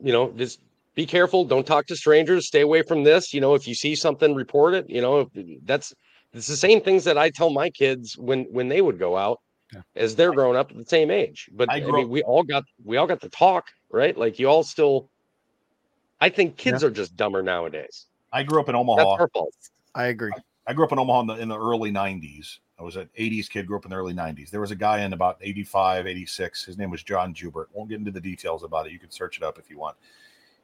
you 0.00 0.12
know, 0.12 0.32
just 0.36 0.60
be 0.96 1.06
careful. 1.06 1.44
Don't 1.44 1.66
talk 1.66 1.86
to 1.86 1.96
strangers. 1.96 2.46
Stay 2.48 2.62
away 2.62 2.82
from 2.82 3.04
this. 3.04 3.32
You 3.32 3.40
know, 3.40 3.54
if 3.54 3.68
you 3.68 3.74
see 3.74 3.94
something, 3.94 4.34
report 4.34 4.74
it. 4.74 4.90
You 4.90 5.00
know, 5.00 5.30
that's 5.64 5.94
it's 6.32 6.46
the 6.48 6.56
same 6.56 6.80
things 6.80 7.04
that 7.04 7.16
I 7.18 7.30
tell 7.30 7.50
my 7.50 7.70
kids 7.70 8.18
when 8.18 8.44
when 8.50 8.68
they 8.68 8.80
would 8.80 8.98
go 8.98 9.16
out 9.16 9.40
Yeah. 9.72 9.82
as 9.94 10.16
they're 10.16 10.32
growing 10.32 10.56
up 10.56 10.70
at 10.72 10.76
the 10.76 10.84
same 10.84 11.10
age. 11.10 11.48
But 11.52 11.70
I 11.70 11.76
I, 11.76 11.80
mean, 11.80 12.04
up- 12.06 12.10
we 12.10 12.22
all 12.24 12.42
got 12.42 12.64
we 12.84 12.96
all 12.96 13.06
got 13.06 13.20
to 13.20 13.28
talk, 13.28 13.66
right? 13.90 14.16
Like 14.16 14.40
you 14.40 14.48
all 14.48 14.64
still. 14.64 15.08
I 16.20 16.28
think 16.28 16.56
kids 16.56 16.84
are 16.84 16.90
just 16.90 17.16
dumber 17.16 17.42
nowadays. 17.42 18.06
I 18.32 18.42
grew 18.42 18.60
up 18.60 18.68
in 18.68 18.74
That's 18.74 18.80
Omaha. 18.80 19.16
our 19.20 19.28
fault. 19.28 19.54
I 19.94 20.06
agree. 20.06 20.32
I 20.66 20.72
grew 20.72 20.84
up 20.84 20.92
in 20.92 20.98
Omaha 20.98 21.20
in 21.20 21.26
the, 21.26 21.34
in 21.34 21.48
the 21.48 21.58
early 21.58 21.90
90s. 21.90 22.58
I 22.78 22.82
was 22.82 22.96
an 22.96 23.08
80s 23.18 23.48
kid, 23.50 23.66
grew 23.66 23.76
up 23.76 23.84
in 23.84 23.90
the 23.90 23.96
early 23.96 24.14
90s. 24.14 24.50
There 24.50 24.60
was 24.60 24.70
a 24.70 24.76
guy 24.76 25.02
in 25.02 25.12
about 25.12 25.38
85, 25.42 26.06
86. 26.06 26.64
His 26.64 26.78
name 26.78 26.90
was 26.90 27.02
John 27.02 27.34
Joubert. 27.34 27.68
Won't 27.72 27.90
get 27.90 27.98
into 27.98 28.10
the 28.10 28.20
details 28.20 28.62
about 28.62 28.86
it. 28.86 28.92
You 28.92 28.98
can 28.98 29.10
search 29.10 29.36
it 29.36 29.42
up 29.42 29.58
if 29.58 29.68
you 29.68 29.78
want. 29.78 29.96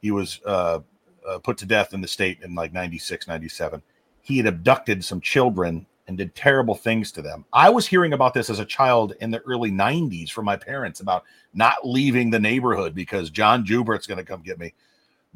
He 0.00 0.10
was 0.10 0.40
uh, 0.46 0.80
uh, 1.28 1.38
put 1.38 1.58
to 1.58 1.66
death 1.66 1.92
in 1.92 2.00
the 2.00 2.08
state 2.08 2.38
in 2.42 2.54
like 2.54 2.72
96, 2.72 3.26
97. 3.26 3.82
He 4.22 4.38
had 4.38 4.46
abducted 4.46 5.04
some 5.04 5.20
children 5.20 5.86
and 6.08 6.16
did 6.16 6.34
terrible 6.34 6.74
things 6.74 7.10
to 7.12 7.22
them. 7.22 7.44
I 7.52 7.68
was 7.68 7.86
hearing 7.86 8.12
about 8.12 8.32
this 8.32 8.48
as 8.48 8.60
a 8.60 8.64
child 8.64 9.14
in 9.20 9.30
the 9.30 9.40
early 9.40 9.70
90s 9.70 10.30
from 10.30 10.44
my 10.44 10.56
parents 10.56 11.00
about 11.00 11.24
not 11.52 11.86
leaving 11.86 12.30
the 12.30 12.38
neighborhood 12.38 12.94
because 12.94 13.28
John 13.28 13.64
Joubert's 13.64 14.06
going 14.06 14.18
to 14.18 14.24
come 14.24 14.42
get 14.42 14.58
me. 14.58 14.72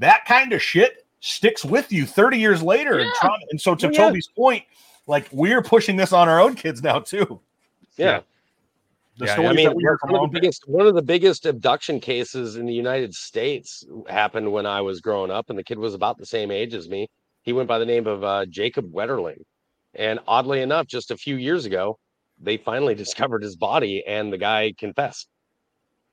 That 0.00 0.24
kind 0.24 0.52
of 0.52 0.62
shit 0.62 1.06
sticks 1.20 1.64
with 1.64 1.92
you 1.92 2.06
30 2.06 2.38
years 2.38 2.62
later. 2.62 2.98
And, 2.98 3.12
trauma- 3.14 3.44
and 3.50 3.60
so, 3.60 3.74
to 3.74 3.86
yeah. 3.86 3.92
Toby's 3.92 4.26
point, 4.26 4.64
like 5.06 5.28
we're 5.30 5.62
pushing 5.62 5.96
this 5.96 6.12
on 6.12 6.28
our 6.28 6.40
own 6.40 6.54
kids 6.54 6.82
now, 6.82 6.98
too. 6.98 7.40
Yeah. 7.96 8.20
The 9.18 9.26
Yeah, 9.26 9.32
I 9.32 9.34
stories 9.34 9.50
I 9.50 9.54
mean, 9.54 9.66
that 9.66 9.76
we 9.76 9.84
heard 9.84 9.98
from 10.00 10.12
one 10.12 10.24
of, 10.24 10.32
the 10.32 10.40
biggest, 10.40 10.66
one 10.66 10.86
of 10.86 10.94
the 10.94 11.02
biggest 11.02 11.44
abduction 11.44 12.00
cases 12.00 12.56
in 12.56 12.64
the 12.64 12.72
United 12.72 13.14
States 13.14 13.84
happened 14.08 14.50
when 14.50 14.64
I 14.64 14.80
was 14.80 15.00
growing 15.02 15.30
up, 15.30 15.50
and 15.50 15.58
the 15.58 15.64
kid 15.64 15.78
was 15.78 15.92
about 15.94 16.16
the 16.16 16.26
same 16.26 16.50
age 16.50 16.72
as 16.74 16.88
me. 16.88 17.06
He 17.42 17.52
went 17.52 17.68
by 17.68 17.78
the 17.78 17.86
name 17.86 18.06
of 18.06 18.24
uh, 18.24 18.46
Jacob 18.46 18.90
Wetterling. 18.92 19.42
And 19.94 20.20
oddly 20.26 20.62
enough, 20.62 20.86
just 20.86 21.10
a 21.10 21.16
few 21.16 21.36
years 21.36 21.66
ago, 21.66 21.98
they 22.40 22.56
finally 22.56 22.94
discovered 23.04 23.42
his 23.42 23.56
body, 23.56 24.02
and 24.06 24.32
the 24.32 24.38
guy 24.38 24.72
confessed. 24.78 25.28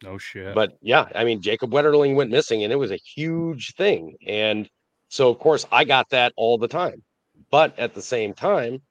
No 0.04 0.18
shit. 0.18 0.54
But 0.54 0.78
yeah, 0.82 1.06
I 1.16 1.24
mean, 1.24 1.42
Jacob 1.42 1.72
Wetterling 1.72 2.16
went 2.16 2.32
missing, 2.32 2.64
and 2.64 2.72
it 2.72 2.78
was 2.78 2.92
a 2.92 2.98
huge 2.98 3.74
thing. 3.76 4.16
And 4.28 4.70
so, 5.10 5.30
of 5.30 5.40
course, 5.40 5.66
I 5.72 5.84
got 5.86 6.10
that 6.10 6.34
all 6.36 6.58
the 6.58 6.68
time. 6.68 7.04
But 7.50 7.78
at 7.80 7.94
the 7.94 8.02
same 8.02 8.34
time, 8.34 8.82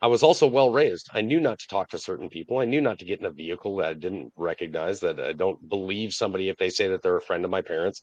I 0.00 0.06
was 0.06 0.22
also 0.22 0.46
well 0.46 0.72
raised. 0.72 1.08
I 1.12 1.20
knew 1.20 1.40
not 1.40 1.58
to 1.60 1.66
talk 1.68 1.90
to 1.90 1.98
certain 1.98 2.28
people. 2.28 2.58
I 2.58 2.64
knew 2.64 2.80
not 2.80 2.98
to 3.00 3.04
get 3.04 3.20
in 3.20 3.26
a 3.26 3.30
vehicle 3.30 3.76
that 3.76 3.88
I 3.88 3.94
didn't 3.94 4.32
recognize, 4.36 5.00
that 5.00 5.20
I 5.20 5.32
don't 5.32 5.68
believe 5.68 6.12
somebody 6.14 6.48
if 6.48 6.56
they 6.56 6.70
say 6.70 6.88
that 6.88 7.02
they're 7.02 7.16
a 7.16 7.22
friend 7.22 7.44
of 7.44 7.50
my 7.50 7.62
parents. 7.62 8.02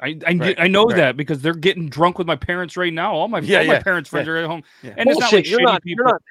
I 0.00 0.18
I, 0.26 0.34
Right, 0.34 0.54
I 0.58 0.68
know 0.68 0.86
right. 0.86 0.96
that 0.96 1.16
because 1.16 1.42
they're 1.42 1.54
getting 1.54 1.88
drunk 1.88 2.18
with 2.18 2.26
my 2.26 2.36
parents 2.36 2.76
right 2.76 2.92
now. 2.92 3.14
All 3.14 3.28
my 3.28 3.40
Yeah, 3.40 3.60
all 3.60 3.66
my 3.66 3.80
parents' 3.80 4.10
friends 4.10 4.28
are 4.28 4.36
at 4.36 4.46
home, 4.46 4.62
Yeah. 4.82 4.94
and 4.96 5.08
it's 5.08 5.18
not 5.18 5.32
like 5.32 5.48
you're 5.48 5.60
not, 5.60 5.82
people. 5.82 6.04
You're 6.04 6.12
not, 6.12 6.22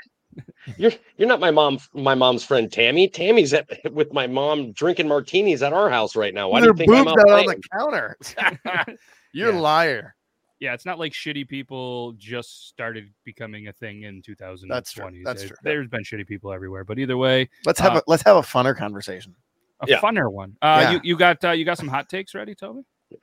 you're, 0.78 0.92
you're 1.18 1.28
not 1.28 1.40
my 1.40 1.52
mom, 1.52 1.80
my 1.94 2.16
mom's 2.16 2.44
friend 2.44 2.72
Tammy. 2.72 3.08
Tammy's 3.08 3.54
at, 3.54 3.70
with 3.94 4.12
my 4.14 4.28
mom 4.28 4.72
drinking 4.74 5.08
martinis 5.08 5.62
at 5.64 5.72
our 5.74 5.90
house 5.90 6.16
right 6.16 6.34
now. 6.34 6.50
Why 6.50 6.60
do 6.62 6.74
Their 6.74 6.74
you 6.74 6.78
think 6.94 7.08
I'm 7.08 7.08
out 7.08 7.20
out 7.20 7.40
on 7.40 7.46
the 7.46 7.62
counter. 7.78 8.18
You're 9.34 9.52
Yeah. 9.52 9.58
a 9.58 9.60
liar. 9.60 10.16
yeah, 10.60 10.74
it's 10.74 10.86
not 10.86 10.98
like 11.00 11.14
shitty 11.14 11.48
people 11.48 12.14
just 12.18 12.68
started 12.70 13.12
becoming 13.24 13.68
a 13.68 13.74
thing 13.74 14.04
in 14.04 14.22
2020. 14.22 14.68
That's 14.74 14.92
true. 14.92 15.22
That's 15.24 15.42
There's- 15.42 15.48
true. 15.50 15.58
There's 15.64 15.88
been 15.88 16.04
shitty 16.04 16.28
people 16.28 16.52
everywhere, 16.52 16.84
but 16.84 16.98
either 17.00 17.18
way, 17.18 17.50
Let's 17.66 17.80
have 17.80 17.96
Uh, 17.96 18.00
a 18.00 18.02
let's 18.08 18.24
have 18.24 18.38
a 18.38 18.42
funner 18.42 18.76
conversation. 18.76 19.36
a 19.82 19.88
Yeah. 19.88 20.00
funner 20.00 20.32
one. 20.32 20.58
Uh, 20.62 20.80
Yeah. 20.82 20.92
you 20.94 21.00
you 21.04 21.18
got 21.18 21.44
uh, 21.44 21.52
you 21.52 21.64
got 21.66 21.78
some 21.78 21.88
hot 21.88 22.10
takes 22.10 22.34
ready, 22.34 22.56
Toby? 22.56 22.82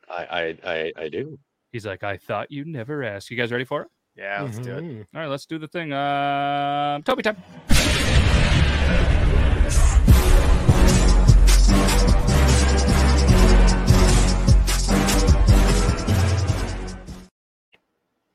I, 0.09 0.25
I, 0.65 0.73
I, 0.73 0.93
I 0.97 1.09
do. 1.09 1.39
He's 1.73 1.85
like, 1.85 2.05
I 2.05 2.17
thought 2.17 2.51
you'd 2.53 2.69
never 2.69 3.03
ask. 3.03 3.31
You 3.31 3.37
guys 3.37 3.51
ready 3.51 3.65
for 3.65 3.83
it? 3.83 3.89
Yeah, 4.17 4.43
let's 4.43 4.59
do 4.59 4.77
it. 4.77 4.85
Mhm. 4.85 5.07
All 5.15 5.21
right, 5.23 5.27
let's 5.27 5.47
do 5.47 5.59
the 5.59 5.67
thing. 5.67 5.93
Uh, 5.93 7.01
Toby 7.05 7.23
time. 7.23 7.37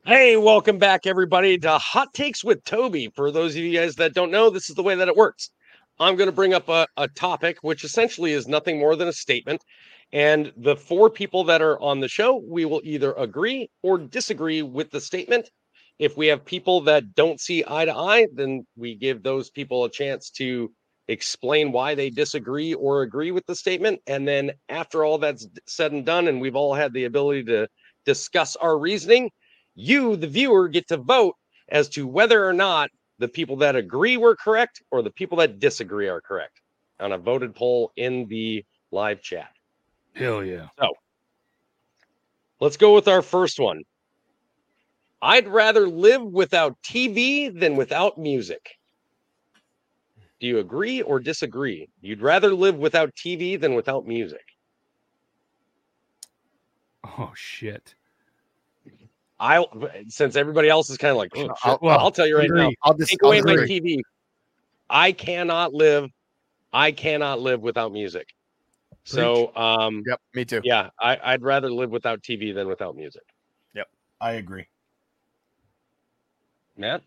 Hey, 0.04 0.36
welcome 0.36 0.78
back, 0.78 1.06
everybody, 1.06 1.56
to 1.58 1.78
Hot 1.78 2.12
Takes 2.12 2.44
with 2.44 2.64
Toby. 2.64 3.10
For 3.14 3.30
those 3.30 3.52
of 3.56 3.62
you 3.62 3.78
guys 3.78 3.94
that 3.96 4.12
don't 4.12 4.30
know, 4.30 4.50
this 4.50 4.68
is 4.68 4.76
the 4.76 4.82
way 4.82 4.94
that 4.96 5.08
it 5.08 5.16
works. 5.16 5.50
I'm 5.98 6.16
going 6.16 6.28
to 6.28 6.32
bring 6.34 6.52
up 6.52 6.68
a, 6.68 6.86
a 6.96 7.08
topic, 7.08 7.58
which 7.62 7.84
essentially 7.84 8.32
is 8.32 8.48
nothing 8.48 8.78
more 8.78 8.96
than 8.96 9.08
a 9.08 9.12
statement. 9.12 9.64
And 10.12 10.52
the 10.56 10.76
four 10.76 11.08
people 11.08 11.44
that 11.44 11.62
are 11.62 11.80
on 11.80 12.00
the 12.00 12.08
show, 12.08 12.36
we 12.36 12.64
will 12.64 12.80
either 12.84 13.12
agree 13.12 13.70
or 13.82 13.98
disagree 13.98 14.62
with 14.62 14.90
the 14.90 15.00
statement. 15.00 15.50
If 16.00 16.16
we 16.16 16.28
have 16.28 16.46
people 16.46 16.80
that 16.82 17.14
don't 17.14 17.38
see 17.38 17.62
eye 17.68 17.84
to 17.84 17.94
eye, 17.94 18.26
then 18.32 18.66
we 18.74 18.94
give 18.94 19.22
those 19.22 19.50
people 19.50 19.84
a 19.84 19.90
chance 19.90 20.30
to 20.30 20.72
explain 21.08 21.72
why 21.72 21.94
they 21.94 22.08
disagree 22.08 22.72
or 22.72 23.02
agree 23.02 23.32
with 23.32 23.44
the 23.44 23.54
statement. 23.54 24.00
And 24.06 24.26
then 24.26 24.52
after 24.70 25.04
all 25.04 25.18
that's 25.18 25.46
said 25.66 25.92
and 25.92 26.06
done, 26.06 26.26
and 26.26 26.40
we've 26.40 26.56
all 26.56 26.72
had 26.72 26.94
the 26.94 27.04
ability 27.04 27.44
to 27.44 27.68
discuss 28.06 28.56
our 28.56 28.78
reasoning, 28.78 29.30
you, 29.74 30.16
the 30.16 30.26
viewer, 30.26 30.68
get 30.68 30.88
to 30.88 30.96
vote 30.96 31.34
as 31.68 31.90
to 31.90 32.06
whether 32.06 32.48
or 32.48 32.54
not 32.54 32.88
the 33.18 33.28
people 33.28 33.56
that 33.56 33.76
agree 33.76 34.16
were 34.16 34.36
correct 34.36 34.82
or 34.90 35.02
the 35.02 35.10
people 35.10 35.36
that 35.36 35.58
disagree 35.58 36.08
are 36.08 36.22
correct 36.22 36.62
on 36.98 37.12
a 37.12 37.18
voted 37.18 37.54
poll 37.54 37.92
in 37.96 38.26
the 38.28 38.64
live 38.90 39.20
chat. 39.20 39.50
Hell 40.14 40.42
yeah. 40.42 40.68
So 40.78 40.94
let's 42.58 42.78
go 42.78 42.94
with 42.94 43.06
our 43.06 43.20
first 43.20 43.60
one. 43.60 43.82
I'd 45.22 45.48
rather 45.48 45.88
live 45.88 46.22
without 46.22 46.76
TV 46.82 47.48
than 47.48 47.76
without 47.76 48.18
music. 48.18 48.78
Do 50.40 50.46
you 50.46 50.58
agree 50.58 51.02
or 51.02 51.20
disagree? 51.20 51.88
You'd 52.00 52.22
rather 52.22 52.54
live 52.54 52.76
without 52.76 53.14
TV 53.14 53.60
than 53.60 53.74
without 53.74 54.06
music. 54.06 54.44
Oh 57.04 57.32
shit. 57.34 57.94
I 59.38 59.64
since 60.08 60.36
everybody 60.36 60.68
else 60.68 60.90
is 60.90 60.96
kind 60.98 61.10
of 61.10 61.16
like, 61.16 61.30
oh, 61.34 61.40
shit, 61.42 61.50
I'll- 61.62 61.78
well, 61.82 61.98
I'll 61.98 62.10
tell 62.10 62.26
you 62.26 62.36
right 62.36 62.50
now. 62.50 62.70
I'll 62.82 62.94
just 62.94 63.10
take 63.10 63.18
I'll 63.22 63.30
away 63.30 63.40
my. 63.42 63.56
TV. 63.56 64.00
I 64.88 65.12
cannot 65.12 65.72
live. 65.72 66.10
I 66.72 66.92
cannot 66.92 67.40
live 67.40 67.60
without 67.60 67.92
music. 67.92 68.28
So, 69.04 69.54
um, 69.56 70.02
Yep, 70.06 70.20
me 70.34 70.44
too. 70.44 70.60
yeah, 70.62 70.90
I, 71.00 71.18
I'd 71.22 71.42
rather 71.42 71.70
live 71.70 71.90
without 71.90 72.22
TV 72.22 72.54
than 72.54 72.68
without 72.68 72.96
music. 72.96 73.22
Yep, 73.74 73.88
I 74.20 74.32
agree. 74.32 74.66
Matt, 76.80 77.02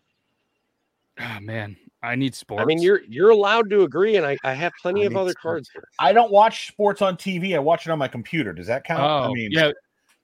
Ah 1.18 1.38
man, 1.40 1.76
I 2.02 2.14
need 2.16 2.34
sports. 2.34 2.62
I 2.62 2.64
mean, 2.64 2.80
you're 2.82 3.02
you're 3.08 3.30
allowed 3.30 3.70
to 3.70 3.82
agree, 3.82 4.16
and 4.16 4.26
I, 4.26 4.36
I 4.44 4.52
have 4.54 4.72
plenty 4.80 5.02
I 5.02 5.06
of 5.06 5.16
other 5.16 5.30
sports. 5.30 5.42
cards 5.42 5.70
here. 5.72 5.88
I 5.98 6.12
don't 6.12 6.32
watch 6.32 6.68
sports 6.68 7.02
on 7.02 7.16
TV. 7.16 7.54
I 7.54 7.58
watch 7.60 7.86
it 7.86 7.90
on 7.90 7.98
my 7.98 8.08
computer. 8.08 8.52
Does 8.52 8.66
that 8.66 8.84
count? 8.84 9.00
Oh, 9.02 9.30
I 9.30 9.32
mean, 9.34 9.50
yeah. 9.52 9.70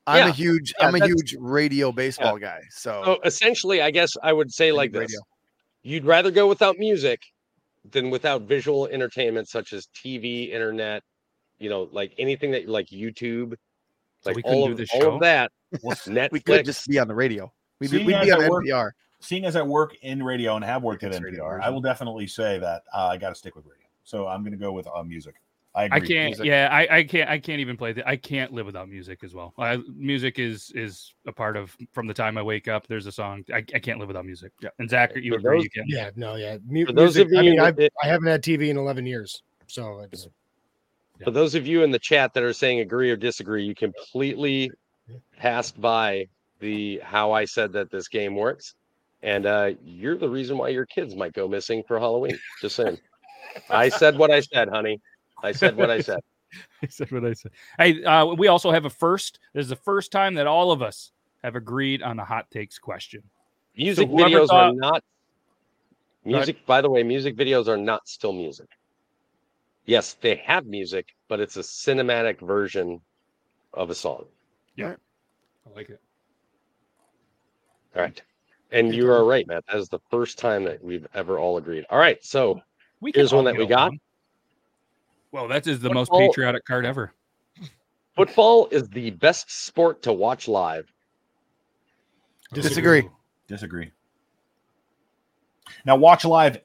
I'm 0.06 0.18
Yeah, 0.18 0.28
a 0.28 0.32
huge 0.32 0.72
yeah, 0.80 0.86
I'm 0.88 0.94
a 0.96 1.04
huge 1.06 1.36
radio 1.38 1.92
baseball 1.92 2.38
guy. 2.38 2.60
So, 2.70 3.02
So 3.04 3.18
essentially, 3.24 3.82
I 3.82 3.90
guess 3.90 4.10
I 4.22 4.32
would 4.32 4.50
say 4.52 4.68
I 4.68 4.72
like 4.72 4.92
this: 4.92 5.00
radio. 5.00 5.20
you'd 5.82 6.04
rather 6.04 6.30
go 6.30 6.48
without 6.48 6.76
music 6.78 7.20
than 7.92 8.10
without 8.10 8.42
visual 8.42 8.86
entertainment 8.88 9.48
such 9.48 9.72
as 9.72 9.88
TV, 9.94 10.50
internet, 10.50 11.02
you 11.58 11.70
know, 11.70 11.88
like 11.92 12.12
anything 12.18 12.50
that 12.52 12.68
like 12.68 12.86
YouTube, 12.88 13.52
So 14.22 14.30
like 14.30 14.36
we 14.36 14.42
couldn't 14.42 14.58
all 14.58 14.66
do 14.66 14.72
of 14.72 14.78
this 14.78 14.90
all 14.94 15.00
show? 15.00 15.14
of 15.14 15.20
that. 15.20 15.52
Netflix. 15.84 16.32
we 16.32 16.40
could 16.40 16.64
just 16.64 16.88
be 16.88 16.98
on 16.98 17.06
the 17.06 17.14
radio. 17.14 17.52
We'd, 17.78 17.90
be- 17.92 17.98
we'd 17.98 18.20
be 18.22 18.32
on 18.32 18.42
I 18.42 18.48
work- 18.48 18.64
NPR. 18.64 18.90
Seeing 19.20 19.44
as 19.44 19.56
I 19.56 19.62
work 19.62 19.94
in 20.02 20.22
radio 20.22 20.56
and 20.56 20.64
have 20.64 20.82
worked 20.82 21.04
at 21.04 21.12
It's 21.12 21.20
radio 21.20 21.44
NPR, 21.44 21.60
I 21.62 21.70
will 21.70 21.80
definitely 21.80 22.26
say 22.26 22.58
that 22.58 22.82
uh, 22.94 23.06
I 23.06 23.16
got 23.16 23.28
to 23.30 23.34
stick 23.34 23.54
with 23.56 23.64
radio. 23.66 23.76
So 24.04 24.26
I'm 24.26 24.42
going 24.42 24.52
to 24.52 24.58
go 24.58 24.72
with 24.72 24.86
uh, 24.92 25.02
music. 25.02 25.36
I 25.72 25.84
agree. 25.84 25.96
I 25.96 26.00
can't. 26.00 26.28
Music. 26.30 26.46
Yeah, 26.46 26.68
I, 26.72 26.96
I 26.98 27.04
can't. 27.04 27.30
I 27.30 27.38
can't 27.38 27.60
even 27.60 27.76
play. 27.76 27.92
The, 27.92 28.08
I 28.08 28.16
can't 28.16 28.52
live 28.52 28.66
without 28.66 28.88
music 28.88 29.22
as 29.22 29.34
well. 29.34 29.54
I, 29.56 29.76
music 29.94 30.40
is 30.40 30.72
is 30.74 31.14
a 31.28 31.32
part 31.32 31.56
of 31.56 31.76
from 31.92 32.08
the 32.08 32.14
time 32.14 32.36
I 32.36 32.42
wake 32.42 32.66
up. 32.66 32.88
There's 32.88 33.06
a 33.06 33.12
song. 33.12 33.44
I, 33.52 33.58
I 33.58 33.78
can't 33.78 34.00
live 34.00 34.08
without 34.08 34.26
music. 34.26 34.50
Yeah. 34.60 34.70
And 34.80 34.90
Zach, 34.90 35.12
you 35.14 35.34
For 35.34 35.38
agree? 35.38 35.58
those- 35.58 35.64
you 35.64 35.70
can. 35.70 35.84
Yeah, 35.86 36.10
no, 36.16 36.34
yeah. 36.34 36.56
Mu- 36.66 36.86
For 36.86 36.92
those 36.92 37.14
music, 37.14 37.32
of 37.32 37.38
I 37.38 37.42
mean, 37.42 37.54
you 37.54 37.62
I've, 37.62 37.76
that- 37.76 37.92
I 38.02 38.08
haven't 38.08 38.26
had 38.26 38.42
TV 38.42 38.68
in 38.70 38.76
11 38.76 39.06
years, 39.06 39.44
so 39.68 40.00
it's 40.00 40.26
For 41.22 41.30
those 41.30 41.54
of 41.54 41.68
you 41.68 41.84
in 41.84 41.92
the 41.92 42.00
chat 42.00 42.34
that 42.34 42.42
are 42.42 42.52
saying 42.52 42.80
agree 42.80 43.08
or 43.10 43.16
disagree, 43.16 43.62
you 43.64 43.76
completely 43.76 44.72
passed 45.36 45.80
by 45.80 46.26
the 46.58 47.00
how 47.04 47.30
I 47.30 47.44
said 47.44 47.72
that 47.74 47.92
this 47.92 48.08
game 48.08 48.34
works. 48.34 48.74
And 49.22 49.46
uh, 49.46 49.72
you're 49.84 50.16
the 50.16 50.28
reason 50.28 50.56
why 50.56 50.68
your 50.68 50.86
kids 50.86 51.14
might 51.14 51.32
go 51.32 51.46
missing 51.46 51.82
for 51.86 51.98
Halloween. 51.98 52.38
Just 52.60 52.76
saying. 52.76 52.98
I 53.68 53.88
said 53.88 54.16
what 54.16 54.30
I 54.30 54.40
said, 54.40 54.68
honey. 54.68 55.00
I 55.42 55.52
said 55.52 55.76
what 55.76 55.90
I 55.90 56.00
said. 56.00 56.20
I 56.82 56.86
said 56.88 57.10
what 57.12 57.24
I 57.24 57.32
said. 57.34 57.52
Hey, 57.78 58.02
uh, 58.02 58.26
we 58.26 58.48
also 58.48 58.70
have 58.70 58.84
a 58.84 58.90
first. 58.90 59.38
This 59.54 59.64
is 59.64 59.68
the 59.68 59.76
first 59.76 60.10
time 60.10 60.34
that 60.34 60.46
all 60.46 60.72
of 60.72 60.82
us 60.82 61.12
have 61.42 61.56
agreed 61.56 62.02
on 62.02 62.18
a 62.18 62.24
hot 62.24 62.50
takes 62.50 62.78
question. 62.78 63.22
Music 63.76 64.08
whoever 64.08 64.40
videos 64.40 64.48
thought- 64.48 64.72
are 64.72 64.74
not 64.74 65.04
music. 66.24 66.64
By 66.66 66.80
the 66.80 66.90
way, 66.90 67.02
music 67.02 67.36
videos 67.36 67.68
are 67.68 67.76
not 67.76 68.08
still 68.08 68.32
music. 68.32 68.68
Yes, 69.86 70.14
they 70.20 70.36
have 70.36 70.66
music, 70.66 71.08
but 71.28 71.40
it's 71.40 71.56
a 71.56 71.60
cinematic 71.60 72.40
version 72.40 73.00
of 73.74 73.90
a 73.90 73.94
song. 73.94 74.26
Yeah, 74.76 74.94
I 75.66 75.76
like 75.76 75.88
it. 75.88 76.00
All 77.96 78.02
right. 78.02 78.22
And 78.72 78.94
you 78.94 79.10
are 79.10 79.24
right, 79.24 79.46
Matt. 79.46 79.64
That 79.66 79.78
is 79.78 79.88
the 79.88 79.98
first 80.10 80.38
time 80.38 80.64
that 80.64 80.82
we've 80.82 81.06
ever 81.14 81.38
all 81.38 81.56
agreed. 81.56 81.84
All 81.90 81.98
right. 81.98 82.22
So 82.24 82.60
We 83.00 83.12
Here's 83.14 83.32
one 83.32 83.44
that 83.44 83.56
we 83.56 83.66
got. 83.66 83.88
along. 83.88 84.00
Well, 85.32 85.48
that 85.48 85.66
is 85.66 85.80
the 85.80 85.92
most 85.92 86.10
patriotic 86.12 86.64
card 86.64 86.84
ever. 86.84 87.12
football 88.16 88.68
is 88.70 88.88
the 88.88 89.10
best 89.10 89.50
sport 89.50 90.02
to 90.02 90.12
watch 90.12 90.48
live. 90.48 90.92
Disagree. 92.52 93.08
Disagree. 93.46 93.90
Now, 95.84 95.96
watch 95.96 96.24
live. 96.24 96.60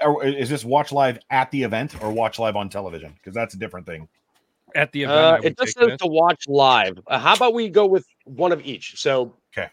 Or 0.00 0.24
is 0.24 0.48
this 0.48 0.64
watch 0.64 0.92
live 0.92 1.18
at 1.30 1.50
the 1.50 1.62
event 1.62 2.02
or 2.02 2.10
watch 2.10 2.38
live 2.38 2.56
on 2.56 2.68
television? 2.68 3.12
Because 3.14 3.34
that's 3.34 3.54
a 3.54 3.58
different 3.58 3.86
thing. 3.86 4.08
At 4.74 4.92
the 4.92 5.02
event, 5.02 5.44
Uh, 5.44 5.48
it 5.48 5.58
just 5.58 5.76
take 5.76 5.90
says 5.90 5.98
to 5.98 6.06
watch 6.06 6.44
live. 6.48 6.98
Uh, 7.06 7.18
how 7.18 7.34
about 7.34 7.54
we 7.54 7.68
go 7.68 7.86
with 7.86 8.06
one 8.24 8.52
of 8.52 8.64
each? 8.64 8.98
So, 9.00 9.34
Okay. 9.56 9.68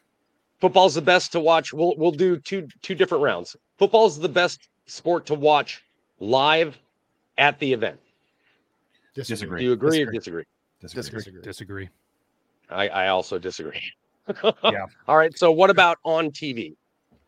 Football's 0.60 0.96
the 0.96 1.02
best 1.02 1.32
to 1.34 1.40
watch. 1.40 1.74
We'll 1.74 1.96
we'll 1.98 2.12
do 2.12 2.38
two 2.38 2.68
two 2.82 2.96
different 2.96 3.24
rounds. 3.24 3.56
Football's 3.78 4.20
the 4.20 4.30
best 4.30 4.70
sport 4.86 5.26
to 5.28 5.34
watch 5.34 5.84
live 6.20 6.78
at 7.38 7.60
the 7.60 7.72
event. 7.74 8.00
Disagree. 9.14 9.60
Do 9.60 9.66
you 9.66 9.72
agree 9.74 10.02
or 10.04 10.12
Disagree. 10.12 10.18
disagree? 10.18 10.44
Disagree. 10.82 11.20
disagree. 11.20 11.42
disagree. 11.42 11.90
I, 12.70 12.88
I 12.90 13.08
also 13.08 13.40
disagree. 13.40 13.82
Yeah. 14.62 14.86
All 15.08 15.16
right. 15.16 15.36
So, 15.38 15.54
what 15.54 15.70
about 15.70 16.00
on 16.04 16.32
TV? 16.32 16.76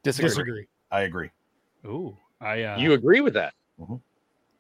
Disagree. 0.04 0.30
Disagree. 0.30 0.68
I 0.92 1.02
agree. 1.04 1.30
Ooh, 1.86 2.18
I 2.42 2.64
uh, 2.64 2.78
You 2.78 2.92
agree 2.92 3.22
with 3.22 3.34
that? 3.36 3.54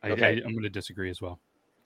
I, 0.01 0.11
okay. 0.11 0.25
I, 0.25 0.29
I'm 0.45 0.53
going 0.53 0.63
to 0.63 0.69
disagree 0.69 1.09
as 1.09 1.21
well. 1.21 1.37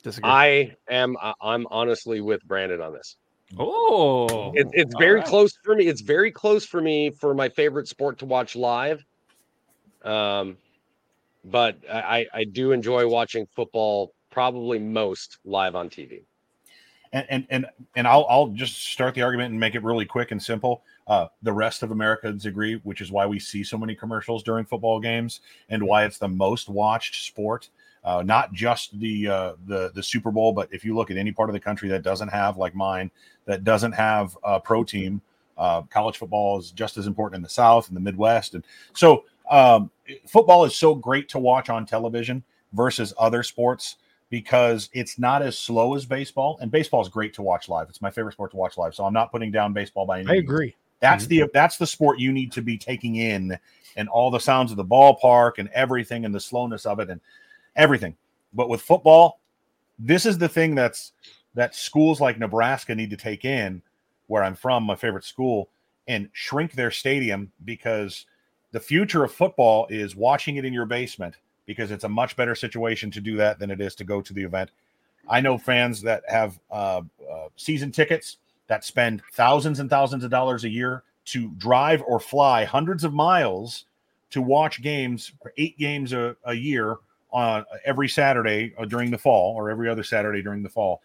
Disagree. 0.04 0.30
I 0.30 0.76
am. 0.90 1.18
I- 1.20 1.34
I'm 1.42 1.66
honestly 1.72 2.22
with 2.22 2.44
Brandon 2.46 2.82
on 2.82 2.94
this. 2.94 3.18
Oh, 3.58 4.52
It, 4.56 4.68
it's 4.74 4.96
very 4.96 5.16
right. 5.16 5.26
close 5.26 5.54
for 5.64 5.76
me. 5.76 5.88
It's 5.88 6.02
very 6.02 6.32
close 6.32 6.66
for 6.66 6.82
me 6.82 7.12
for 7.12 7.34
my 7.34 7.50
favorite 7.50 7.88
sport 7.88 8.20
to 8.20 8.26
watch 8.26 8.56
live. 8.56 9.04
Um, 10.04 10.58
but 11.46 11.78
I, 11.92 12.02
I 12.02 12.26
I 12.34 12.44
do 12.46 12.72
enjoy 12.72 13.08
watching 13.08 13.48
football 13.56 14.14
probably 14.32 14.80
most 14.80 15.40
live 15.46 15.76
on 15.76 15.90
TV. 15.90 16.24
and 17.14 17.26
and 17.30 17.48
and, 17.50 17.66
and 17.96 18.08
I'll 18.08 18.26
I'll 18.30 18.48
just 18.48 18.84
start 18.88 19.14
the 19.14 19.22
argument 19.22 19.52
and 19.52 19.60
make 19.60 19.76
it 19.76 19.84
really 19.84 20.06
quick 20.06 20.32
and 20.32 20.42
simple. 20.42 20.84
Uh, 21.08 21.28
the 21.42 21.54
rest 21.54 21.84
of 21.84 21.92
Americans 21.92 22.46
agree, 22.46 22.76
which 22.84 23.02
is 23.02 23.12
why 23.12 23.26
we 23.26 23.40
see 23.40 23.64
so 23.64 23.78
many 23.78 23.94
commercials 23.96 24.42
during 24.42 24.66
football 24.66 25.00
games 25.00 25.42
and 25.70 25.84
why 25.84 26.06
it's 26.06 26.18
the 26.18 26.28
most 26.28 26.70
watched 26.70 27.24
sport. 27.26 27.70
Uh, 28.04 28.22
not 28.22 28.52
just 28.52 29.00
the 29.00 29.28
uh, 29.28 29.54
the 29.66 29.92
the 29.96 30.04
Super 30.04 30.30
Bowl, 30.30 30.52
but 30.52 30.68
if 30.74 30.84
you 30.84 30.96
look 30.96 31.10
at 31.10 31.18
any 31.18 31.32
part 31.32 31.50
of 31.50 31.54
the 31.54 31.60
country 31.60 31.88
that 31.90 32.04
doesn't 32.04 32.28
have 32.28 32.58
like 32.58 32.76
mine, 32.76 33.10
that 33.46 33.64
doesn't 33.64 33.94
have 33.94 34.38
a 34.44 34.60
pro 34.60 34.84
team, 34.84 35.22
uh, 35.58 35.84
college 35.84 36.18
football 36.18 36.60
is 36.60 36.72
just 36.72 36.98
as 36.98 37.08
important 37.08 37.38
in 37.38 37.44
the 37.44 37.50
South 37.50 37.88
and 37.88 37.96
the 37.96 38.02
Midwest, 38.02 38.56
and 38.56 38.66
so 38.94 39.24
um, 39.50 39.90
football 40.28 40.66
is 40.66 40.76
so 40.76 40.94
great 40.94 41.30
to 41.30 41.40
watch 41.40 41.70
on 41.70 41.86
television 41.86 42.44
versus 42.74 43.14
other 43.18 43.42
sports 43.42 43.98
because 44.30 44.90
it's 44.94 45.20
not 45.20 45.42
as 45.42 45.58
slow 45.58 45.96
as 45.96 46.06
baseball, 46.06 46.58
and 46.60 46.72
baseball 46.72 47.02
is 47.02 47.08
great 47.08 47.34
to 47.36 47.42
watch 47.42 47.70
live. 47.70 47.88
It's 47.88 48.02
my 48.02 48.10
favorite 48.10 48.34
sport 48.34 48.52
to 48.52 48.58
watch 48.58 48.78
live, 48.78 48.96
so 48.96 49.06
I'm 49.06 49.14
not 49.14 49.32
putting 49.32 49.52
down 49.52 49.74
baseball 49.74 50.06
by 50.06 50.20
any. 50.20 50.30
I 50.30 50.34
means. 50.34 50.44
agree. 50.44 50.76
That's 51.00 51.28
the 51.28 51.44
that's 51.54 51.78
the 51.78 51.86
sport 51.86 52.18
you 52.18 52.32
need 52.32 52.52
to 52.54 52.62
be 52.62 52.78
taking 52.78 53.18
in, 53.18 53.58
and 53.96 54.10
all 54.10 54.32
the 54.32 54.40
sounds 54.40 54.72
of 54.72 54.78
the 54.78 54.86
ballpark 54.86 55.54
and 55.58 55.70
everything, 55.70 56.26
and 56.26 56.34
the 56.34 56.40
slowness 56.40 56.86
of 56.86 57.00
it, 57.00 57.10
and 57.10 57.22
everything. 57.76 58.16
But 58.54 58.70
with 58.70 58.82
football, 58.82 59.40
this 60.00 60.26
is 60.26 60.38
the 60.38 60.50
thing 60.50 60.76
that's 60.76 61.14
that 61.56 61.76
schools 61.76 62.20
like 62.20 62.40
Nebraska 62.40 62.96
need 62.96 63.12
to 63.12 63.18
take 63.18 63.46
in, 63.46 63.82
where 64.28 64.44
I'm 64.44 64.56
from, 64.56 64.84
my 64.84 64.96
favorite 64.96 65.24
school, 65.24 65.70
and 66.08 66.30
shrink 66.34 66.74
their 66.74 66.92
stadium 66.92 67.52
because 67.64 68.26
the 68.72 68.80
future 68.80 69.24
of 69.24 69.32
football 69.32 69.86
is 69.90 70.16
watching 70.16 70.56
it 70.56 70.66
in 70.66 70.74
your 70.74 70.86
basement 70.86 71.36
because 71.66 71.92
it's 71.92 72.04
a 72.04 72.10
much 72.10 72.36
better 72.36 72.56
situation 72.56 73.12
to 73.12 73.22
do 73.22 73.38
that 73.38 73.60
than 73.60 73.72
it 73.72 73.80
is 73.80 73.96
to 73.96 74.04
go 74.04 74.22
to 74.22 74.34
the 74.34 74.44
event. 74.44 74.72
I 75.30 75.42
know 75.42 75.58
fans 75.58 76.02
that 76.02 76.24
have 76.28 76.60
uh, 76.72 77.02
uh, 77.32 77.48
season 77.56 77.92
tickets 77.92 78.38
that 78.68 78.84
spend 78.84 79.22
thousands 79.34 79.80
and 79.80 79.90
thousands 79.90 80.24
of 80.24 80.32
dollars 80.32 80.64
a 80.64 80.70
year 80.70 81.04
to 81.26 81.50
drive 81.58 82.04
or 82.06 82.20
fly 82.20 82.66
hundreds 82.66 83.04
of 83.04 83.14
miles 83.14 83.86
to 84.32 84.42
watch 84.42 84.82
games, 84.82 85.32
eight 85.58 85.78
games 85.78 86.12
a, 86.12 86.36
a 86.46 86.54
year 86.54 86.98
on 87.34 87.66
every 87.86 88.08
Saturday 88.08 88.74
uh, 88.78 88.86
during 88.86 89.12
the 89.12 89.18
fall 89.18 89.56
or 89.56 89.70
every 89.70 89.90
other 89.90 90.04
Saturday 90.04 90.42
during 90.42 90.64
the 90.64 90.70
fall. 90.70 91.02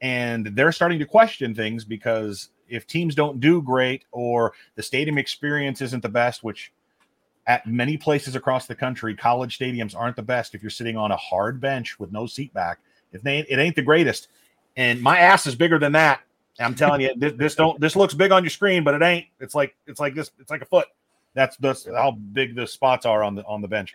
And 0.00 0.46
they're 0.54 0.72
starting 0.72 0.98
to 1.00 1.04
question 1.04 1.54
things 1.54 1.84
because 1.84 2.50
if 2.68 2.86
teams 2.86 3.14
don't 3.14 3.40
do 3.40 3.60
great 3.60 4.04
or 4.12 4.54
the 4.76 4.82
stadium 4.82 5.18
experience 5.18 5.80
isn't 5.82 6.02
the 6.02 6.08
best, 6.08 6.42
which 6.42 6.72
at 7.46 7.66
many 7.66 7.96
places 7.96 8.36
across 8.36 8.66
the 8.66 8.74
country, 8.74 9.14
college 9.14 9.58
stadiums 9.58 9.94
aren't 9.94 10.16
the 10.16 10.22
best 10.22 10.54
if 10.54 10.62
you're 10.62 10.70
sitting 10.70 10.96
on 10.96 11.10
a 11.10 11.16
hard 11.16 11.60
bench 11.60 11.98
with 11.98 12.12
no 12.12 12.26
seat 12.26 12.52
back. 12.54 12.78
It 13.12 13.26
ain't, 13.26 13.46
it 13.50 13.58
ain't 13.58 13.76
the 13.76 13.82
greatest. 13.82 14.28
And 14.76 15.00
my 15.00 15.18
ass 15.18 15.46
is 15.46 15.54
bigger 15.54 15.78
than 15.78 15.92
that. 15.92 16.20
I'm 16.60 16.74
telling 16.74 17.00
you, 17.00 17.12
this, 17.16 17.32
this 17.36 17.54
don't 17.54 17.80
this 17.80 17.96
looks 17.96 18.14
big 18.14 18.30
on 18.30 18.44
your 18.44 18.50
screen, 18.50 18.84
but 18.84 18.94
it 18.94 19.02
ain't. 19.02 19.26
It's 19.40 19.54
like 19.54 19.74
it's 19.86 19.98
like 19.98 20.14
this. 20.14 20.30
It's 20.38 20.50
like 20.50 20.62
a 20.62 20.66
foot. 20.66 20.86
That's 21.34 21.56
that's 21.56 21.84
how 21.86 22.12
big 22.12 22.54
the 22.54 22.66
spots 22.66 23.06
are 23.06 23.24
on 23.24 23.34
the 23.34 23.44
on 23.44 23.60
the 23.60 23.68
bench. 23.68 23.94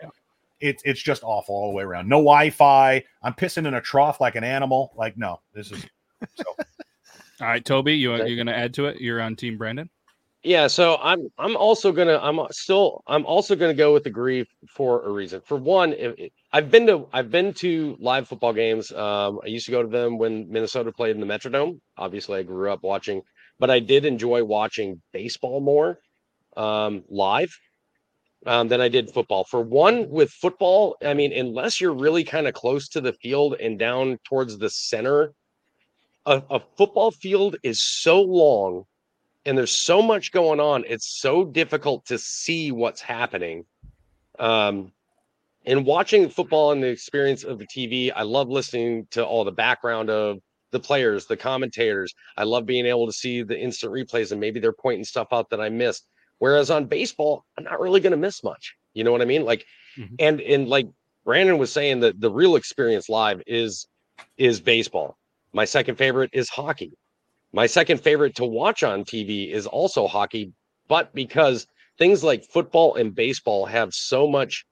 It's 0.61 0.83
it's 0.85 1.01
just 1.01 1.23
awful 1.23 1.55
all 1.55 1.69
the 1.69 1.75
way 1.75 1.83
around. 1.83 2.07
No 2.09 2.17
Wi-Fi. 2.17 3.03
I'm 3.23 3.33
pissing 3.33 3.67
in 3.67 3.73
a 3.73 3.81
trough 3.81 4.19
like 4.19 4.35
an 4.35 4.43
animal. 4.43 4.91
Like 4.95 5.17
no, 5.17 5.39
this 5.53 5.71
is 5.71 5.85
so. 6.35 6.43
All 7.41 7.47
right, 7.47 7.63
Toby, 7.63 7.93
you 7.95 8.13
you 8.25 8.35
going 8.35 8.47
to 8.47 8.57
add 8.57 8.73
to 8.73 8.87
it? 8.87 8.99
You're 8.99 9.21
on 9.21 9.37
Team 9.37 9.57
Brandon. 9.57 9.89
Yeah, 10.43 10.67
so 10.67 10.97
I'm 11.01 11.29
I'm 11.37 11.57
also 11.57 11.91
gonna 11.91 12.17
I'm 12.21 12.39
still 12.51 13.03
I'm 13.07 13.25
also 13.25 13.57
gonna 13.57 13.73
go 13.73 13.93
with 13.93 14.05
the 14.05 14.09
grief 14.09 14.47
for 14.69 15.05
a 15.05 15.11
reason. 15.11 15.41
For 15.45 15.57
one, 15.57 15.91
if, 15.93 16.15
if- 16.17 16.31
I've 16.51 16.71
been 16.71 16.87
to 16.87 17.07
I've 17.11 17.29
been 17.29 17.53
to 17.55 17.97
live 17.99 18.27
football 18.27 18.53
games. 18.53 18.91
Um, 18.91 19.39
I 19.43 19.47
used 19.47 19.65
to 19.65 19.71
go 19.71 19.83
to 19.83 19.89
them 19.89 20.17
when 20.17 20.49
Minnesota 20.49 20.91
played 20.91 21.15
in 21.15 21.19
the 21.19 21.27
Metrodome. 21.27 21.79
Obviously, 21.97 22.39
I 22.39 22.43
grew 22.43 22.71
up 22.71 22.83
watching, 22.83 23.21
but 23.59 23.69
I 23.69 23.79
did 23.79 24.05
enjoy 24.05 24.43
watching 24.43 25.01
baseball 25.11 25.59
more 25.59 25.99
um, 26.57 27.03
live 27.09 27.55
um, 28.45 28.67
than 28.67 28.81
I 28.81 28.87
did 28.87 29.11
football. 29.11 29.43
For 29.43 29.61
one, 29.61 30.09
with 30.09 30.29
football, 30.29 30.97
I 31.03 31.13
mean, 31.13 31.33
unless 31.33 31.81
you're 31.81 31.93
really 31.93 32.23
kind 32.23 32.47
of 32.47 32.53
close 32.53 32.89
to 32.89 33.01
the 33.01 33.13
field 33.13 33.55
and 33.59 33.77
down 33.77 34.19
towards 34.23 34.57
the 34.57 34.69
center, 34.69 35.33
a, 36.25 36.41
a 36.49 36.61
football 36.77 37.11
field 37.11 37.57
is 37.63 37.83
so 37.83 38.21
long 38.21 38.85
and 39.45 39.57
there's 39.57 39.71
so 39.71 40.01
much 40.01 40.31
going 40.31 40.59
on 40.59 40.83
it's 40.87 41.19
so 41.19 41.45
difficult 41.45 42.05
to 42.05 42.17
see 42.17 42.71
what's 42.71 43.01
happening. 43.01 43.65
Um 44.37 44.91
and 45.65 45.85
watching 45.85 46.29
football 46.29 46.71
and 46.71 46.81
the 46.81 46.87
experience 46.87 47.43
of 47.43 47.59
the 47.59 47.67
tv 47.67 48.11
i 48.15 48.23
love 48.23 48.47
listening 48.49 49.07
to 49.11 49.25
all 49.25 49.43
the 49.43 49.51
background 49.51 50.09
of 50.09 50.37
the 50.71 50.79
players 50.79 51.25
the 51.25 51.35
commentators. 51.35 52.13
I 52.37 52.43
love 52.43 52.65
being 52.65 52.85
able 52.85 53.07
to 53.07 53.13
see 53.13 53.43
the 53.43 53.59
instant 53.59 53.91
replays 53.91 54.31
and 54.31 54.39
maybe 54.39 54.59
they're 54.59 54.71
pointing 54.71 55.03
stuff 55.03 55.29
out 55.31 55.49
that 55.49 55.59
i 55.59 55.69
missed 55.69 56.05
whereas 56.39 56.69
on 56.69 56.85
baseball 56.85 57.45
i'm 57.57 57.63
not 57.63 57.79
really 57.79 57.99
going 57.99 58.11
to 58.11 58.17
miss 58.17 58.43
much 58.43 58.75
you 58.93 59.03
know 59.03 59.11
what 59.11 59.21
i 59.21 59.25
mean 59.25 59.45
like 59.45 59.65
Mhm. 59.97 60.15
and 60.19 60.41
and 60.41 60.67
like 60.67 60.87
brandon 61.25 61.57
was 61.57 61.71
saying 61.71 61.99
that 62.01 62.19
the 62.19 62.31
real 62.31 62.55
experience 62.55 63.09
live 63.09 63.41
is 63.47 63.87
is 64.37 64.59
baseball 64.59 65.17
my 65.53 65.65
second 65.65 65.95
favorite 65.95 66.29
is 66.33 66.49
hockey 66.49 66.91
my 67.51 67.65
second 67.65 67.99
favorite 68.01 68.35
to 68.35 68.45
watch 68.45 68.83
on 68.83 69.03
TV 69.03 69.51
is 69.51 69.65
also 69.65 70.07
hockey, 70.07 70.53
but 70.87 71.13
because 71.15 71.65
things 71.97 72.23
like 72.23 72.43
football 72.45 72.95
and 72.95 73.15
baseball 73.15 73.65
have 73.65 73.93
so 73.93 74.27
much 74.27 74.65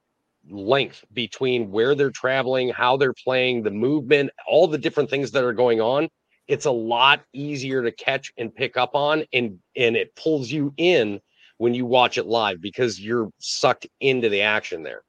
length 0.50 1.04
between 1.14 1.72
where 1.72 1.96
they're 1.96 2.12
traveling, 2.12 2.70
how 2.70 2.96
they're 2.96 3.16
playing, 3.24 3.64
the 3.64 3.72
movement, 3.72 4.30
all 4.48 4.68
the 4.68 4.78
different 4.78 5.10
things 5.10 5.32
that 5.32 5.44
are 5.44 5.54
going 5.54 5.82
on. 5.82 6.08
It's 6.48 6.66
a 6.66 6.72
lot 6.72 7.22
easier 7.34 7.82
to 7.82 7.92
catch 7.92 8.32
and 8.38 8.54
pick 8.54 8.78
up 8.78 8.94
on, 8.96 9.26
and 9.34 9.60
and 9.76 9.98
it 9.98 10.16
pulls 10.16 10.50
you 10.52 10.74
in 10.78 11.20
when 11.58 11.74
you 11.74 11.86
watch 11.86 12.18
it 12.18 12.26
live 12.26 12.62
because 12.62 13.00
you're 13.00 13.30
sucked 13.40 13.88
into 14.00 14.30
the 14.30 14.42
action 14.42 14.84
there. 14.84 15.02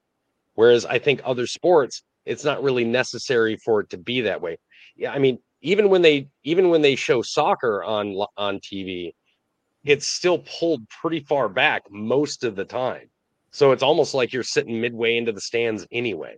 Whereas 0.54 0.84
I 0.84 0.98
think 0.98 1.20
other 1.24 1.46
sports, 1.46 2.02
it's 2.26 2.44
not 2.44 2.62
really 2.62 2.84
necessary 2.84 3.56
for 3.56 3.80
it 3.80 3.90
to 3.90 3.98
be 3.98 4.22
that 4.22 4.40
way. 4.40 4.58
Yeah, 4.96 5.12
I 5.12 5.18
mean, 5.18 5.38
even 5.60 5.88
when 5.88 6.02
they 6.02 6.28
even 6.44 6.70
when 6.70 6.82
they 6.82 6.96
show 6.96 7.22
soccer 7.22 7.84
on 7.84 8.16
on 8.36 8.58
TV, 8.60 9.12
it's 9.84 10.06
still 10.06 10.38
pulled 10.58 10.88
pretty 10.88 11.20
far 11.20 11.48
back 11.48 11.82
most 11.90 12.44
of 12.44 12.56
the 12.56 12.64
time. 12.64 13.08
So 13.50 13.72
it's 13.72 13.82
almost 13.82 14.14
like 14.14 14.32
you're 14.32 14.42
sitting 14.42 14.80
midway 14.80 15.16
into 15.16 15.32
the 15.32 15.40
stands 15.40 15.86
anyway. 15.90 16.36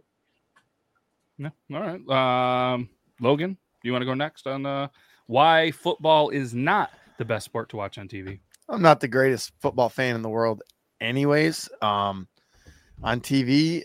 Yeah. 1.38 1.50
All 1.72 1.80
right. 1.80 2.74
Um, 2.74 2.88
Logan, 3.20 3.56
you 3.82 3.92
want 3.92 4.02
to 4.02 4.06
go 4.06 4.14
next 4.14 4.46
on 4.46 4.66
uh, 4.66 4.88
why 5.26 5.70
football 5.70 6.30
is 6.30 6.54
not 6.54 6.90
the 7.18 7.24
best 7.24 7.46
sport 7.46 7.68
to 7.70 7.76
watch 7.76 7.98
on 7.98 8.08
TV? 8.08 8.40
I'm 8.70 8.82
not 8.82 9.00
the 9.00 9.08
greatest 9.08 9.52
football 9.60 9.88
fan 9.88 10.14
in 10.14 10.22
the 10.22 10.28
world, 10.28 10.62
anyways. 11.00 11.68
Um, 11.82 12.28
on 13.02 13.20
TV, 13.20 13.82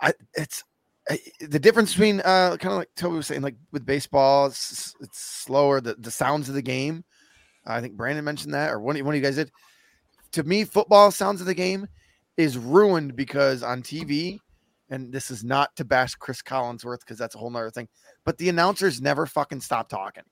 I 0.00 0.12
it's 0.34 0.64
I, 1.10 1.18
the 1.40 1.58
difference 1.58 1.92
between 1.92 2.20
uh 2.20 2.56
kind 2.58 2.72
of 2.72 2.78
like 2.78 2.94
Toby 2.96 3.16
was 3.16 3.26
saying, 3.26 3.42
like 3.42 3.56
with 3.72 3.84
baseball, 3.84 4.46
it's, 4.46 4.94
it's 5.00 5.20
slower. 5.20 5.80
The 5.80 5.94
the 5.94 6.10
sounds 6.10 6.48
of 6.48 6.54
the 6.54 6.62
game. 6.62 7.04
I 7.66 7.80
think 7.80 7.96
Brandon 7.96 8.24
mentioned 8.24 8.54
that, 8.54 8.72
or 8.72 8.80
one 8.80 8.96
one 9.04 9.14
of 9.14 9.16
you 9.16 9.22
guys 9.22 9.36
did. 9.36 9.50
To 10.32 10.42
me, 10.42 10.64
football 10.64 11.10
sounds 11.10 11.40
of 11.40 11.46
the 11.46 11.54
game 11.54 11.86
is 12.36 12.56
ruined 12.56 13.16
because 13.16 13.62
on 13.62 13.82
TV, 13.82 14.38
and 14.90 15.12
this 15.12 15.30
is 15.30 15.44
not 15.44 15.74
to 15.76 15.84
bash 15.84 16.14
Chris 16.14 16.42
Collinsworth 16.42 17.00
because 17.00 17.18
that's 17.18 17.34
a 17.34 17.38
whole 17.38 17.50
nother 17.50 17.70
thing, 17.70 17.88
but 18.24 18.38
the 18.38 18.48
announcers 18.48 19.00
never 19.00 19.26
fucking 19.26 19.60
stop 19.60 19.88
talking. 19.88 20.24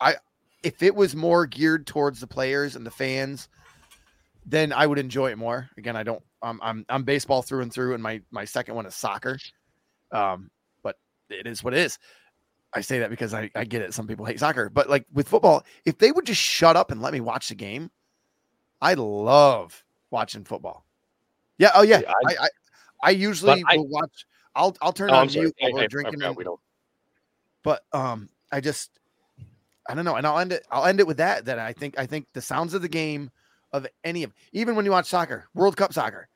I 0.00 0.16
if 0.68 0.82
it 0.82 0.94
was 0.94 1.16
more 1.16 1.46
geared 1.46 1.86
towards 1.86 2.20
the 2.20 2.26
players 2.26 2.76
and 2.76 2.84
the 2.84 2.90
fans, 2.90 3.48
then 4.44 4.70
I 4.70 4.86
would 4.86 4.98
enjoy 4.98 5.30
it 5.30 5.38
more. 5.38 5.70
Again, 5.78 5.96
I 5.96 6.02
don't. 6.02 6.22
I'm 6.42 6.60
I'm, 6.62 6.84
I'm 6.90 7.04
baseball 7.04 7.40
through 7.40 7.62
and 7.62 7.72
through, 7.72 7.94
and 7.94 8.02
my 8.02 8.20
my 8.30 8.44
second 8.44 8.74
one 8.74 8.84
is 8.84 8.94
soccer. 8.94 9.38
Um, 10.12 10.50
but 10.82 10.96
it 11.30 11.46
is 11.46 11.64
what 11.64 11.72
it 11.72 11.80
is. 11.80 11.98
I 12.74 12.82
say 12.82 12.98
that 12.98 13.08
because 13.08 13.32
I, 13.32 13.50
I 13.54 13.64
get 13.64 13.80
it. 13.80 13.94
Some 13.94 14.06
people 14.06 14.26
hate 14.26 14.38
soccer, 14.40 14.68
but 14.68 14.90
like 14.90 15.06
with 15.12 15.26
football, 15.26 15.64
if 15.86 15.96
they 15.96 16.12
would 16.12 16.26
just 16.26 16.40
shut 16.40 16.76
up 16.76 16.90
and 16.90 17.00
let 17.00 17.14
me 17.14 17.20
watch 17.22 17.48
the 17.48 17.54
game, 17.54 17.90
I 18.82 18.92
love 18.92 19.82
watching 20.10 20.44
football. 20.44 20.84
Yeah. 21.56 21.70
Oh 21.74 21.82
yeah. 21.82 22.00
Yeah, 22.02 22.12
I 22.28 22.34
I, 22.44 22.48
I 23.04 23.10
usually 23.10 23.64
I- 23.66 23.76
will 23.78 23.88
watch. 23.88 24.26
I'll 24.54 24.76
I'll 24.82 24.92
turn 24.92 25.10
Oh, 25.10 25.14
on 25.14 25.28
mute 25.28 25.54
while 25.60 25.70
I- 25.70 25.72
we're 25.74 25.82
I 25.84 25.86
drinking. 25.86 26.34
we 26.36 26.44
don't. 26.44 26.60
but 27.62 27.84
um 27.92 28.28
i 28.52 28.60
just 28.60 28.90
i 29.88 29.94
don't 29.94 30.04
know 30.04 30.16
and 30.16 30.26
i'll 30.26 30.38
end 30.38 30.52
it 30.52 30.64
i'll 30.70 30.84
end 30.84 31.00
it 31.00 31.06
with 31.06 31.16
that 31.16 31.44
that 31.44 31.58
i 31.58 31.72
think 31.72 31.98
i 31.98 32.06
think 32.06 32.26
the 32.34 32.40
sounds 32.40 32.74
of 32.74 32.82
the 32.82 32.88
game 32.88 33.30
of 33.72 33.86
any 34.04 34.22
of 34.22 34.32
even 34.52 34.76
when 34.76 34.84
you 34.84 34.90
watch 34.90 35.06
soccer 35.06 35.48
world 35.54 35.76
cup 35.76 35.92
soccer 35.92 36.28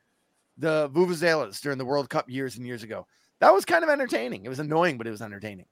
the 0.57 0.89
vuvuzelas 0.89 1.61
during 1.61 1.77
the 1.77 1.85
world 1.85 2.09
cup 2.09 2.29
years 2.29 2.57
and 2.57 2.65
years 2.65 2.83
ago 2.83 3.07
that 3.39 3.53
was 3.53 3.65
kind 3.65 3.83
of 3.83 3.89
entertaining 3.89 4.45
it 4.45 4.49
was 4.49 4.59
annoying 4.59 4.97
but 4.97 5.07
it 5.07 5.11
was 5.11 5.21
entertaining 5.21 5.65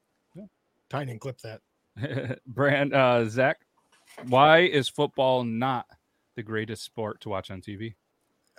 Tiny 0.92 1.14
and 1.14 1.22
clip 1.22 1.38
that. 1.40 1.62
Brand 2.48 2.94
uh, 2.94 3.24
Zach, 3.30 3.60
why 4.28 4.60
is 4.64 4.90
football 4.90 5.46
not 5.46 5.86
the 6.36 6.44
greatest 6.44 6.84
sport 6.84 7.22
to 7.22 7.30
watch 7.30 7.50
on 7.50 7.62
TV? 7.62 7.96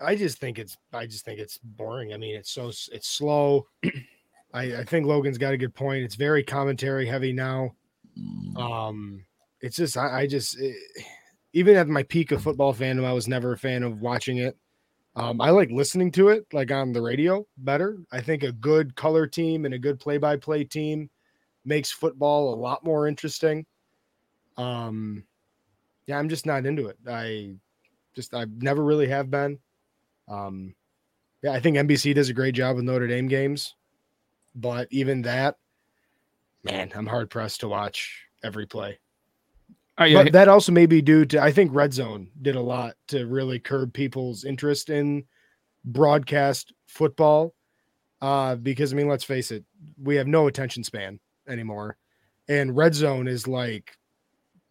I 0.00 0.16
just 0.16 0.38
think 0.38 0.58
it's 0.58 0.78
I 0.94 1.04
just 1.04 1.26
think 1.26 1.38
it's 1.38 1.58
boring. 1.58 2.14
I 2.14 2.16
mean, 2.16 2.34
it's 2.34 2.50
so 2.50 2.68
it's 2.90 3.08
slow. 3.08 3.66
I, 4.54 4.62
I 4.78 4.84
think 4.84 5.06
Logan's 5.06 5.36
got 5.36 5.52
a 5.52 5.58
good 5.58 5.74
point. 5.74 6.04
It's 6.04 6.14
very 6.14 6.42
commentary 6.42 7.04
heavy 7.04 7.34
now. 7.34 7.74
Um, 8.56 9.24
it's 9.60 9.76
just 9.76 9.96
I, 9.96 10.22
I 10.22 10.26
just 10.26 10.60
eh, 10.60 10.72
even 11.52 11.76
at 11.76 11.88
my 11.88 12.02
peak 12.02 12.32
of 12.32 12.42
football 12.42 12.74
fandom, 12.74 13.04
I 13.04 13.12
was 13.12 13.28
never 13.28 13.52
a 13.52 13.58
fan 13.58 13.82
of 13.82 14.00
watching 14.00 14.38
it. 14.38 14.56
Um, 15.14 15.40
I 15.40 15.50
like 15.50 15.70
listening 15.70 16.10
to 16.12 16.28
it 16.28 16.46
like 16.52 16.70
on 16.70 16.92
the 16.92 17.02
radio 17.02 17.46
better. 17.58 17.98
I 18.10 18.20
think 18.22 18.42
a 18.42 18.52
good 18.52 18.96
color 18.96 19.26
team 19.26 19.66
and 19.66 19.74
a 19.74 19.78
good 19.78 20.00
play-by-play 20.00 20.64
team 20.64 21.10
makes 21.66 21.92
football 21.92 22.54
a 22.54 22.56
lot 22.56 22.82
more 22.82 23.06
interesting. 23.06 23.66
Um, 24.56 25.24
yeah, 26.06 26.18
I'm 26.18 26.30
just 26.30 26.46
not 26.46 26.64
into 26.64 26.86
it. 26.86 26.96
I 27.06 27.54
just 28.14 28.34
I 28.34 28.46
never 28.58 28.82
really 28.82 29.08
have 29.08 29.30
been. 29.30 29.58
Um, 30.28 30.74
yeah, 31.42 31.52
I 31.52 31.60
think 31.60 31.76
NBC 31.76 32.14
does 32.14 32.30
a 32.30 32.34
great 32.34 32.54
job 32.54 32.76
with 32.76 32.84
Notre 32.84 33.06
Dame 33.06 33.28
games, 33.28 33.74
but 34.54 34.88
even 34.90 35.22
that, 35.22 35.56
man, 36.64 36.90
I'm 36.94 37.06
hard 37.06 37.28
pressed 37.28 37.60
to 37.60 37.68
watch 37.68 38.26
every 38.42 38.66
play. 38.66 38.98
Oh, 39.98 40.04
yeah, 40.04 40.22
But 40.24 40.32
that 40.32 40.48
also 40.48 40.72
may 40.72 40.86
be 40.86 41.02
due 41.02 41.24
to 41.26 41.42
I 41.42 41.52
think 41.52 41.70
Red 41.74 41.92
Zone 41.92 42.28
did 42.40 42.56
a 42.56 42.60
lot 42.60 42.94
to 43.08 43.26
really 43.26 43.58
curb 43.58 43.92
people's 43.92 44.44
interest 44.44 44.88
in 44.90 45.24
broadcast 45.84 46.72
football. 46.86 47.54
Uh, 48.20 48.54
because 48.56 48.92
I 48.92 48.96
mean, 48.96 49.08
let's 49.08 49.24
face 49.24 49.50
it, 49.50 49.64
we 50.00 50.16
have 50.16 50.26
no 50.28 50.46
attention 50.46 50.84
span 50.84 51.18
anymore, 51.48 51.96
and 52.48 52.76
Red 52.76 52.94
Zone 52.94 53.26
is 53.26 53.48
like 53.48 53.92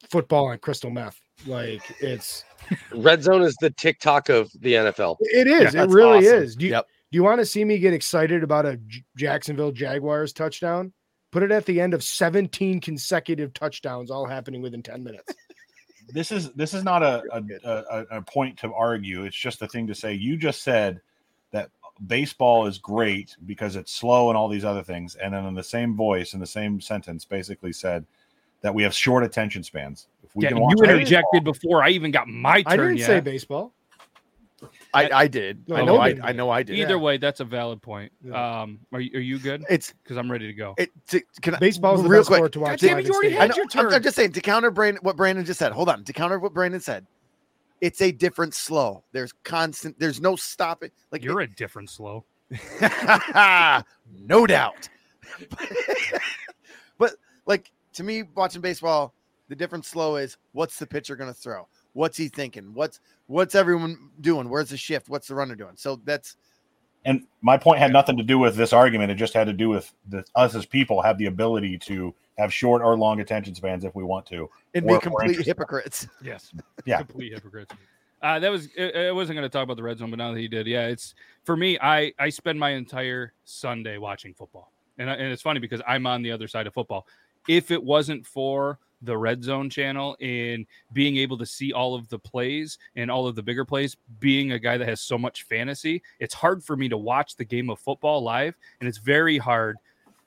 football 0.09 0.51
and 0.51 0.61
crystal 0.61 0.89
meth. 0.89 1.19
Like 1.45 1.81
it's 1.99 2.45
Red 2.95 3.23
zone 3.23 3.41
is 3.41 3.55
the 3.61 3.71
TikTok 3.71 4.29
of 4.29 4.49
the 4.61 4.73
NFL. 4.73 5.17
it 5.19 5.47
is. 5.47 5.75
it 5.75 5.89
really 5.89 6.27
awesome. 6.27 6.43
is. 6.43 6.55
Do 6.55 6.65
you, 6.65 6.71
Yep. 6.71 6.85
do 7.11 7.15
you 7.17 7.23
want 7.23 7.39
to 7.39 7.45
see 7.45 7.65
me 7.65 7.77
get 7.79 7.93
excited 7.93 8.41
about 8.43 8.65
a 8.65 8.77
J- 8.87 9.03
Jacksonville 9.17 9.71
Jaguars 9.71 10.33
touchdown? 10.33 10.93
Put 11.31 11.43
it 11.43 11.51
at 11.51 11.65
the 11.65 11.79
end 11.79 11.93
of 11.93 12.03
17 12.03 12.81
consecutive 12.81 13.53
touchdowns, 13.53 14.11
all 14.11 14.25
happening 14.25 14.61
within 14.61 14.83
10 14.83 15.03
minutes. 15.03 15.33
this 16.09 16.31
is 16.31 16.51
this 16.53 16.73
is 16.73 16.83
not 16.83 17.03
a 17.03 17.23
a, 17.31 17.69
a 17.69 18.17
a 18.17 18.21
point 18.21 18.57
to 18.59 18.73
argue. 18.73 19.23
It's 19.23 19.37
just 19.37 19.61
a 19.61 19.67
thing 19.67 19.87
to 19.87 19.95
say. 19.95 20.13
You 20.13 20.35
just 20.35 20.61
said 20.63 21.01
that 21.51 21.69
baseball 22.07 22.67
is 22.67 22.77
great 22.77 23.35
because 23.45 23.75
it's 23.75 23.93
slow 23.93 24.29
and 24.29 24.37
all 24.37 24.49
these 24.49 24.65
other 24.65 24.83
things, 24.83 25.15
and 25.15 25.33
then 25.33 25.45
in 25.45 25.55
the 25.55 25.63
same 25.63 25.95
voice 25.95 26.33
in 26.33 26.39
the 26.39 26.47
same 26.47 26.81
sentence, 26.81 27.23
basically 27.23 27.73
said 27.73 28.05
that 28.61 28.73
we 28.73 28.83
have 28.83 28.93
short 28.93 29.23
attention 29.23 29.63
spans. 29.63 30.07
If 30.23 30.35
we 30.35 30.43
yeah, 30.43 30.49
can 30.49 30.57
and 30.57 30.63
watch 30.63 30.71
you 30.71 30.81
baseball- 30.81 30.95
interjected 30.97 31.43
before 31.43 31.83
I 31.83 31.89
even 31.89 32.11
got 32.11 32.27
my 32.27 32.61
turn. 32.61 32.73
I 32.73 32.77
didn't 32.77 32.97
yet. 32.97 33.05
say 33.07 33.19
baseball. 33.21 33.73
I 34.93 35.09
i 35.11 35.27
did 35.27 35.67
No, 35.67 35.75
i 35.75 35.85
know 35.85 35.97
i, 35.97 36.15
I 36.23 36.31
know 36.31 36.49
i 36.49 36.63
did 36.63 36.77
Either 36.77 36.95
Yeah. 36.95 36.99
way, 36.99 37.17
that's 37.17 37.39
a 37.39 37.45
valid 37.45 37.81
point. 37.81 38.11
Yeah. 38.23 38.61
Um, 38.61 38.79
are 38.91 38.99
you, 38.99 39.17
are 39.17 39.21
you 39.21 39.39
good? 39.39 39.63
it's 39.69 39.93
Because 40.03 40.17
I'm 40.17 40.29
ready 40.31 40.47
to 40.47 40.53
go. 40.53 40.73
it 40.77 40.91
to, 41.09 41.21
can 41.41 41.55
I, 41.55 41.59
Baseball 41.59 41.95
is 41.95 42.03
the 42.03 42.09
real 42.09 42.19
best 42.21 42.27
quick 42.27 42.37
sport 42.37 42.51
to 42.53 42.59
watch. 42.59 42.81
damn 42.81 42.97
live 42.97 43.05
it, 43.05 43.07
you 43.07 43.13
already. 43.13 43.37
I 43.37 43.41
had 43.41 43.49
know, 43.51 43.55
your 43.57 43.65
I'm, 43.75 43.93
I'm 43.93 44.03
just 44.03 44.15
saying 44.15 44.33
to 44.33 44.41
counter 44.41 44.71
Brandon, 44.71 45.01
what 45.03 45.15
Brandon 45.15 45.45
just 45.45 45.59
said. 45.59 45.71
Hold 45.71 45.89
on, 45.89 46.03
to 46.03 46.13
counter 46.13 46.39
what 46.39 46.53
Brandon 46.53 46.79
said, 46.81 47.05
it's 47.79 48.01
a 48.01 48.11
different 48.11 48.53
slow. 48.53 49.03
There's 49.11 49.33
constant. 49.43 49.97
There's 49.99 50.19
no 50.21 50.35
stopping. 50.35 50.91
Like 51.11 51.23
You're 51.23 51.41
a 51.41 51.47
different 51.47 51.89
slow. 51.89 52.25
no 52.81 54.45
doubt. 54.47 54.89
but 56.97 57.15
like 57.45 57.71
to 57.93 58.03
me, 58.03 58.23
watching 58.35 58.61
baseball, 58.61 59.13
the 59.49 59.55
different 59.55 59.85
slow 59.85 60.17
is 60.17 60.37
what's 60.51 60.77
the 60.77 60.85
pitcher 60.85 61.15
going 61.15 61.29
to 61.33 61.39
throw? 61.39 61.67
What's 61.93 62.17
he 62.17 62.27
thinking? 62.29 62.73
What's 62.73 62.99
what's 63.27 63.55
everyone 63.55 64.09
doing? 64.21 64.49
Where's 64.49 64.69
the 64.69 64.77
shift? 64.77 65.09
What's 65.09 65.27
the 65.27 65.35
runner 65.35 65.55
doing? 65.55 65.73
So 65.75 65.99
that's 66.05 66.35
And 67.05 67.25
my 67.41 67.57
point 67.57 67.79
had 67.79 67.91
nothing 67.91 68.17
to 68.17 68.23
do 68.23 68.39
with 68.39 68.55
this 68.55 68.73
argument. 68.73 69.11
It 69.11 69.15
just 69.15 69.33
had 69.33 69.47
to 69.47 69.53
do 69.53 69.69
with 69.69 69.93
the, 70.09 70.23
us 70.35 70.55
as 70.55 70.65
people 70.65 71.01
have 71.01 71.17
the 71.17 71.25
ability 71.25 71.77
to 71.79 72.13
have 72.37 72.53
short 72.53 72.81
or 72.81 72.97
long 72.97 73.19
attention 73.19 73.55
spans 73.55 73.83
if 73.83 73.93
we 73.95 74.03
want 74.03 74.25
to. 74.27 74.49
and 74.73 74.85
We're- 74.85 74.99
be 74.99 75.03
complete 75.03 75.45
hypocrites. 75.45 76.07
Yes. 76.23 76.51
Yeah. 76.85 76.97
Complete 76.97 77.33
hypocrites. 77.33 77.75
Uh, 78.23 78.39
that 78.39 78.49
was 78.49 78.67
I 78.79 79.07
I 79.07 79.11
wasn't 79.11 79.37
going 79.37 79.45
to 79.45 79.49
talk 79.49 79.63
about 79.63 79.77
the 79.77 79.83
red 79.83 79.97
zone, 79.97 80.09
but 80.11 80.17
now 80.17 80.31
that 80.31 80.39
he 80.39 80.47
did, 80.47 80.65
yeah, 80.67 80.87
it's 80.87 81.13
for 81.43 81.55
me. 81.57 81.77
I 81.79 82.11
I 82.19 82.29
spend 82.29 82.59
my 82.59 82.71
entire 82.71 83.33
Sunday 83.45 83.97
watching 83.97 84.33
football, 84.33 84.71
and 84.97 85.09
I, 85.09 85.13
and 85.13 85.31
it's 85.31 85.41
funny 85.41 85.59
because 85.59 85.81
I'm 85.87 86.05
on 86.07 86.21
the 86.21 86.31
other 86.31 86.47
side 86.47 86.67
of 86.67 86.73
football. 86.73 87.07
If 87.47 87.71
it 87.71 87.83
wasn't 87.83 88.25
for 88.25 88.79
the 89.01 89.17
red 89.17 89.43
zone 89.43 89.69
channel 89.69 90.15
and 90.21 90.65
being 90.93 91.17
able 91.17 91.37
to 91.37 91.45
see 91.45 91.73
all 91.73 91.95
of 91.95 92.07
the 92.09 92.19
plays 92.19 92.77
and 92.95 93.09
all 93.09 93.27
of 93.27 93.35
the 93.35 93.41
bigger 93.41 93.65
plays, 93.65 93.97
being 94.19 94.51
a 94.51 94.59
guy 94.59 94.77
that 94.77 94.87
has 94.87 95.01
so 95.01 95.17
much 95.17 95.43
fantasy, 95.43 96.01
it's 96.19 96.33
hard 96.33 96.63
for 96.63 96.75
me 96.75 96.87
to 96.89 96.97
watch 96.97 97.35
the 97.35 97.45
game 97.45 97.69
of 97.69 97.79
football 97.79 98.21
live, 98.21 98.55
and 98.79 98.87
it's 98.87 98.99
very 98.99 99.37
hard 99.37 99.77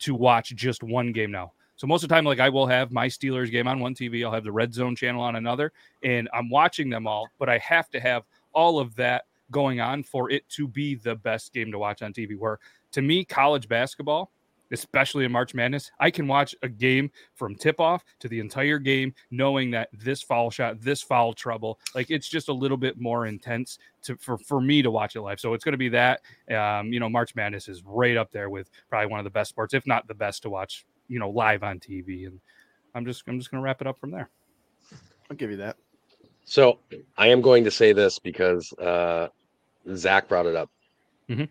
to 0.00 0.14
watch 0.14 0.54
just 0.56 0.82
one 0.82 1.12
game 1.12 1.30
now. 1.30 1.52
So 1.76 1.86
most 1.86 2.02
of 2.02 2.08
the 2.08 2.14
time, 2.14 2.24
like 2.24 2.40
I 2.40 2.48
will 2.48 2.66
have 2.66 2.92
my 2.92 3.08
Steelers 3.08 3.50
game 3.50 3.66
on 3.66 3.80
one 3.80 3.94
TV, 3.94 4.24
I'll 4.24 4.32
have 4.32 4.44
the 4.44 4.52
red 4.52 4.72
zone 4.72 4.94
channel 4.94 5.22
on 5.22 5.36
another, 5.36 5.72
and 6.02 6.28
I'm 6.32 6.48
watching 6.48 6.88
them 6.88 7.06
all, 7.06 7.28
but 7.38 7.48
I 7.48 7.58
have 7.58 7.90
to 7.90 8.00
have 8.00 8.24
all 8.52 8.78
of 8.78 8.94
that 8.96 9.24
going 9.50 9.80
on 9.80 10.02
for 10.02 10.30
it 10.30 10.48
to 10.48 10.66
be 10.66 10.94
the 10.94 11.14
best 11.16 11.52
game 11.52 11.70
to 11.72 11.78
watch 11.78 12.02
on 12.02 12.12
TV. 12.12 12.38
Where 12.38 12.58
to 12.92 13.02
me, 13.02 13.24
college 13.24 13.68
basketball 13.68 14.30
especially 14.74 15.24
in 15.24 15.32
March 15.32 15.54
Madness. 15.54 15.90
I 15.98 16.10
can 16.10 16.26
watch 16.26 16.54
a 16.62 16.68
game 16.68 17.10
from 17.34 17.54
tip 17.54 17.80
off 17.80 18.04
to 18.20 18.28
the 18.28 18.40
entire 18.40 18.78
game, 18.78 19.14
knowing 19.30 19.70
that 19.70 19.88
this 19.92 20.20
foul 20.20 20.50
shot, 20.50 20.80
this 20.80 21.00
foul 21.00 21.32
trouble, 21.32 21.80
like 21.94 22.10
it's 22.10 22.28
just 22.28 22.48
a 22.48 22.52
little 22.52 22.76
bit 22.76 23.00
more 23.00 23.26
intense 23.26 23.78
to 24.02 24.16
for, 24.16 24.36
for 24.36 24.60
me 24.60 24.82
to 24.82 24.90
watch 24.90 25.16
it 25.16 25.22
live. 25.22 25.40
So 25.40 25.54
it's 25.54 25.64
going 25.64 25.72
to 25.72 25.78
be 25.78 25.88
that. 25.88 26.20
Um, 26.50 26.92
you 26.92 27.00
know, 27.00 27.08
March 27.08 27.34
Madness 27.34 27.68
is 27.68 27.82
right 27.84 28.16
up 28.16 28.30
there 28.30 28.50
with 28.50 28.68
probably 28.90 29.06
one 29.06 29.20
of 29.20 29.24
the 29.24 29.30
best 29.30 29.48
sports, 29.48 29.72
if 29.72 29.86
not 29.86 30.06
the 30.06 30.14
best 30.14 30.42
to 30.42 30.50
watch, 30.50 30.84
you 31.08 31.18
know, 31.18 31.30
live 31.30 31.62
on 31.62 31.80
TV. 31.80 32.26
And 32.26 32.38
I'm 32.94 33.06
just 33.06 33.24
I'm 33.26 33.38
just 33.38 33.50
going 33.50 33.62
to 33.62 33.64
wrap 33.64 33.80
it 33.80 33.86
up 33.86 33.98
from 33.98 34.10
there. 34.10 34.28
I'll 35.30 35.36
give 35.36 35.50
you 35.50 35.56
that. 35.56 35.76
So 36.44 36.78
I 37.16 37.28
am 37.28 37.40
going 37.40 37.64
to 37.64 37.70
say 37.70 37.92
this 37.92 38.18
because 38.18 38.72
uh, 38.74 39.28
Zach 39.94 40.28
brought 40.28 40.46
it 40.46 40.54
up. 40.54 40.70
Mhm. 41.28 41.48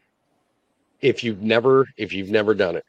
If 1.01 1.23
you've 1.23 1.41
never, 1.41 1.87
if 1.97 2.13
you've 2.13 2.29
never 2.29 2.53
done 2.53 2.75
it, 2.75 2.85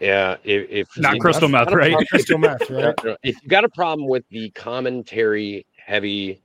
yeah, 0.00 0.36
if, 0.44 0.70
if 0.70 0.88
Not 0.98 1.14
you- 1.14 1.20
crystal 1.20 1.48
meth, 1.48 1.72
right? 1.72 1.96
Crystal 2.08 2.38
meth, 2.38 2.68
right? 2.70 2.70
No, 2.70 2.94
no, 3.10 3.16
if 3.22 3.42
you 3.42 3.48
got 3.48 3.64
a 3.64 3.68
problem 3.68 4.08
with 4.08 4.24
the 4.30 4.50
commentary 4.50 5.66
heavy 5.76 6.42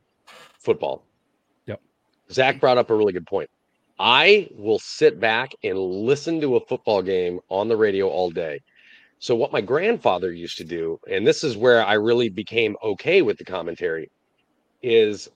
football, 0.60 1.04
Yep. 1.68 1.82
Zach 2.32 2.60
brought 2.60 2.78
up 2.78 2.90
a 2.90 2.96
really 2.96 3.14
good 3.14 3.28
point. 3.28 3.50
I 4.00 4.50
will 4.58 4.80
sit 4.80 5.20
back 5.20 5.54
and 5.64 5.78
listen 5.78 6.42
to 6.42 6.56
a 6.56 6.66
football 6.66 7.02
game 7.04 7.40
on 7.50 7.68
the 7.68 7.78
radio 7.78 8.08
all 8.10 8.32
day. 8.32 8.62
So 9.20 9.36
what 9.36 9.52
my 9.52 9.62
grandfather 9.62 10.32
used 10.32 10.58
to 10.58 10.64
do, 10.64 11.00
and 11.08 11.28
this 11.28 11.44
is 11.44 11.56
where 11.56 11.86
I 11.86 11.94
really 11.94 12.30
became 12.30 12.76
okay 12.82 13.22
with 13.22 13.38
the 13.38 13.46
commentary, 13.46 14.10
is 14.82 15.30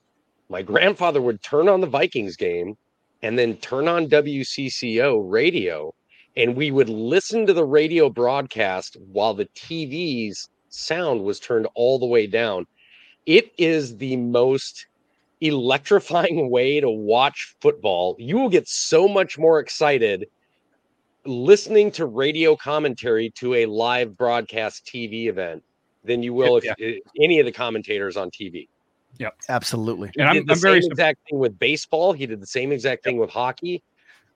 my 0.50 0.64
grandfather 0.64 1.22
would 1.22 1.44
turn 1.44 1.70
on 1.70 1.82
the 1.82 1.88
Vikings 1.88 2.36
game 2.36 2.76
and 3.22 3.38
then 3.38 3.58
turn 3.58 3.88
on 3.88 4.08
WCCO 4.08 5.22
radio 5.32 5.94
and 6.38 6.56
we 6.56 6.72
would 6.72 6.90
listen 6.90 7.46
to 7.48 7.54
the 7.54 7.66
radio 7.66 8.10
broadcast 8.10 8.98
while 9.12 9.34
the 9.34 9.46
TV's 9.56 10.50
sound 10.70 11.24
was 11.24 11.40
turned 11.40 11.68
all 11.76 11.98
the 12.00 12.06
way 12.06 12.28
down. 12.28 12.66
It 13.26 13.52
is 13.58 13.98
the 13.98 14.18
most 14.18 14.86
electrifying 15.42 16.50
way 16.52 16.80
to 16.80 16.90
watch 16.90 17.56
football. 17.62 18.16
You 18.20 18.38
will 18.38 18.50
get 18.50 18.68
so 18.68 19.08
much 19.08 19.38
more 19.38 19.60
excited 19.60 20.28
listening 21.26 21.90
to 21.92 22.06
radio 22.06 22.56
commentary 22.56 23.32
to 23.32 23.56
a 23.56 23.66
live 23.66 24.16
broadcast 24.16 24.86
TV 24.86 25.28
event 25.28 25.64
than 26.04 26.22
you 26.22 26.34
will 26.34 26.58
if 26.58 26.64
Yeah. 26.66 26.76
any 27.20 27.40
of 27.40 27.46
the 27.48 27.52
commentators 27.52 28.16
on 28.16 28.30
TV. 28.30 28.68
Yeah, 29.18 29.30
absolutely. 29.50 30.10
He 30.14 30.20
And 30.20 30.28
I'm- 30.30 30.36
did 30.36 30.48
the 30.48 30.54
I'm 30.54 30.60
very 30.60 30.82
same 30.82 30.84
sup- 30.84 30.92
exact 30.92 31.20
thing 31.30 31.40
with 31.40 31.58
baseball. 31.58 32.14
He 32.14 32.28
did 32.28 32.42
the 32.42 32.46
same 32.48 32.72
exact 32.72 33.04
thing 33.04 33.18
with 33.18 33.30
hockey. 33.32 33.82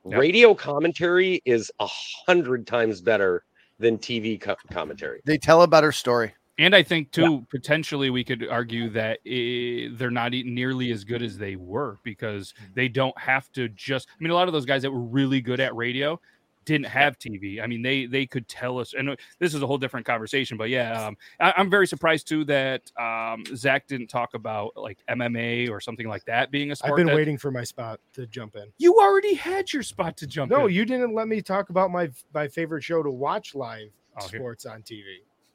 Yep. 0.06 0.20
Radio 0.20 0.54
commentary 0.54 1.42
is 1.46 1.72
a 1.80 1.88
hundred 1.88 2.66
times 2.66 3.02
better 3.02 3.44
than 3.80 3.98
TV 3.98 4.40
co- 4.40 4.56
commentary. 4.72 5.22
They 5.26 5.38
tell 5.38 5.62
a 5.62 5.68
better 5.68 5.92
story. 5.92 6.34
And 6.58 6.76
I 6.76 6.84
think 6.84 7.12
too, 7.12 7.46
potentially 7.50 8.10
we 8.10 8.26
could 8.26 8.46
argue 8.50 8.90
that 8.90 9.20
eh, 9.26 9.88
they're 9.94 10.12
not 10.12 10.34
nearly 10.34 10.92
as 10.92 11.06
good 11.06 11.22
as 11.22 11.38
they 11.38 11.56
were 11.56 12.00
because 12.04 12.54
they 12.74 12.90
don't 12.90 13.18
have 13.18 13.50
to 13.54 13.70
just. 13.70 14.10
I 14.10 14.22
mean, 14.22 14.32
a 14.32 14.34
lot 14.34 14.50
of 14.50 14.54
those 14.54 14.66
guys 14.66 14.82
that 14.82 14.92
were 14.92 15.00
really 15.00 15.40
good 15.40 15.62
at 15.62 15.74
radio 15.74 16.20
didn't 16.66 16.86
have 16.88 17.18
TV. 17.18 17.62
I 17.62 17.68
mean, 17.68 17.82
they 17.82 18.06
they 18.06 18.26
could 18.26 18.48
tell 18.48 18.78
us, 18.80 18.94
and 18.94 19.10
uh, 19.10 19.16
this 19.40 19.54
is 19.54 19.62
a 19.62 19.68
whole 19.68 19.78
different 19.78 20.06
conversation. 20.06 20.58
But 20.58 20.70
yeah, 20.70 21.08
um, 21.08 21.18
I, 21.40 21.54
I'm 21.58 21.70
very 21.70 21.88
surprised 21.88 22.28
too 22.28 22.46
that 22.46 22.92
um, 23.00 23.44
Zach 23.56 23.88
didn't 23.88 24.08
talk 24.08 24.34
about 24.36 24.74
like 24.76 25.00
MMA 25.10 25.70
or 25.70 25.80
something 25.80 26.08
like 26.08 26.24
that 26.26 26.52
being 26.52 26.72
a 26.72 26.76
sport. 26.76 26.92
I've 26.92 26.98
been 26.98 27.08
that- 27.08 27.16
waiting 27.16 27.38
for 27.38 27.50
my 27.52 27.64
spot 27.64 28.00
to 28.14 28.28
jump 28.28 28.56
in. 28.56 28.66
You 28.78 28.96
already 29.00 29.34
had 29.34 29.72
your 29.74 29.84
spot 29.84 30.16
to 30.18 30.28
jump. 30.28 30.52
No, 30.52 30.68
in. 30.68 30.74
you 30.74 30.86
didn't 30.86 31.14
let 31.14 31.28
me 31.28 31.42
talk 31.42 31.70
about 31.70 31.92
my 31.92 32.10
my 32.34 32.48
favorite 32.48 32.84
show 32.84 33.02
to 33.04 33.10
watch 33.12 33.56
live 33.56 33.90
Oh, 34.22 34.28
here. 34.28 34.40
sports 34.40 34.66
on 34.66 34.82
TV. 34.84 35.04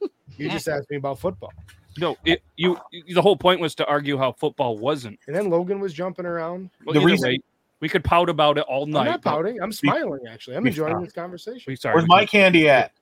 You 0.38 0.48
just 0.50 0.68
asked 0.68 0.90
me 0.90 0.96
about 0.96 1.18
football, 1.18 1.52
no. 1.98 2.16
It, 2.24 2.42
you 2.56 2.76
the 3.14 3.22
whole 3.22 3.36
point 3.36 3.60
was 3.60 3.74
to 3.76 3.86
argue 3.86 4.16
how 4.18 4.32
football 4.32 4.76
wasn't. 4.78 5.18
and 5.26 5.36
then 5.36 5.48
Logan 5.48 5.78
was 5.80 5.92
jumping 5.92 6.24
around. 6.26 6.70
Well, 6.84 6.94
The 6.94 7.00
either 7.00 7.06
reason- 7.06 7.28
way, 7.28 7.38
we 7.84 7.88
could 7.90 8.02
pout 8.02 8.30
about 8.30 8.56
it 8.56 8.62
all 8.62 8.86
night. 8.86 9.00
I'm 9.00 9.04
night. 9.04 9.10
not 9.10 9.22
pouting. 9.22 9.60
I'm 9.60 9.70
smiling. 9.70 10.20
Actually, 10.26 10.56
I'm 10.56 10.62
be- 10.62 10.70
enjoying 10.70 11.02
this 11.02 11.12
conversation. 11.12 11.76
Sorry, 11.76 11.94
Where's 11.94 12.08
my 12.08 12.24
candy 12.24 12.66
at? 12.66 12.92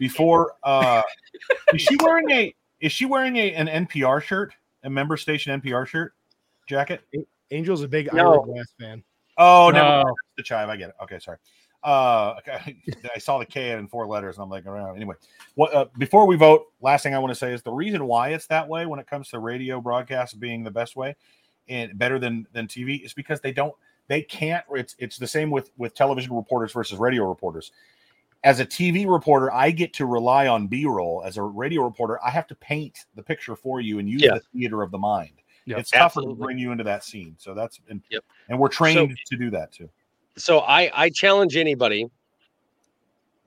Before 0.00 0.54
uh 0.64 1.00
is 1.72 1.80
she 1.80 1.96
wearing 2.02 2.28
a 2.32 2.52
is 2.80 2.90
she 2.90 3.06
wearing 3.06 3.36
a 3.36 3.54
an 3.54 3.86
NPR 3.86 4.20
shirt? 4.20 4.52
A 4.82 4.90
member 4.90 5.16
station 5.16 5.60
NPR 5.60 5.86
shirt 5.86 6.14
jacket? 6.66 7.02
Angel's 7.52 7.82
a 7.82 7.88
big 7.88 8.12
No. 8.12 8.32
Ira 8.32 8.44
Glass 8.44 8.74
fan. 8.80 9.04
Oh 9.38 9.70
never. 9.72 10.02
No. 10.02 10.14
the 10.36 10.42
chive. 10.42 10.68
I 10.68 10.76
get 10.76 10.88
it. 10.88 10.96
Okay, 11.04 11.20
sorry. 11.20 11.38
Uh, 11.84 12.34
okay. 12.38 12.76
I 13.14 13.18
saw 13.20 13.38
the 13.38 13.46
K 13.46 13.70
in 13.70 13.86
four 13.86 14.08
letters, 14.08 14.38
and 14.38 14.42
I'm 14.42 14.50
like, 14.50 14.66
around. 14.66 14.96
Anyway, 14.96 15.14
what? 15.54 15.72
Uh, 15.72 15.84
before 15.98 16.26
we 16.26 16.34
vote, 16.34 16.66
last 16.80 17.04
thing 17.04 17.14
I 17.14 17.20
want 17.20 17.30
to 17.30 17.38
say 17.38 17.52
is 17.52 17.62
the 17.62 17.70
reason 17.70 18.08
why 18.08 18.30
it's 18.30 18.48
that 18.48 18.66
way 18.66 18.86
when 18.86 18.98
it 18.98 19.06
comes 19.06 19.28
to 19.28 19.38
radio 19.38 19.80
broadcasts 19.80 20.34
being 20.34 20.64
the 20.64 20.70
best 20.72 20.96
way 20.96 21.14
and 21.68 21.96
better 21.96 22.18
than 22.18 22.44
than 22.52 22.66
TV 22.66 23.04
is 23.04 23.14
because 23.14 23.40
they 23.40 23.52
don't, 23.52 23.74
they 24.12 24.20
can't. 24.20 24.62
It's 24.72 24.94
it's 24.98 25.16
the 25.16 25.26
same 25.26 25.50
with 25.50 25.70
with 25.78 25.94
television 25.94 26.36
reporters 26.36 26.70
versus 26.72 26.98
radio 26.98 27.26
reporters. 27.26 27.72
As 28.44 28.60
a 28.60 28.66
TV 28.66 29.10
reporter, 29.10 29.50
I 29.50 29.70
get 29.70 29.94
to 29.94 30.04
rely 30.04 30.48
on 30.48 30.66
B-roll. 30.66 31.22
As 31.24 31.38
a 31.38 31.42
radio 31.42 31.82
reporter, 31.82 32.22
I 32.22 32.28
have 32.28 32.46
to 32.48 32.54
paint 32.56 33.06
the 33.14 33.22
picture 33.22 33.56
for 33.56 33.80
you 33.80 34.00
and 34.00 34.10
use 34.10 34.20
Yeah. 34.20 34.34
the 34.34 34.40
theater 34.52 34.82
of 34.82 34.90
the 34.90 34.98
mind. 34.98 35.30
It's 35.66 35.92
tougher 35.92 36.04
Absolutely. 36.04 36.34
to 36.34 36.40
bring 36.42 36.58
you 36.58 36.72
into 36.72 36.84
that 36.84 37.04
scene. 37.04 37.36
So 37.38 37.54
that's 37.54 37.80
and, 37.88 38.02
Yep. 38.10 38.22
and 38.50 38.58
we're 38.58 38.68
trained 38.68 39.16
to 39.26 39.36
do 39.36 39.48
that 39.50 39.72
too. 39.72 39.88
So 40.36 40.58
I 40.58 40.90
I 40.94 41.08
challenge 41.08 41.56
anybody 41.56 42.06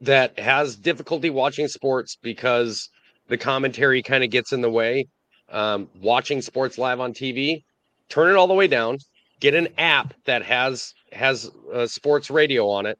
that 0.01 0.39
has 0.39 0.75
difficulty 0.75 1.29
watching 1.29 1.67
sports 1.67 2.17
because 2.19 2.89
the 3.27 3.37
commentary 3.37 4.01
kind 4.01 4.23
of 4.23 4.31
gets 4.31 4.51
in 4.51 4.61
the 4.61 4.71
way. 4.71 5.07
Um, 5.49 5.89
watching 6.01 6.41
sports 6.41 6.79
live 6.79 6.99
on 6.99 7.13
TV, 7.13 7.63
turn 8.09 8.31
it 8.31 8.35
all 8.35 8.47
the 8.47 8.53
way 8.55 8.67
down. 8.67 8.97
Get 9.39 9.53
an 9.53 9.67
app 9.77 10.13
that 10.25 10.43
has 10.43 10.93
has 11.11 11.49
uh, 11.73 11.87
sports 11.87 12.29
radio 12.29 12.69
on 12.69 12.85
it. 12.85 12.97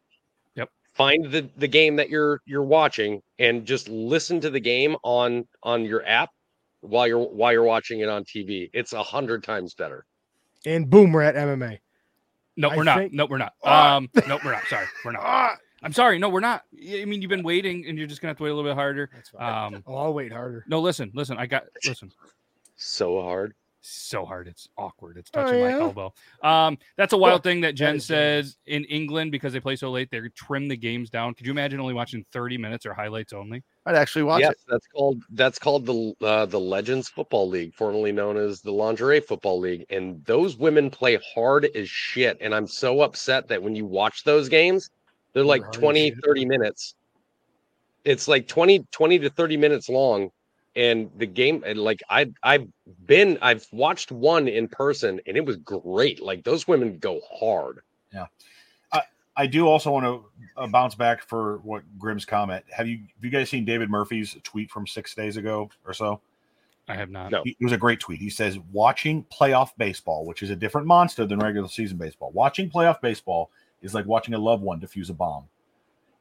Yep. 0.56 0.70
Find 0.94 1.32
the 1.32 1.50
the 1.58 1.68
game 1.68 1.96
that 1.96 2.10
you're 2.10 2.42
you're 2.46 2.64
watching 2.64 3.22
and 3.40 3.66
just 3.66 3.88
listen 3.90 4.40
to 4.42 4.50
the 4.50 4.60
game 4.60 4.96
on 5.04 5.48
on 5.64 5.86
your 5.86 6.06
app 6.06 6.30
while 6.82 7.08
you're 7.08 7.20
while 7.20 7.52
you're 7.54 7.64
watching 7.64 8.02
it 8.02 8.10
on 8.10 8.24
TV. 8.26 8.70
It's 8.74 8.94
a 8.94 9.02
hundred 9.04 9.44
times 9.44 9.74
better. 9.74 10.06
And 10.66 10.90
boom, 10.90 11.12
we're 11.12 11.22
at 11.22 11.36
MMA. 11.36 11.80
No, 12.58 12.70
I 12.70 12.78
we're 12.78 12.84
not. 12.84 12.98
think- 12.98 13.14
No, 13.14 13.26
we're 13.26 13.38
not. 13.38 13.54
Ah. 13.64 13.96
Um, 13.98 14.10
no, 14.28 14.40
we're 14.44 14.52
not. 14.52 14.66
Sorry, 14.68 14.86
we're 15.04 15.12
not. 15.12 15.22
Ah, 15.24 15.56
I'm 15.84 15.94
sorry. 15.94 16.18
No, 16.20 16.30
we're 16.30 16.40
not. 16.40 16.64
I 16.74 17.06
mean, 17.06 17.22
you've 17.22 17.30
been 17.30 17.44
waiting, 17.44 17.86
and 17.88 17.98
you're 17.98 18.08
just 18.08 18.22
gonna 18.22 18.30
have 18.32 18.38
to 18.38 18.44
wait 18.44 18.50
a 18.50 18.54
little 18.56 18.70
bit 18.70 18.76
harder. 18.76 19.10
that's 19.14 19.30
fine. 19.30 19.74
Um, 19.76 19.84
oh, 19.88 19.96
I'll 19.96 20.14
wait 20.14 20.32
harder. 20.32 20.64
no, 20.68 20.80
listen, 20.80 21.12
listen. 21.14 21.38
I 21.38 21.46
got 21.46 21.64
listen. 21.86 22.12
So 22.78 23.22
hard. 23.22 23.54
So 23.88 24.26
hard. 24.26 24.48
It's 24.48 24.68
awkward. 24.80 25.16
It's 25.16 25.30
Oh, 25.36 25.44
touching 25.44 25.60
yeah? 25.60 25.78
my 25.78 25.80
elbow. 25.80 26.12
Um, 26.42 26.80
that's 26.98 27.14
a 27.14 27.18
wild 27.18 27.44
thing 27.44 27.62
that 27.62 27.76
Jen 27.76 27.98
is 27.98 28.06
said 28.06 28.46
genius. 28.46 28.58
in 28.66 28.84
England 28.86 29.32
because 29.32 29.54
they 29.54 29.60
play 29.60 29.76
so 29.76 29.92
late. 29.92 30.10
They 30.10 30.20
trim 30.30 30.68
the 30.68 30.76
games 30.76 31.12
down. 31.12 31.36
Could 31.36 31.46
you 31.46 31.52
imagine 31.52 31.80
only 31.80 31.94
watching 31.94 32.26
30 32.32 32.58
minutes 32.58 32.88
or 32.88 32.96
highlights 32.96 33.32
only? 33.32 33.62
I'd 33.86 33.94
actually 33.94 34.24
watch 34.24 34.42
yes, 34.42 34.54
it. 34.54 34.58
that's 34.68 34.88
called 34.88 35.22
that's 35.30 35.60
called 35.60 35.86
the 35.86 36.16
uh, 36.26 36.48
the 36.48 36.60
Legends 36.60 37.10
Football 37.10 37.48
League, 37.48 37.76
formerly 37.76 38.12
known 38.12 38.38
as 38.38 38.62
the 38.62 38.72
Lingerie 38.72 39.20
Football 39.20 39.60
League, 39.60 39.86
and 39.92 40.26
those 40.26 40.58
women 40.58 40.90
play 40.90 41.20
hard 41.36 41.66
as 41.76 41.88
shit. 41.88 42.40
And 42.42 42.56
I'm 42.56 42.66
so 42.66 43.02
upset 43.02 43.48
that 43.50 43.62
when 43.62 43.76
you 43.76 43.86
watch 43.86 44.24
those 44.24 44.50
games, 44.50 44.90
they're 45.34 45.46
like 45.46 45.62
hard 45.62 45.74
20, 45.76 46.16
30 46.26 46.46
minutes. 46.46 46.96
It's 48.04 48.28
like 48.28 48.48
20, 48.48 48.84
20 48.92 49.20
to 49.20 49.30
30 49.30 49.58
minutes 49.58 49.90
long. 49.90 50.32
And 50.76 51.10
the 51.18 51.26
game, 51.26 51.64
and 51.66 51.80
like 51.80 52.02
I, 52.10 52.30
I've 52.44 52.68
been, 53.06 53.38
I've 53.42 53.66
watched 53.72 54.12
one 54.12 54.48
in 54.50 54.68
person, 54.68 55.22
and 55.26 55.38
it 55.38 55.46
was 55.46 55.56
great. 55.58 56.22
Like 56.22 56.44
those 56.44 56.68
women 56.68 56.98
go 56.98 57.22
hard. 57.32 57.80
Yeah. 58.14 58.26
I 58.92 59.02
I 59.38 59.48
do 59.48 59.68
also 59.68 59.92
want 59.92 60.06
to 60.06 60.26
uh, 60.58 60.68
bounce 60.68 60.94
back 60.96 61.24
for 61.28 61.58
what 61.60 61.84
Grimm's 61.98 62.26
comment. 62.26 62.66
Have 62.72 62.88
you 62.90 62.98
have 63.16 63.24
you 63.24 63.30
guys 63.30 63.50
seen 63.50 63.64
David 63.64 63.90
Murphy's 63.90 64.36
tweet 64.44 64.70
from 64.70 64.86
six 64.86 65.16
days 65.16 65.38
ago 65.38 65.70
or 65.86 65.94
so? 65.94 66.20
I 66.90 66.96
have 66.96 67.10
not. 67.10 67.32
No. 67.32 67.42
He- 67.44 67.56
It 67.60 67.64
was 67.64 67.72
a 67.74 67.78
great 67.78 68.00
tweet. 68.02 68.20
He 68.20 68.30
says, 68.30 68.60
"Watching 68.74 69.24
playoff 69.32 69.70
baseball, 69.78 70.26
which 70.26 70.44
is 70.44 70.50
a 70.50 70.56
different 70.58 70.88
monster 70.88 71.26
than 71.26 71.40
regular 71.40 71.68
season 71.70 71.98
baseball. 71.98 72.32
Watching 72.32 72.70
playoff 72.70 73.00
baseball 73.02 73.50
is 73.82 73.94
like 73.94 74.06
watching 74.06 74.34
a 74.34 74.38
loved 74.40 74.62
one 74.62 74.80
defuse 74.82 75.10
a 75.10 75.14
bomb." 75.14 75.46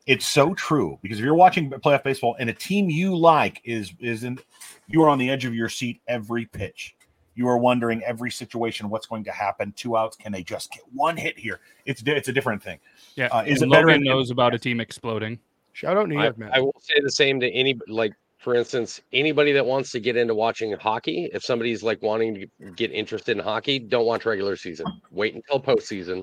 It's 0.07 0.27
so 0.27 0.55
true 0.55 0.99
because 1.03 1.19
if 1.19 1.25
you're 1.25 1.35
watching 1.35 1.71
playoff 1.71 2.03
baseball 2.03 2.37
and 2.39 2.51
a 2.51 2.53
team 2.53 2.91
you 2.91 3.17
like 3.17 3.61
is 3.65 3.93
is 4.01 4.25
in, 4.25 4.39
you 4.87 5.03
are 5.03 5.09
on 5.09 5.19
the 5.19 5.31
edge 5.31 5.45
of 5.45 5.55
your 5.55 5.69
seat 5.69 6.01
every 6.09 6.45
pitch. 6.47 6.95
You 7.37 7.49
are 7.49 7.59
wondering 7.59 8.03
every 8.05 8.31
situation 8.31 8.91
what's 8.91 9.07
going 9.07 9.25
to 9.25 9.33
happen. 9.33 9.73
Two 9.73 9.97
outs, 9.97 10.17
can 10.17 10.31
they 10.31 10.43
just 10.43 10.71
get 10.73 10.83
one 10.93 11.17
hit 11.17 11.39
here? 11.39 11.61
It's 11.87 12.03
it's 12.07 12.29
a 12.29 12.33
different 12.33 12.63
thing. 12.63 12.79
Yeah. 13.17 13.29
Uh, 13.29 13.45
is 13.47 13.63
and 13.63 13.73
it 13.73 13.75
Logan 13.75 13.97
in- 13.97 14.05
knows 14.05 14.31
about 14.31 14.55
a 14.55 14.59
team 14.59 14.81
exploding. 14.81 15.39
Shout 15.73 15.97
out 15.97 16.09
New 16.09 16.19
I, 16.19 16.25
York, 16.25 16.39
man. 16.39 16.51
I 16.53 16.61
will 16.61 16.81
say 16.81 16.95
the 17.03 17.11
same 17.11 17.41
to 17.41 17.51
any 17.51 17.79
like 17.89 18.13
for 18.39 18.55
instance 18.55 19.01
anybody 19.15 19.53
that 19.53 19.65
wants 19.65 19.91
to 19.93 20.01
get 20.01 20.17
into 20.17 20.35
watching 20.35 20.71
hockey 20.73 21.31
if 21.33 21.43
somebody's 21.43 21.83
like 21.83 22.03
wanting 22.03 22.35
to 22.35 22.71
get 22.73 22.93
interested 22.93 23.39
in 23.39 23.43
hockey 23.43 23.79
don't 23.79 24.05
watch 24.05 24.27
regular 24.27 24.55
season 24.55 24.87
wait 25.11 25.35
until 25.35 25.59
postseason 25.59 26.23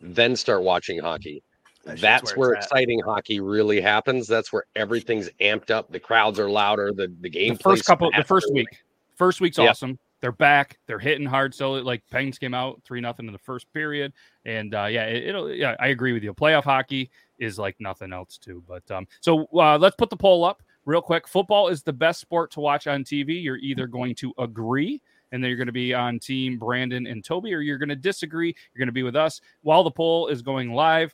then 0.00 0.34
start 0.34 0.64
watching 0.64 0.98
hockey 0.98 1.40
That 1.84 2.00
that's 2.00 2.36
where 2.36 2.48
where, 2.50 2.54
it's 2.54 2.66
at. 2.66 2.72
exciting 2.72 3.00
hockey 3.00 3.40
really 3.40 3.80
happens. 3.80 4.26
That's 4.26 4.52
where 4.52 4.64
everything's 4.74 5.28
amped 5.40 5.70
up. 5.70 5.90
The 5.90 6.00
crowds 6.00 6.38
are 6.38 6.48
louder. 6.48 6.92
The 6.92 7.12
the 7.20 7.30
game. 7.30 7.54
the 7.54 7.62
first 7.62 7.84
couple, 7.84 8.10
the 8.16 8.24
first 8.24 8.52
week, 8.52 8.68
first 9.16 9.40
week's 9.40 9.58
Yeah. 9.58 9.70
awesome. 9.70 9.98
They're 10.20 10.32
back. 10.32 10.78
They're 10.86 10.98
hitting 10.98 11.26
hard. 11.26 11.54
So 11.54 11.72
like 11.72 12.02
Penguins 12.10 12.38
came 12.38 12.54
out 12.54 12.80
three 12.84 13.00
nothing 13.00 13.26
in 13.26 13.32
the 13.32 13.38
first 13.38 13.70
period, 13.74 14.12
and 14.46 14.74
uh, 14.74 14.86
yeah, 14.86 15.04
it, 15.04 15.34
will 15.34 15.52
Yeah, 15.52 15.76
I 15.78 15.88
agree 15.88 16.12
with 16.12 16.22
you. 16.22 16.32
Playoff 16.32 16.64
hockey 16.64 17.10
is 17.38 17.58
like 17.58 17.76
nothing 17.78 18.12
else 18.12 18.38
too. 18.38 18.62
But 18.66 18.90
um, 18.90 19.06
so 19.20 19.46
uh, 19.54 19.76
let's 19.76 19.96
put 19.96 20.08
the 20.08 20.16
poll 20.16 20.44
up 20.44 20.62
real 20.86 21.02
quick. 21.02 21.28
Football 21.28 21.68
is 21.68 21.82
the 21.82 21.92
best 21.92 22.20
sport 22.20 22.50
to 22.52 22.60
watch 22.60 22.86
on 22.86 23.04
TV. 23.04 23.42
You're 23.42 23.58
either 23.58 23.86
going 23.86 24.14
to 24.16 24.32
agree. 24.38 25.02
And 25.32 25.42
then 25.42 25.48
you're 25.48 25.56
going 25.56 25.66
to 25.66 25.72
be 25.72 25.92
on 25.92 26.20
team 26.20 26.58
Brandon 26.58 27.08
and 27.08 27.24
Toby, 27.24 27.52
or 27.52 27.58
you're 27.58 27.78
going 27.78 27.88
to 27.88 27.96
disagree. 27.96 28.54
You're 28.72 28.78
going 28.78 28.86
to 28.86 28.92
be 28.92 29.02
with 29.02 29.16
us 29.16 29.40
while 29.62 29.82
the 29.82 29.90
poll 29.90 30.28
is 30.28 30.42
going 30.42 30.72
live 30.72 31.12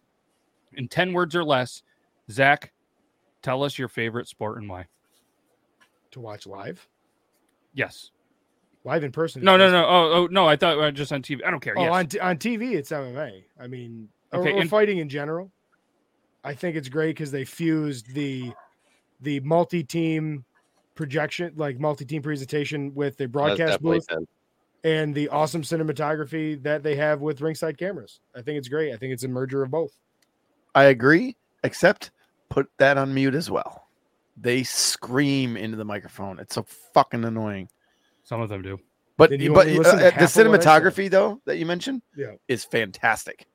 in 0.75 0.89
10 0.89 1.13
words 1.13 1.35
or 1.37 1.45
less. 1.45 1.83
Zach, 2.31 2.73
tell 3.43 3.63
us 3.63 3.79
your 3.79 3.89
favorite 3.89 4.29
sport 4.29 4.59
and 4.59 4.69
why. 4.69 4.87
To 6.13 6.21
watch 6.21 6.47
live, 6.47 6.89
Yes. 7.73 8.11
live 8.85 9.05
in 9.05 9.13
person. 9.13 9.43
No, 9.45 9.57
no, 9.57 9.71
no. 9.71 9.85
Oh, 9.87 10.13
oh, 10.13 10.27
no. 10.31 10.47
I 10.49 10.57
thought 10.57 10.79
uh, 10.79 10.91
just 10.91 11.13
on 11.13 11.23
TV. 11.23 11.45
I 11.47 11.51
don't 11.51 11.61
care. 11.61 11.75
Oh, 11.79 11.83
yes. 11.83 11.93
on, 11.93 12.07
t- 12.07 12.21
on 12.21 12.37
TV, 12.39 12.75
it's 12.75 12.91
MMA. 12.91 13.45
I 13.61 13.67
mean, 13.67 14.09
or- 14.33 14.41
Okay, 14.41 14.53
or, 14.53 14.61
and- 14.61 14.71
fighting 14.71 14.99
in 14.99 15.09
general. 15.09 15.51
I 16.43 16.55
think 16.55 16.75
it's 16.77 16.89
great 16.89 17.11
because 17.17 17.31
they 17.31 17.45
fused 17.45 18.15
the 18.15 18.53
the 19.21 19.41
multi-team 19.41 20.43
projection, 20.95 21.53
like 21.57 21.79
multi-team 21.79 22.23
presentation, 22.23 22.95
with 22.95 23.19
the 23.19 23.29
broadcast 23.29 23.83
booth 23.83 24.07
ten. 24.09 24.27
and 24.83 25.15
the 25.15 25.29
awesome 25.29 25.61
cinematography 25.61 26.61
that 26.63 26.83
they 26.83 26.97
have 26.97 27.21
with 27.21 27.43
ringside 27.43 27.77
cameras. 27.77 28.21
I 28.35 28.41
think 28.41 28.57
it's 28.57 28.69
great. 28.69 28.95
I 28.95 28.97
think 28.97 29.13
it's 29.13 29.25
a 29.25 29.29
merger 29.29 29.63
of 29.63 29.71
both. 29.71 29.93
I 30.75 30.85
agree, 30.85 31.37
except 31.65 32.11
put 32.49 32.69
that 32.79 32.97
on 32.99 33.13
mute 33.15 33.35
as 33.35 33.51
well. 33.51 33.89
They 34.37 34.63
scream 34.63 35.57
into 35.57 35.77
the 35.77 35.85
microphone. 35.85 36.39
It's 36.39 36.55
so 36.55 36.63
fucking 36.95 37.25
annoying. 37.25 37.69
Some 38.25 38.41
of 38.41 38.49
them 38.49 38.63
do. 38.63 38.79
But 39.17 39.31
but 39.31 39.37
uh, 39.37 39.37
the 39.37 39.43
half 39.45 39.67
of 39.67 39.77
what 39.77 39.87
I 39.87 40.27
said? 40.27 40.47
cinematography 40.47 41.11
though 41.11 41.41
that 41.45 41.59
you 41.59 41.67
mentioned, 41.67 42.01
Yeah. 42.17 42.33
is 42.49 42.65
fantastic. 42.65 43.47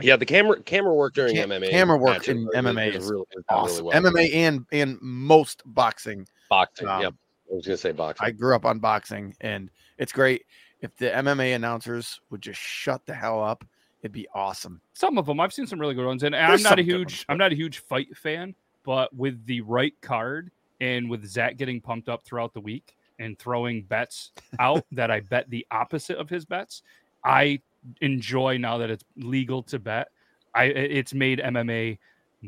Yeah, 0.00 0.16
the 0.16 0.26
camera 0.26 0.62
camera 0.62 0.94
work 0.94 1.14
during 1.14 1.34
Cam- 1.34 1.50
MMA. 1.50 1.70
camera 1.70 1.96
work 1.96 2.28
in 2.28 2.38
is- 2.38 2.48
MMA 2.54 2.88
is 2.90 3.04
is 3.04 3.10
really, 3.10 3.24
Awesome. 3.48 3.86
really 3.86 4.00
well. 4.00 4.12
MMA 4.12 4.34
and 4.34 4.66
and 4.72 4.98
most 5.00 5.62
boxing. 5.66 6.26
boxing. 6.48 6.86
um, 6.88 7.02
yep. 7.02 7.14
I 7.50 7.54
was 7.54 7.66
gonna 7.66 7.76
say 7.76 7.92
boxing. 7.92 8.26
I 8.26 8.30
grew 8.30 8.54
up 8.54 8.64
on 8.64 8.78
boxing, 8.78 9.34
and 9.40 9.70
it's 9.98 10.12
great. 10.12 10.44
If 10.80 10.94
the 10.96 11.06
MMA 11.10 11.54
announcers 11.54 12.20
would 12.30 12.40
just 12.42 12.60
shut 12.60 13.04
the 13.06 13.14
hell 13.14 13.42
up, 13.42 13.64
it'd 14.02 14.12
be 14.12 14.26
awesome. 14.34 14.80
Some 14.94 15.18
of 15.18 15.26
them. 15.26 15.40
I've 15.40 15.52
seen 15.52 15.66
some 15.66 15.80
really 15.80 15.94
good 15.94 16.06
ones, 16.06 16.22
and 16.22 16.34
There's 16.34 16.64
I'm 16.64 16.70
not 16.70 16.78
a 16.78 16.82
huge. 16.82 17.12
ones, 17.12 17.24
I'm 17.28 17.38
not 17.38 17.52
a 17.52 17.56
huge 17.56 17.78
fight 17.78 18.16
fan, 18.16 18.54
but 18.84 19.14
with 19.14 19.44
the 19.46 19.60
right 19.62 19.94
card 20.00 20.50
and 20.80 21.10
with 21.10 21.26
Zach 21.26 21.56
getting 21.56 21.80
pumped 21.80 22.08
up 22.08 22.24
throughout 22.24 22.54
the 22.54 22.60
week 22.60 22.96
and 23.18 23.38
throwing 23.38 23.82
bets 23.82 24.32
out 24.58 24.84
that 24.92 25.10
I 25.10 25.20
bet 25.20 25.50
the 25.50 25.66
opposite 25.70 26.16
of 26.18 26.30
his 26.30 26.44
bets, 26.44 26.82
I 27.24 27.60
enjoy 28.00 28.56
now 28.58 28.78
that 28.78 28.90
it's 28.90 29.04
legal 29.16 29.62
to 29.64 29.78
bet. 29.78 30.08
I 30.54 30.64
it's 30.64 31.14
made 31.14 31.38
MMA 31.38 31.98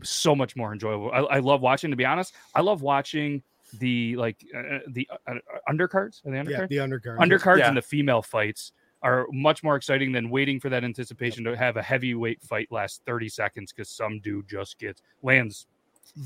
so 0.02 0.34
much 0.34 0.56
more 0.56 0.72
enjoyable. 0.72 1.10
I, 1.12 1.18
I 1.18 1.38
love 1.40 1.60
watching. 1.60 1.90
To 1.90 1.96
be 1.96 2.04
honest, 2.06 2.34
I 2.54 2.62
love 2.62 2.82
watching 2.82 3.42
the 3.78 4.16
like 4.16 4.44
uh, 4.56 4.78
the 4.88 5.08
uh, 5.26 5.32
uh, 5.32 5.72
undercards. 5.72 6.26
Are 6.26 6.30
they 6.30 6.38
undercards? 6.38 6.66
Yeah, 6.70 6.86
the 6.86 6.98
undercard. 6.98 7.18
undercards 7.18 7.58
Yeah. 7.58 7.68
and 7.68 7.76
the 7.76 7.82
female 7.82 8.22
fights 8.22 8.72
are 9.02 9.26
much 9.32 9.62
more 9.62 9.76
exciting 9.76 10.12
than 10.12 10.30
waiting 10.30 10.60
for 10.60 10.68
that 10.68 10.84
anticipation 10.84 11.42
to 11.44 11.56
have 11.56 11.76
a 11.76 11.82
heavyweight 11.82 12.42
fight 12.42 12.68
last 12.70 13.02
30 13.06 13.28
seconds 13.28 13.72
because 13.72 13.88
some 13.88 14.20
dude 14.20 14.48
just 14.48 14.78
gets 14.78 15.02
lands 15.22 15.66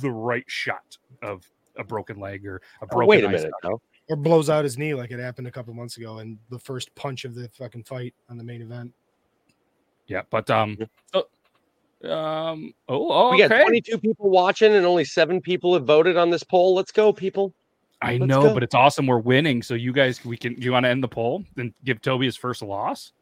the 0.03 0.11
right 0.11 0.45
shot 0.47 0.97
of 1.23 1.49
a 1.79 1.85
broken 1.85 2.19
leg 2.19 2.47
or 2.47 2.57
a 2.57 2.61
Oh, 2.85 2.87
broken 2.87 3.07
wait 3.09 3.25
a 3.25 3.29
minute, 3.29 3.53
no. 3.65 3.81
or 4.09 4.17
blows 4.17 4.49
out 4.51 4.65
his 4.65 4.77
knee 4.79 4.95
like 4.95 5.11
it 5.11 5.19
happened 5.21 5.47
a 5.47 5.51
couple 5.51 5.73
months 5.75 5.97
ago 5.97 6.19
and 6.19 6.39
the 6.51 6.59
first 6.59 6.95
punch 6.95 7.25
of 7.25 7.35
the 7.35 7.49
fucking 7.51 7.85
fight 7.85 8.15
on 8.29 8.37
the 8.39 8.45
main 8.45 8.63
event. 8.63 8.93
yeah 10.07 10.23
but 10.31 10.49
um 10.51 10.77
so, 11.13 11.19
um 12.11 12.73
oh, 12.89 13.11
oh 13.11 13.31
We 13.31 13.45
okay 13.45 13.49
got 13.59 13.63
22 13.65 13.99
people 13.99 14.29
watching, 14.31 14.75
and 14.75 14.85
only 14.85 15.05
seven 15.05 15.41
people 15.41 15.73
have 15.75 15.85
voted 15.85 16.17
on 16.17 16.31
this 16.31 16.45
poll. 16.45 16.75
Let's 16.75 16.93
go, 16.93 17.13
people. 17.13 17.55
I 18.03 18.17
let's 18.17 18.29
know 18.29 18.43
go. 18.43 18.55
but 18.55 18.63
it's 18.63 18.75
awesome 18.75 19.07
we're 19.07 19.19
winning 19.19 19.63
so 19.63 19.75
you 19.75 19.93
guys 19.93 20.25
we 20.25 20.37
can 20.37 20.55
you 20.61 20.73
want 20.73 20.85
to 20.85 20.89
end 20.91 21.03
the 21.03 21.09
poll 21.09 21.45
and 21.57 21.73
give 21.85 22.01
toby 22.01 22.27
his 22.27 22.37
first 22.37 22.63
loss 22.63 23.13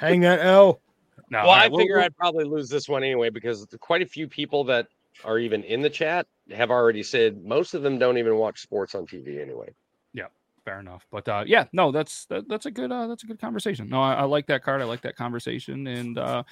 Hang 0.00 0.20
that 0.20 0.40
L. 0.40 0.80
no 1.30 1.38
well, 1.38 1.48
all 1.50 1.54
I 1.54 1.68
figure 1.70 1.96
we'll- 1.96 2.04
I'd 2.04 2.16
probably 2.16 2.44
lose 2.44 2.68
this 2.68 2.88
one 2.88 3.02
anyway 3.04 3.30
because 3.30 3.66
quite 3.80 4.02
a 4.02 4.06
few 4.06 4.26
people 4.28 4.64
that 4.64 4.88
are 5.24 5.38
even 5.38 5.62
in 5.62 5.80
the 5.80 5.88
chat 5.88 6.26
have 6.50 6.70
already 6.70 7.02
said 7.02 7.42
most 7.44 7.74
of 7.74 7.82
them 7.82 7.98
don't 7.98 8.18
even 8.18 8.36
watch 8.36 8.60
sports 8.60 8.94
on 8.94 9.06
TV 9.06 9.40
anyway. 9.40 9.68
Yeah, 10.12 10.26
fair 10.64 10.80
enough 10.80 11.06
but 11.12 11.26
uh 11.28 11.44
yeah 11.46 11.64
no 11.72 11.92
that's 11.92 12.26
that, 12.26 12.48
that's 12.48 12.66
a 12.66 12.70
good 12.70 12.90
uh 12.90 13.06
that's 13.06 13.22
a 13.22 13.26
good 13.26 13.40
conversation 13.40 13.88
no 13.88 14.02
I, 14.02 14.14
I 14.14 14.22
like 14.24 14.46
that 14.48 14.64
card 14.64 14.82
i 14.82 14.84
like 14.84 15.00
that 15.02 15.14
conversation 15.16 15.86
and 15.86 16.18
uh 16.18 16.42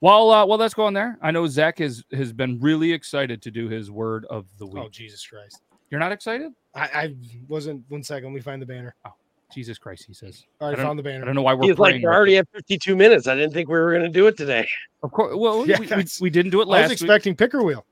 while 0.00 0.30
uh 0.30 0.44
while 0.44 0.58
that's 0.58 0.74
going 0.74 0.92
there 0.92 1.18
i 1.22 1.30
know 1.30 1.46
zach 1.46 1.78
has 1.78 2.04
has 2.12 2.32
been 2.34 2.60
really 2.60 2.92
excited 2.92 3.40
to 3.42 3.50
do 3.50 3.68
his 3.68 3.90
word 3.90 4.26
of 4.28 4.46
the 4.58 4.66
week 4.66 4.84
Oh 4.84 4.88
Jesus 4.90 5.26
Christ! 5.26 5.62
you're 5.90 6.00
not 6.00 6.12
excited 6.12 6.52
I, 6.74 6.80
I 6.82 7.14
wasn't. 7.48 7.84
One 7.88 8.02
second. 8.02 8.24
Let 8.30 8.34
me 8.34 8.40
find 8.40 8.60
the 8.60 8.66
banner. 8.66 8.94
Oh, 9.04 9.12
Jesus 9.52 9.78
christ 9.78 10.04
he 10.08 10.14
says 10.14 10.44
All 10.60 10.68
right, 10.70 10.78
I 10.78 10.82
found 10.82 10.98
the 10.98 11.02
banner. 11.04 11.22
i 11.22 11.26
don't 11.26 11.36
know 11.36 11.42
why 11.42 11.54
we're 11.54 11.68
He's 11.68 11.78
like, 11.78 12.02
we're 12.02 12.12
already 12.12 12.38
at 12.38 12.48
52 12.52 12.96
minutes. 12.96 13.28
I 13.28 13.36
didn't 13.36 13.52
think 13.52 13.68
we 13.68 13.74
were 13.78 13.90
going 13.92 14.02
to 14.02 14.08
do 14.08 14.26
it 14.26 14.36
today. 14.36 14.66
of 15.04 15.12
course 15.12 15.36
well 15.36 15.64
Yeah, 15.68 15.78
we, 15.78 15.86
we, 15.86 16.04
we 16.22 16.30
didn't 16.30 16.50
do 16.50 16.60
it 16.60 16.66
last 16.66 16.78
I 16.78 16.82
was 16.82 16.90
last 16.90 16.90
week 16.90 17.06
expecting 17.10 17.36
picker 17.36 17.62
wheel. 17.62 17.84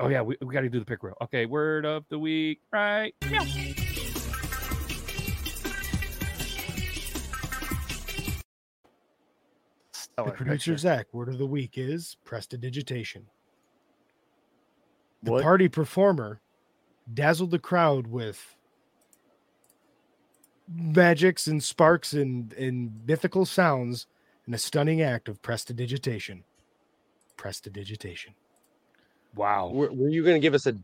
oh 0.00 0.08
yeah 0.08 0.22
we, 0.22 0.36
we 0.40 0.54
got 0.54 0.62
to 0.62 0.70
do 0.70 0.78
the 0.78 0.86
picker 0.86 1.08
wheel. 1.08 1.16
okay 1.20 1.44
word 1.44 1.84
of 1.84 2.04
the 2.08 2.18
week 2.18 2.60
right 2.72 3.14
yeah. 3.30 3.44
The 9.92 9.98
Stellar 9.98 10.30
producer 10.32 10.72
picture. 10.72 10.76
Zach. 10.78 11.06
Word 11.12 11.28
of 11.28 11.38
the 11.38 11.46
week 11.46 11.72
is 11.76 12.16
prestidigitation. 12.24 13.26
The 15.22 15.32
What? 15.32 15.42
party 15.42 15.68
performer 15.68 16.40
dazzled 17.12 17.50
the 17.50 17.58
crowd 17.58 18.06
with 18.06 18.54
magics 20.68 21.46
and 21.46 21.62
sparks 21.62 22.12
and, 22.12 22.52
and 22.54 23.00
mythical 23.06 23.44
sounds 23.46 24.06
in 24.46 24.54
a 24.54 24.58
stunning 24.58 25.00
act 25.02 25.28
of 25.28 25.40
prestidigitation. 25.42 26.44
Prestidigitation. 27.36 28.34
wow 29.34 29.68
Were, 29.68 29.92
were 29.92 30.08
you 30.08 30.22
going 30.24 30.34
to 30.36 30.40
give 30.40 30.54
us 30.54 30.66
a 30.66 30.74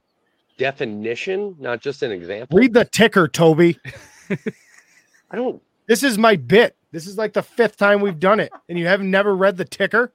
definition, 0.58 1.56
not 1.58 1.80
just 1.80 2.02
an 2.02 2.12
example? 2.12 2.58
Read 2.58 2.74
the 2.74 2.84
ticker, 2.84 3.26
Toby. 3.26 3.78
I 4.30 5.36
don't. 5.36 5.62
This 5.86 6.02
is 6.02 6.18
my 6.18 6.36
bit. 6.36 6.76
This 6.92 7.06
is 7.06 7.16
like 7.16 7.32
the 7.32 7.42
fifth 7.42 7.76
time 7.78 8.00
we've 8.00 8.20
done 8.20 8.38
it, 8.38 8.52
and 8.68 8.78
you 8.78 8.86
have 8.86 9.00
never 9.02 9.34
read 9.34 9.56
the 9.56 9.64
ticker. 9.64 10.12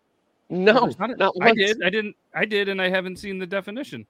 No, 0.49 0.81
There's 0.81 0.99
not 0.99 1.09
a- 1.11 1.15
not 1.17 1.33
i 1.41 1.47
once. 1.47 1.57
did 1.57 1.83
i 1.83 1.89
didn't 1.89 2.15
i 2.33 2.45
did 2.45 2.69
and 2.69 2.81
i 2.81 2.87
haven't 2.87 3.17
seen 3.17 3.37
the 3.37 3.45
definition 3.45 4.05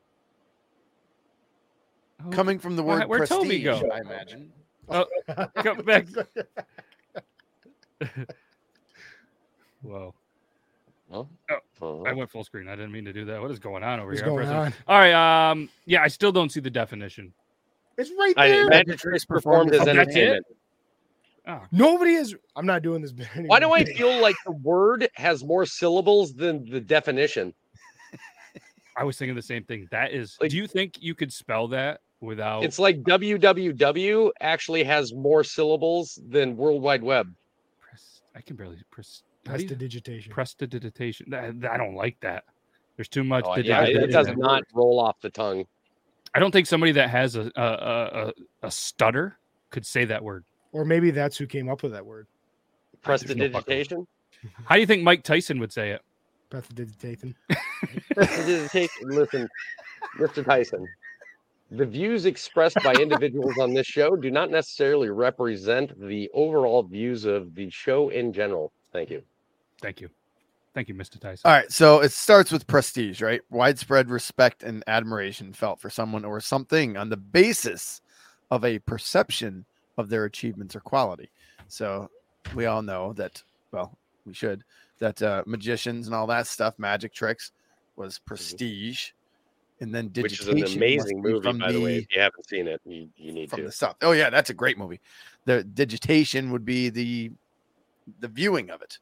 Oh, 2.25 2.29
Coming 2.29 2.59
from 2.59 2.75
the 2.75 2.83
word 2.83 3.07
where'd 3.07 3.27
Toby 3.27 3.61
prestige, 3.61 3.81
go? 3.81 3.89
I 3.93 3.99
imagine. 3.99 4.51
Oh, 4.89 5.05
come 5.55 5.77
back 5.79 6.07
whoa 9.81 10.13
Huh? 11.11 11.23
Oh. 11.81 12.03
I 12.05 12.11
went 12.13 12.29
full 12.29 12.43
screen. 12.43 12.67
I 12.67 12.75
didn't 12.75 12.91
mean 12.91 13.05
to 13.05 13.13
do 13.13 13.23
that. 13.25 13.41
What 13.41 13.49
is 13.51 13.59
going 13.59 13.81
on 13.83 13.99
over 13.99 14.09
What's 14.09 14.19
here? 14.19 14.29
I'm 14.29 14.35
going 14.35 14.49
on? 14.49 14.73
All 14.87 14.99
right. 14.99 15.13
Um. 15.51 15.69
Yeah, 15.85 16.01
I 16.01 16.09
still 16.09 16.33
don't 16.33 16.51
see 16.51 16.59
the 16.59 16.69
definition. 16.69 17.31
It's 17.97 18.11
right 18.19 18.33
I, 18.35 18.49
there. 18.49 18.67
Magic 18.67 18.99
Tricks 18.99 19.23
performed 19.23 19.73
as 19.73 19.87
Oh, 19.87 19.89
entertainment. 19.89 20.45
Oh, 21.47 21.61
Nobody 21.71 22.11
is. 22.11 22.35
I'm 22.57 22.65
not 22.65 22.81
doing 22.81 23.01
this 23.01 23.11
bit. 23.13 23.27
Why 23.45 23.59
do 23.61 23.71
I 23.71 23.85
feel 23.85 24.19
like 24.21 24.35
the 24.45 24.51
word 24.51 25.07
has 25.15 25.45
more 25.45 25.65
syllables 25.65 26.33
than 26.33 26.69
the 26.69 26.81
definition? 26.81 27.53
I 28.97 29.05
was 29.05 29.17
thinking 29.17 29.35
the 29.35 29.41
same 29.41 29.63
thing. 29.63 29.87
That 29.91 30.11
is. 30.11 30.37
Like- 30.41 30.51
do 30.51 30.57
you 30.57 30.67
think 30.67 30.95
you 30.99 31.15
could 31.15 31.31
spell 31.31 31.69
that 31.69 32.01
without? 32.21 32.63
It's 32.63 32.79
like 32.79 33.01
www 33.03 34.29
actually 34.41 34.83
has 34.83 35.13
more 35.13 35.43
syllables 35.43 36.19
than 36.27 36.55
World 36.57 36.81
Wide 36.81 37.03
Web. 37.03 37.33
Press, 37.79 38.21
I 38.35 38.41
can 38.41 38.55
barely 38.55 38.77
press. 38.91 39.23
How 39.45 39.55
do 39.55 39.63
you, 39.63 39.67
prestidigitation? 39.69 40.31
prestidigitation. 40.33 41.27
That- 41.29 41.61
that- 41.61 41.71
I 41.71 41.77
don't 41.77 41.95
like 41.95 42.19
that. 42.21 42.43
There's 42.97 43.07
too 43.07 43.23
much. 43.23 43.45
Oh, 43.47 43.55
yeah, 43.57 43.83
it 43.83 44.07
does 44.11 44.27
not 44.35 44.63
roll 44.73 44.99
off 44.99 45.19
the 45.21 45.29
tongue. 45.29 45.65
I 46.33 46.39
don't 46.39 46.51
think 46.51 46.67
somebody 46.67 46.91
that 46.93 47.09
has 47.09 47.35
a 47.35 47.51
a, 47.55 47.61
a, 47.63 48.27
a 48.27 48.33
a 48.63 48.71
stutter 48.71 49.37
could 49.69 49.85
say 49.85 50.05
that 50.05 50.23
word. 50.23 50.43
Or 50.71 50.83
maybe 50.83 51.11
that's 51.11 51.37
who 51.37 51.45
came 51.47 51.69
up 51.69 51.83
with 51.83 51.91
that 51.93 52.05
word. 52.05 52.27
Press 53.01 53.21
the 53.21 53.27
Prestidigitation. 53.35 54.07
How 54.65 54.75
do 54.75 54.81
you 54.81 54.87
think 54.87 55.03
Mike 55.03 55.23
Tyson 55.23 55.59
would 55.59 55.71
say 55.71 55.91
it? 55.91 56.01
Prestidigitation. 56.49 57.35
Prestidigitation. 58.13 59.09
Listen, 59.09 59.47
Mr. 60.19 60.43
Tyson. 60.45 60.87
The 61.71 61.85
views 61.85 62.25
expressed 62.25 62.77
by 62.83 62.93
individuals 62.93 63.57
on 63.59 63.73
this 63.73 63.87
show 63.87 64.15
do 64.15 64.31
not 64.31 64.49
necessarily 64.49 65.09
represent 65.09 65.99
the 65.99 66.29
overall 66.33 66.83
views 66.83 67.25
of 67.25 67.53
the 67.55 67.69
show 67.69 68.09
in 68.09 68.31
general. 68.31 68.71
Thank 68.93 69.09
you. 69.09 69.21
Thank 69.81 69.99
you. 69.99 70.09
Thank 70.73 70.87
you, 70.89 70.95
Mr. 70.95 71.19
Tyson. 71.19 71.41
All 71.43 71.51
right, 71.51 71.71
so 71.71 72.01
it 72.01 72.11
starts 72.11 72.51
with 72.51 72.67
prestige, 72.67 73.21
right? 73.21 73.41
Widespread 73.49 74.09
respect 74.09 74.63
and 74.63 74.83
admiration 74.87 75.51
felt 75.51 75.79
for 75.79 75.89
someone 75.89 76.23
or 76.23 76.39
something 76.39 76.95
on 76.95 77.09
the 77.09 77.17
basis 77.17 78.01
of 78.51 78.63
a 78.63 78.79
perception 78.79 79.65
of 79.97 80.07
their 80.09 80.25
achievements 80.25 80.75
or 80.75 80.79
quality. 80.79 81.29
So 81.67 82.09
we 82.55 82.67
all 82.67 82.81
know 82.81 83.13
that, 83.13 83.41
well, 83.71 83.97
we 84.25 84.33
should, 84.33 84.63
that 84.99 85.21
uh, 85.21 85.43
magicians 85.45 86.05
and 86.05 86.15
all 86.15 86.27
that 86.27 86.47
stuff, 86.47 86.75
magic 86.77 87.13
tricks, 87.13 87.51
was 87.95 88.19
prestige. 88.19 89.11
And 89.79 89.93
then 89.93 90.09
Mm-hmm. 90.09 90.21
which 90.23 90.39
is 90.39 90.45
digitation 90.47 90.71
an 90.71 90.77
amazing 90.77 91.21
movie, 91.21 91.41
from 91.43 91.59
by 91.59 91.71
the 91.71 91.79
way. 91.79 91.97
If 91.97 92.07
you 92.15 92.21
haven't 92.21 92.47
seen 92.49 92.67
it, 92.67 92.81
you, 92.85 93.09
you 93.15 93.31
need 93.31 93.49
from 93.49 93.59
to. 93.59 93.65
the 93.67 93.71
stuff. 93.71 93.95
Oh 94.01 94.11
yeah, 94.11 94.29
that's 94.31 94.49
a 94.49 94.53
great 94.53 94.77
movie. 94.77 94.99
The 95.45 95.63
digitation 95.63 96.51
would 96.51 96.65
be 96.65 96.89
the 96.89 97.31
the 98.19 98.27
viewing 98.27 98.69
of 98.71 98.81
it. 98.81 98.97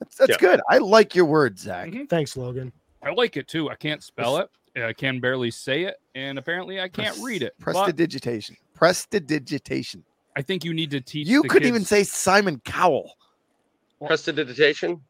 That's, 0.00 0.16
that's 0.16 0.30
Yeah. 0.30 0.36
good. 0.38 0.60
I 0.68 0.78
like 0.78 1.14
your 1.14 1.24
words, 1.26 1.62
Zach. 1.62 1.90
Mhm. 1.90 2.08
Thanks, 2.08 2.36
Logan. 2.36 2.72
I 3.02 3.10
like 3.10 3.36
it 3.36 3.46
too. 3.46 3.70
I 3.70 3.74
can't 3.76 4.02
spell 4.02 4.38
it. 4.38 4.48
I 4.76 4.92
can 4.92 5.18
barely 5.20 5.50
say 5.50 5.84
it, 5.84 6.00
and 6.14 6.38
apparently 6.38 6.80
I 6.80 6.88
can't 6.88 7.16
read 7.22 7.42
it. 7.42 7.54
But 7.58 7.74
Prestidigitation. 7.74 8.56
Prestidigitation. 8.74 10.02
I 10.36 10.42
think 10.42 10.64
you 10.64 10.72
need 10.72 10.90
to 10.92 11.00
teach. 11.00 11.26
You 11.28 11.42
the 11.42 11.48
couldn't 11.48 11.68
even 11.68 11.84
say 11.84 12.04
Simon 12.04 12.60
Cowell. 12.64 13.16
Prestidigitation. 14.04 15.00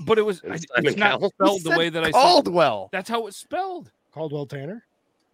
But 0.00 0.18
it 0.18 0.22
was. 0.22 0.42
I- 0.44 0.54
it's 0.78 0.96
not 0.96 1.20
Cowell? 1.20 1.30
spelled 1.30 1.64
the 1.64 1.70
way 1.78 1.88
that 1.88 2.02
I 2.02 2.06
said. 2.06 2.12
Caldwell. 2.12 2.88
That's 2.92 3.08
how 3.08 3.26
it's 3.26 3.36
spelled. 3.36 3.90
Caldwell 4.12 4.46
Tanner. 4.46 4.84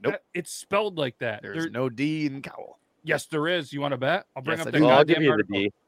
Nope. 0.02 0.12
That- 0.14 0.22
it's 0.34 0.52
spelled 0.52 0.98
like 0.98 1.18
that. 1.18 1.42
There's 1.42 1.64
There- 1.64 1.70
no 1.70 1.88
D 1.88 2.26
in 2.26 2.42
Cowell. 2.42 2.78
yes, 3.04 3.26
there 3.26 3.48
is. 3.48 3.72
You 3.72 3.80
want 3.80 3.92
to 3.92 3.98
bet? 3.98 4.26
I'll 4.36 4.42
bring 4.42 4.58
Yes, 4.58 4.66
up 4.66 4.72
the 4.72 4.78
I'll 4.86 5.04
give 5.04 5.16
goddamn 5.18 5.22
you 5.22 5.36
the. 5.36 5.42
D. 5.44 5.72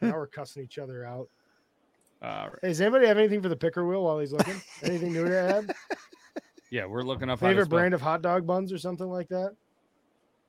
Now 0.00 0.12
we're 0.16 0.26
cussing 0.26 0.64
each 0.64 0.78
other 0.78 1.04
out. 1.04 1.28
All 2.22 2.48
right. 2.48 2.52
Hey, 2.62 2.68
does 2.68 2.80
anybody 2.80 3.06
have 3.06 3.18
anything 3.18 3.42
for 3.42 3.48
the 3.48 3.56
picker 3.56 3.84
wheel 3.86 4.04
while 4.04 4.18
he's 4.18 4.32
looking? 4.32 4.60
anything 4.82 5.12
new 5.12 5.24
to 5.28 5.38
add? 5.38 5.74
Yeah, 6.70 6.86
we're 6.86 7.02
looking 7.02 7.28
up 7.28 7.40
Favorite 7.40 7.68
brand 7.68 7.92
of 7.92 8.00
hot 8.00 8.22
dog 8.22 8.46
buns 8.46 8.72
or 8.72 8.78
something 8.78 9.08
like 9.08 9.28
that? 9.28 9.54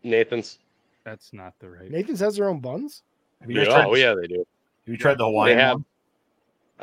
Nathan's. 0.04 0.60
That's 1.04 1.34
not 1.34 1.54
the 1.60 1.70
right. 1.70 1.92
Nathan's 1.92 2.22
has 2.22 2.38
their 2.38 2.48
own 2.50 2.62
buns. 2.62 3.04
Have 3.42 3.52
you, 3.52 3.60
Yeah, 3.60 3.66
tried, 3.66 3.86
oh 3.88 3.96
yeah, 3.96 4.14
they 4.14 4.28
do. 4.28 4.38
have 4.38 4.46
you 4.86 4.98
tried 4.98 5.18
the 5.18 5.26
Hawaiian 5.26 5.60
have. 5.60 5.76
one? 5.78 5.86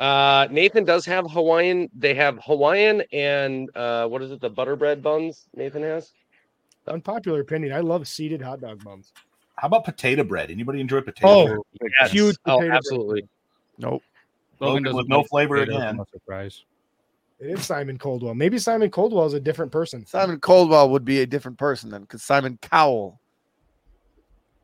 Uh, 0.01 0.47
Nathan 0.49 0.83
does 0.83 1.05
have 1.05 1.29
Hawaiian. 1.29 1.87
They 1.95 2.15
have 2.15 2.39
Hawaiian 2.43 3.03
and 3.13 3.69
uh, 3.77 4.07
what 4.07 4.23
is 4.23 4.31
it? 4.31 4.41
The 4.41 4.49
butter 4.49 4.75
bread 4.75 5.03
buns. 5.03 5.45
Nathan 5.55 5.83
has. 5.83 6.11
Unpopular 6.87 7.41
opinion. 7.41 7.71
I 7.71 7.81
love 7.81 8.07
seeded 8.07 8.41
hot 8.41 8.61
dog 8.61 8.83
buns. 8.83 9.13
How 9.57 9.67
about 9.67 9.85
potato 9.85 10.23
bread? 10.23 10.49
Anybody 10.49 10.81
enjoy 10.81 11.01
potato 11.01 11.27
Oh, 11.29 11.45
bread? 11.79 11.91
Yes. 12.01 12.11
Huge 12.11 12.35
Oh, 12.47 12.55
potato 12.55 12.67
bread. 12.67 12.77
absolutely. 12.77 13.29
Nope. 13.77 14.01
Logan 14.59 14.81
doesn't 14.81 14.97
with 14.97 15.07
no 15.07 15.23
flavor 15.23 15.57
potatoes, 15.59 15.77
again. 15.83 15.97
No 15.97 16.05
surprise. 16.11 16.63
It 17.39 17.51
is 17.51 17.63
Simon 17.63 17.99
Coldwell. 17.99 18.33
Maybe 18.33 18.57
Simon 18.57 18.89
Coldwell 18.89 19.27
is 19.27 19.33
a 19.33 19.39
different 19.39 19.71
person. 19.71 20.03
Simon 20.07 20.39
Coldwell 20.39 20.89
would 20.89 21.05
be 21.05 21.21
a 21.21 21.27
different 21.27 21.59
person 21.59 21.91
then, 21.91 22.01
because 22.01 22.23
Simon 22.23 22.57
Cowell. 22.59 23.20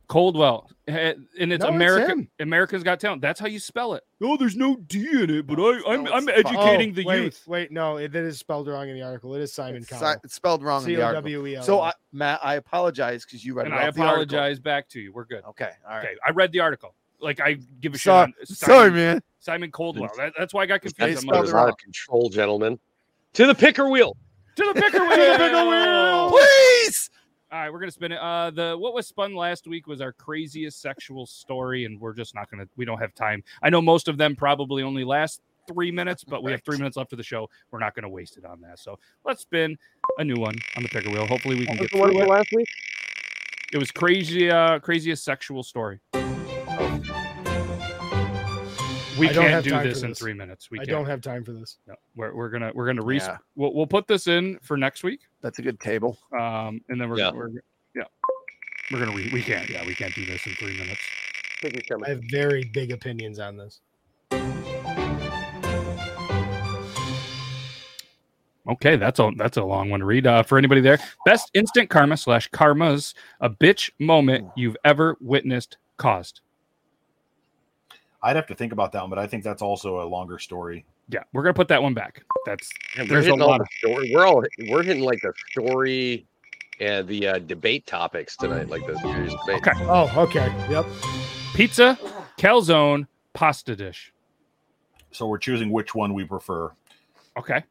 Coldwell, 0.07 0.69
and 0.87 1.17
it's 1.35 1.39
No, 1.39 1.53
it's 1.53 1.63
America. 1.65 2.07
him. 2.13 2.29
America's 2.39 2.81
Got 2.81 2.99
Talent. 3.01 3.21
That's 3.21 3.39
how 3.41 3.47
you 3.47 3.59
spell 3.59 3.93
it. 3.93 4.03
Oh, 4.23 4.37
there's 4.37 4.55
no 4.55 4.77
D 4.77 5.05
in 5.21 5.29
it, 5.29 5.45
but 5.47 5.59
I, 5.59 5.81
I'm 5.85 6.03
No, 6.05 6.13
I'm 6.13 6.29
educating 6.29 6.91
Oh, 6.91 6.93
the 6.93 7.03
wait, 7.05 7.23
youth. 7.23 7.43
Wait, 7.45 7.71
no, 7.73 7.97
it, 7.97 8.13
that 8.13 8.23
is 8.23 8.39
spelled 8.39 8.67
wrong 8.69 8.87
in 8.87 8.95
the 8.95 9.01
article. 9.01 9.35
It 9.35 9.41
is 9.41 9.51
Simon 9.53 9.81
It's, 9.81 9.89
si- 9.89 10.05
it's 10.23 10.33
spelled 10.35 10.63
wrong 10.63 10.83
in 10.83 10.95
the 10.95 11.01
article. 11.01 11.23
W 11.23 11.45
E 11.47 11.55
L. 11.57 11.63
So, 11.63 11.81
I, 11.81 11.91
Matt, 12.13 12.39
I 12.41 12.55
apologize 12.55 13.25
because 13.25 13.43
you 13.43 13.53
read 13.53 13.65
And 13.65 13.75
it 13.75 13.77
I 13.79 13.87
off 13.89 13.95
the 13.95 14.01
article. 14.03 14.23
apologize 14.37 14.59
back 14.59 14.87
to 14.89 14.99
you. 15.01 15.11
We're 15.11 15.25
good. 15.25 15.43
Okay. 15.49 15.71
All 15.85 15.95
right. 15.97 16.05
Okay, 16.05 16.15
I 16.25 16.31
read 16.31 16.53
the 16.53 16.61
article. 16.61 16.95
Like 17.19 17.39
I 17.41 17.57
give 17.81 17.93
a 17.95 17.97
shit 17.97 18.03
Sorry, 18.05 18.33
sorry, 18.45 18.91
man. 18.91 19.21
Simon 19.39 19.71
Coldwell. 19.71 20.11
That, 20.17 20.33
that's 20.37 20.53
why 20.53 20.61
I 20.63 20.65
got 20.67 20.81
confused. 20.81 21.01
I'm 21.17 21.17
spelled 21.17 21.25
like, 21.33 21.39
there's 21.41 21.49
it 21.49 21.53
a 21.53 21.55
lot 21.57 21.63
wrong. 21.63 21.69
of 21.71 21.77
control, 21.79 22.29
gentlemen. 22.29 22.79
To 23.33 23.45
the 23.47 23.55
picker 23.55 23.89
wheel. 23.89 24.15
to 24.55 24.71
the 24.73 24.79
picker 24.81 24.99
wheel. 25.07 26.29
Please. 26.29 27.09
All 27.49 27.59
right, 27.59 27.71
we're 27.71 27.79
gonna 27.79 27.91
spin 27.91 28.11
it. 28.11 28.17
Uh, 28.17 28.51
the 28.51 28.75
what 28.77 28.93
was 28.93 29.07
spun 29.07 29.33
last 29.33 29.67
week 29.67 29.87
was 29.87 30.01
our 30.01 30.11
craziest 30.11 30.81
sexual 30.81 31.25
story, 31.25 31.85
and 31.85 31.99
we're 31.99 32.13
just 32.13 32.35
not 32.35 32.51
gonna. 32.51 32.65
We 32.75 32.83
don't 32.83 32.97
have 32.99 33.15
time. 33.15 33.41
I 33.63 33.69
know 33.69 33.81
most 33.81 34.09
of 34.09 34.17
them 34.17 34.35
probably 34.35 34.83
only 34.83 35.05
last 35.05 35.39
three 35.65 35.89
minutes, 35.91 36.25
but 36.25 36.43
we 36.43 36.51
have 36.51 36.61
three 36.63 36.77
minutes 36.77 36.97
left 36.97 37.13
of 37.13 37.17
the 37.17 37.23
show. 37.23 37.49
We're 37.71 37.79
not 37.79 37.95
gonna 37.95 38.09
waste 38.09 38.35
it 38.37 38.43
on 38.43 38.59
that. 38.61 38.79
So 38.79 38.99
let's 39.23 39.43
spin 39.43 39.77
a 40.17 40.25
new 40.25 40.35
one 40.35 40.55
on 40.75 40.83
the 40.83 40.89
picker 40.89 41.09
wheel. 41.09 41.25
Hopefully, 41.25 41.55
we 41.55 41.65
can 41.65 41.77
What 41.77 41.89
get 41.89 41.91
the 41.91 41.97
one 41.99 42.15
it. 42.17 42.27
last 42.27 42.49
week? 42.53 42.67
It 43.71 43.77
was 43.77 43.91
crazy. 43.91 44.51
Uh, 44.51 44.79
craziest 44.79 45.23
sexual 45.23 45.63
story. 45.63 45.99
We 49.17 49.29
I 49.29 49.33
don't 49.33 49.43
can't 49.43 49.53
have 49.53 49.63
do 49.63 49.69
time 49.71 49.81
for 49.83 49.87
this 49.89 50.03
in 50.03 50.09
this. 50.09 50.19
three 50.19 50.33
minutes. 50.33 50.69
We 50.69 50.79
I 50.79 50.81
can't. 50.85 50.89
don't 50.89 51.05
have 51.05 51.21
time 51.21 51.43
for 51.43 51.53
this. 51.53 51.77
No, 51.87 51.95
we're, 52.15 52.33
we're 52.35 52.49
gonna 52.49 52.71
we're 52.75 52.85
gonna 52.85 53.01
re- 53.03 53.17
Yeah. 53.17 53.37
we'll, 53.55 53.73
we'll 53.73 53.87
put 53.87 54.07
this 54.07 54.27
in 54.27 54.59
for 54.61 54.77
next 54.77 55.03
week. 55.03 55.21
That's 55.41 55.59
a 55.59 55.61
good 55.61 55.79
table. 55.79 56.17
Um, 56.37 56.81
and 56.89 56.99
then 57.01 57.09
we're 57.09 57.17
Yeah. 57.19 57.31
we're 57.31 57.49
yeah 57.95 58.03
we're 58.91 58.99
gonna 58.99 59.15
re- 59.15 59.29
we 59.33 59.41
can't 59.41 59.69
yeah 59.69 59.85
we 59.85 59.95
can't 59.95 60.13
do 60.13 60.25
this 60.25 60.45
in 60.45 60.53
three 60.53 60.77
minutes. 60.77 61.01
Think 61.61 61.75
he's 61.75 61.83
coming. 61.87 62.05
I 62.05 62.09
have 62.09 62.21
very 62.29 62.63
big 62.73 62.91
opinions 62.91 63.39
on 63.39 63.57
this. 63.57 63.81
Okay, 68.69 68.97
that's 68.97 69.19
a 69.19 69.31
that's 69.37 69.55
a 69.55 69.63
long 69.63 69.89
one 69.89 70.01
to 70.01 70.05
read. 70.05 70.27
Uh, 70.27 70.43
for 70.43 70.57
anybody 70.57 70.81
there, 70.81 70.99
best 71.25 71.49
instant 71.53 71.89
karma 71.89 72.17
slash 72.17 72.49
karmas 72.51 73.13
a 73.39 73.49
bitch 73.49 73.89
moment 73.97 74.49
you've 74.57 74.75
ever 74.83 75.15
witnessed 75.21 75.77
caused. 75.95 76.41
I'd 78.23 78.35
have 78.35 78.47
to 78.47 78.55
think 78.55 78.73
about 78.73 78.91
that 78.93 79.01
one, 79.01 79.09
but 79.09 79.19
I 79.19 79.27
think 79.27 79.43
that's 79.43 79.61
also 79.61 80.01
a 80.01 80.05
longer 80.07 80.39
story. 80.39 80.85
Yeah, 81.09 81.23
we're 81.33 81.43
gonna 81.43 81.53
put 81.53 81.67
that 81.69 81.81
one 81.81 81.93
back. 81.93 82.23
That's 82.45 82.69
Yeah, 82.95 83.03
we're 83.03 83.07
there's 83.09 83.25
a 83.27 83.29
hitting 83.29 83.39
lot 83.39 83.61
of- 83.61 83.67
story. 83.79 84.11
We're 84.13 84.25
all 84.25 84.43
we're 84.69 84.83
hitting 84.83 85.03
like 85.03 85.21
the 85.21 85.33
story 85.51 86.25
and 86.79 87.07
the 87.07 87.27
uh, 87.27 87.37
debate 87.39 87.85
topics 87.87 88.35
tonight, 88.35 88.69
like 88.69 88.85
the 88.85 88.97
serious 88.99 89.33
debate. 89.45 89.67
Okay. 89.67 89.71
Oh, 89.85 90.11
okay. 90.23 90.53
Yep. 90.69 90.85
pizza, 91.53 91.97
calzone, 92.37 93.07
pasta 93.33 93.75
dish. 93.75 94.11
So 95.11 95.25
we're 95.27 95.37
choosing 95.39 95.71
which 95.71 95.95
one 95.95 96.13
we 96.13 96.23
prefer. 96.25 96.71
Okay. 97.37 97.63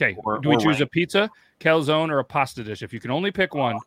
Okay. 0.00 0.16
Or- 0.24 0.38
do 0.38 0.48
we 0.50 0.56
or 0.56 0.60
choose 0.60 0.80
a 0.80 0.86
pizza, 0.86 1.30
calzone, 1.60 2.10
or 2.10 2.18
a 2.18 2.24
pasta 2.24 2.62
dish? 2.64 2.82
If 2.82 2.92
you 2.92 3.00
can 3.00 3.10
only 3.10 3.30
pick 3.30 3.54
one, 3.54 3.78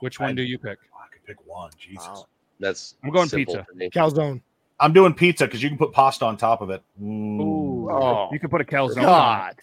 which 0.00 0.20
one 0.20 0.30
I- 0.30 0.34
do 0.34 0.42
you 0.42 0.58
pick? 0.58 0.78
I 0.94 1.08
could 1.12 1.24
pick 1.24 1.36
one. 1.46 1.70
Jesus. 1.78 2.06
Wow. 2.06 2.26
That's 2.60 2.96
I'm 3.02 3.10
going 3.10 3.28
pizza. 3.28 3.66
Calzone. 3.94 4.40
I'm 4.78 4.92
doing 4.92 5.14
pizza 5.14 5.46
because 5.46 5.62
you 5.62 5.68
can 5.68 5.78
put 5.78 5.92
pasta 5.92 6.24
on 6.26 6.36
top 6.36 6.60
of 6.60 6.70
it. 6.70 6.82
Mm. 7.00 7.40
Ooh, 7.40 7.90
Oh. 7.90 8.28
you 8.32 8.38
can 8.38 8.50
put 8.50 8.60
a 8.60 8.64
calzone. 8.64 8.96
on 8.98 9.02
it. 9.02 9.06
God. 9.06 9.56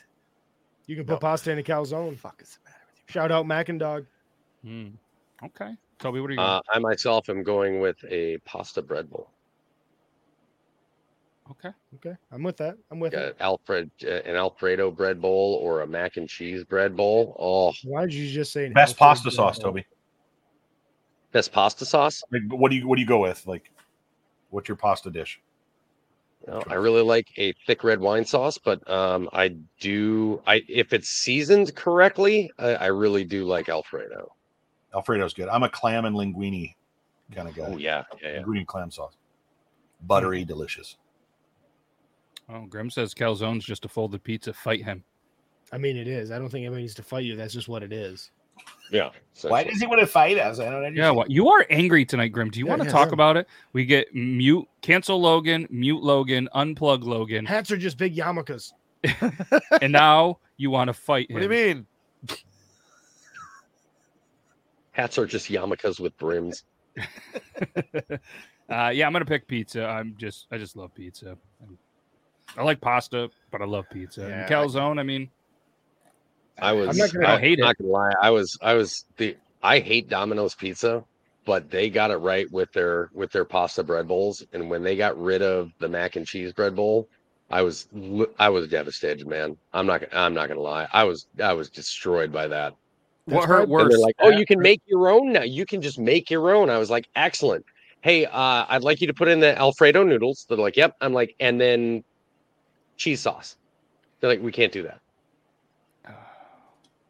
You 0.87 0.95
can 0.95 1.05
put 1.05 1.19
pasta 1.19 1.51
in 1.51 1.59
a 1.59 1.63
calzone. 1.63 2.17
Fuck 2.17 2.41
is 2.41 2.57
the 2.63 2.69
matter 2.69 2.79
with 2.89 2.99
you? 3.07 3.13
Shout 3.13 3.31
out 3.31 3.45
Mac 3.45 3.69
and 3.69 3.79
Dog. 3.79 4.05
Hmm. 4.63 4.87
Okay. 5.43 5.75
Toby, 5.99 6.19
what 6.19 6.29
are 6.31 6.33
you? 6.33 6.39
Uh, 6.39 6.61
I 6.73 6.79
myself 6.79 7.29
am 7.29 7.43
going 7.43 7.79
with 7.79 7.97
a 8.09 8.37
pasta 8.39 8.81
bread 8.81 9.09
bowl. 9.09 9.29
okay. 11.51 11.69
Okay, 11.95 12.15
I'm 12.31 12.43
with 12.43 12.57
that. 12.57 12.75
I'm 12.91 12.99
with 12.99 13.11
Got 13.11 13.21
it. 13.23 13.37
Alfred, 13.39 13.91
uh, 14.03 14.07
an 14.09 14.35
Alfredo 14.35 14.91
bread 14.91 15.21
bowl 15.21 15.59
or 15.61 15.81
a 15.81 15.87
mac 15.87 16.17
and 16.17 16.27
cheese 16.27 16.63
bread 16.63 16.95
bowl. 16.97 17.35
Oh, 17.39 17.73
Why 17.87 18.01
did 18.01 18.13
you 18.13 18.29
just 18.31 18.51
say 18.51 18.69
Best 18.69 18.93
Alfred 18.93 18.97
pasta 18.99 19.31
sauce, 19.31 19.59
bowl? 19.59 19.71
Toby. 19.71 19.85
best 21.31 21.51
pasta 21.51 21.85
sauce. 21.85 22.23
Like, 22.31 22.41
what 22.49 22.71
do 22.71 22.77
you 22.77 22.87
what 22.87 22.95
do 22.95 23.01
you 23.01 23.07
go 23.07 23.19
with? 23.19 23.45
Like, 23.45 23.69
what's 24.53 24.69
your 24.69 24.77
pasta 24.77 25.09
dish? 25.09 25.41
No, 26.47 26.61
I 26.67 26.75
really 26.75 27.01
like 27.01 27.29
a 27.37 27.53
thick 27.65 27.83
red 27.83 27.99
wine 27.99 28.25
sauce, 28.25 28.57
but 28.57 28.87
um, 28.89 29.29
I 29.31 29.55
do. 29.79 30.41
I 30.45 30.61
if 30.67 30.91
it's 30.91 31.07
seasoned 31.07 31.73
correctly, 31.75 32.51
I, 32.59 32.75
I 32.75 32.85
really 32.87 33.23
do 33.23 33.45
like 33.45 33.69
Alfredo. 33.69 34.33
Alfredo's 34.93 35.33
good. 35.33 35.47
I'm 35.47 35.63
a 35.63 35.69
clam 35.69 36.05
and 36.05 36.15
linguine 36.15 36.75
kind 37.33 37.47
of 37.47 37.55
guy. 37.55 37.63
Oh 37.67 37.77
yeah, 37.77 38.03
yeah, 38.21 38.33
yeah. 38.33 38.41
Linguine 38.41 38.59
and 38.59 38.67
clam 38.67 38.91
sauce. 38.91 39.15
Buttery, 40.05 40.43
delicious. 40.43 40.97
Oh, 42.49 42.65
Grim 42.65 42.89
says 42.89 43.13
calzone's 43.13 43.63
just 43.63 43.85
a 43.85 43.87
folded 43.87 44.21
pizza. 44.23 44.53
Fight 44.53 44.83
him. 44.83 45.03
I 45.71 45.77
mean, 45.77 45.95
it 45.95 46.09
is. 46.09 46.29
I 46.29 46.39
don't 46.39 46.49
think 46.49 46.65
anybody 46.65 46.81
needs 46.81 46.93
to 46.95 47.03
fight 47.03 47.23
you. 47.23 47.37
That's 47.37 47.53
just 47.53 47.69
what 47.69 47.83
it 47.83 47.93
is. 47.93 48.31
Yeah. 48.91 49.09
Why 49.41 49.63
does 49.63 49.79
he 49.79 49.87
want 49.87 49.99
to 49.99 50.07
fight 50.07 50.37
us? 50.37 50.59
I 50.59 50.65
don't 50.65 50.75
understand. 50.75 50.95
Yeah, 50.97 51.11
well, 51.11 51.25
you 51.27 51.49
are 51.49 51.65
angry 51.69 52.05
tonight, 52.05 52.29
Grim. 52.29 52.49
Do 52.49 52.59
you 52.59 52.65
Yeah, 52.65 52.69
want 52.71 52.81
to 52.83 52.87
yeah, 52.87 52.91
talk 52.93 53.07
yeah. 53.09 53.13
about 53.13 53.35
it? 53.37 53.47
We 53.73 53.83
get 53.85 54.13
mute, 54.15 54.67
cancel 54.81 55.19
Logan, 55.19 55.67
mute 55.69 56.01
Logan, 56.01 56.47
unplug 56.55 57.03
Logan, 57.03 57.45
Hats 57.45 57.71
are 57.71 57.77
just 57.77 57.97
big 57.97 58.15
yarmulkes. 58.15 58.71
and 59.81 59.91
now 59.91 60.39
you 60.57 60.69
want 60.69 60.87
to 60.87 60.93
fight 60.93 61.29
him. 61.29 61.33
What 61.35 61.39
do 61.49 61.55
you 61.55 61.73
mean? 61.75 61.85
Hats 64.91 65.17
are 65.17 65.25
just 65.25 65.49
yarmulkes 65.49 65.99
with 65.99 66.15
brims. 66.17 66.63
uh, 68.69 68.89
yeah, 68.93 69.07
I'm 69.07 69.11
gonna 69.13 69.25
pick 69.25 69.47
pizza. 69.47 69.85
I'm 69.85 70.15
just, 70.17 70.47
I 70.51 70.57
just 70.57 70.75
love 70.77 70.93
pizza. 70.93 71.37
I 72.55 72.63
like 72.63 72.79
pasta, 72.79 73.29
but 73.51 73.61
I 73.61 73.65
love 73.65 73.85
pizza. 73.91 74.21
Yeah, 74.21 74.27
and 74.27 74.45
I- 74.45 74.49
calzone, 74.49 74.99
I 74.99 75.03
mean, 75.03 75.29
I 76.61 76.71
was. 76.73 76.97
not 76.97 77.11
gonna- 77.13 77.27
I 77.27 77.39
hate 77.39 77.59
Not 77.59 77.77
gonna 77.77 77.91
lie. 77.91 78.13
I 78.21 78.29
was. 78.29 78.57
I 78.61 78.73
was 78.75 79.05
the. 79.17 79.35
I 79.61 79.79
hate 79.79 80.09
Domino's 80.09 80.55
pizza, 80.55 81.03
but 81.45 81.69
they 81.71 81.89
got 81.89 82.11
it 82.11 82.17
right 82.17 82.51
with 82.51 82.71
their 82.73 83.09
with 83.13 83.31
their 83.31 83.45
pasta 83.45 83.83
bread 83.83 84.07
bowls. 84.07 84.43
And 84.53 84.69
when 84.69 84.83
they 84.83 84.95
got 84.95 85.17
rid 85.19 85.41
of 85.41 85.71
the 85.79 85.87
mac 85.89 86.15
and 86.15 86.25
cheese 86.27 86.53
bread 86.53 86.75
bowl, 86.75 87.07
I 87.49 87.61
was 87.61 87.87
I 88.39 88.49
was 88.49 88.67
devastated, 88.67 89.27
man. 89.27 89.57
I'm 89.73 89.85
not 89.87 90.01
gonna- 90.01 90.23
I'm 90.25 90.33
not 90.33 90.47
gonna 90.49 90.61
lie. 90.61 90.87
I 90.93 91.03
was 91.05 91.27
I 91.41 91.53
was 91.53 91.69
destroyed 91.69 92.31
by 92.31 92.47
that. 92.47 92.73
What 93.25 93.47
hurt 93.47 93.69
worse? 93.69 93.89
they're 93.89 93.99
like, 93.99 94.15
"Oh, 94.19 94.29
you 94.29 94.45
can 94.45 94.59
make 94.59 94.81
your 94.85 95.09
own 95.09 95.31
now. 95.31 95.43
You 95.43 95.65
can 95.65 95.81
just 95.81 95.97
make 95.97 96.29
your 96.29 96.53
own." 96.53 96.69
I 96.69 96.77
was 96.77 96.89
like, 96.89 97.07
"Excellent." 97.15 97.65
Hey, 98.01 98.25
uh, 98.25 98.65
I'd 98.67 98.83
like 98.83 98.99
you 98.99 99.07
to 99.07 99.13
put 99.13 99.29
in 99.29 99.39
the 99.39 99.57
Alfredo 99.57 100.03
noodles. 100.03 100.45
They're 100.49 100.57
like, 100.57 100.75
"Yep." 100.75 100.95
I'm 100.99 101.13
like, 101.13 101.33
and 101.39 101.59
then 101.59 102.03
cheese 102.97 103.21
sauce. 103.21 103.55
They're 104.19 104.29
like, 104.29 104.41
"We 104.41 104.51
can't 104.51 104.73
do 104.73 104.83
that." 104.83 104.99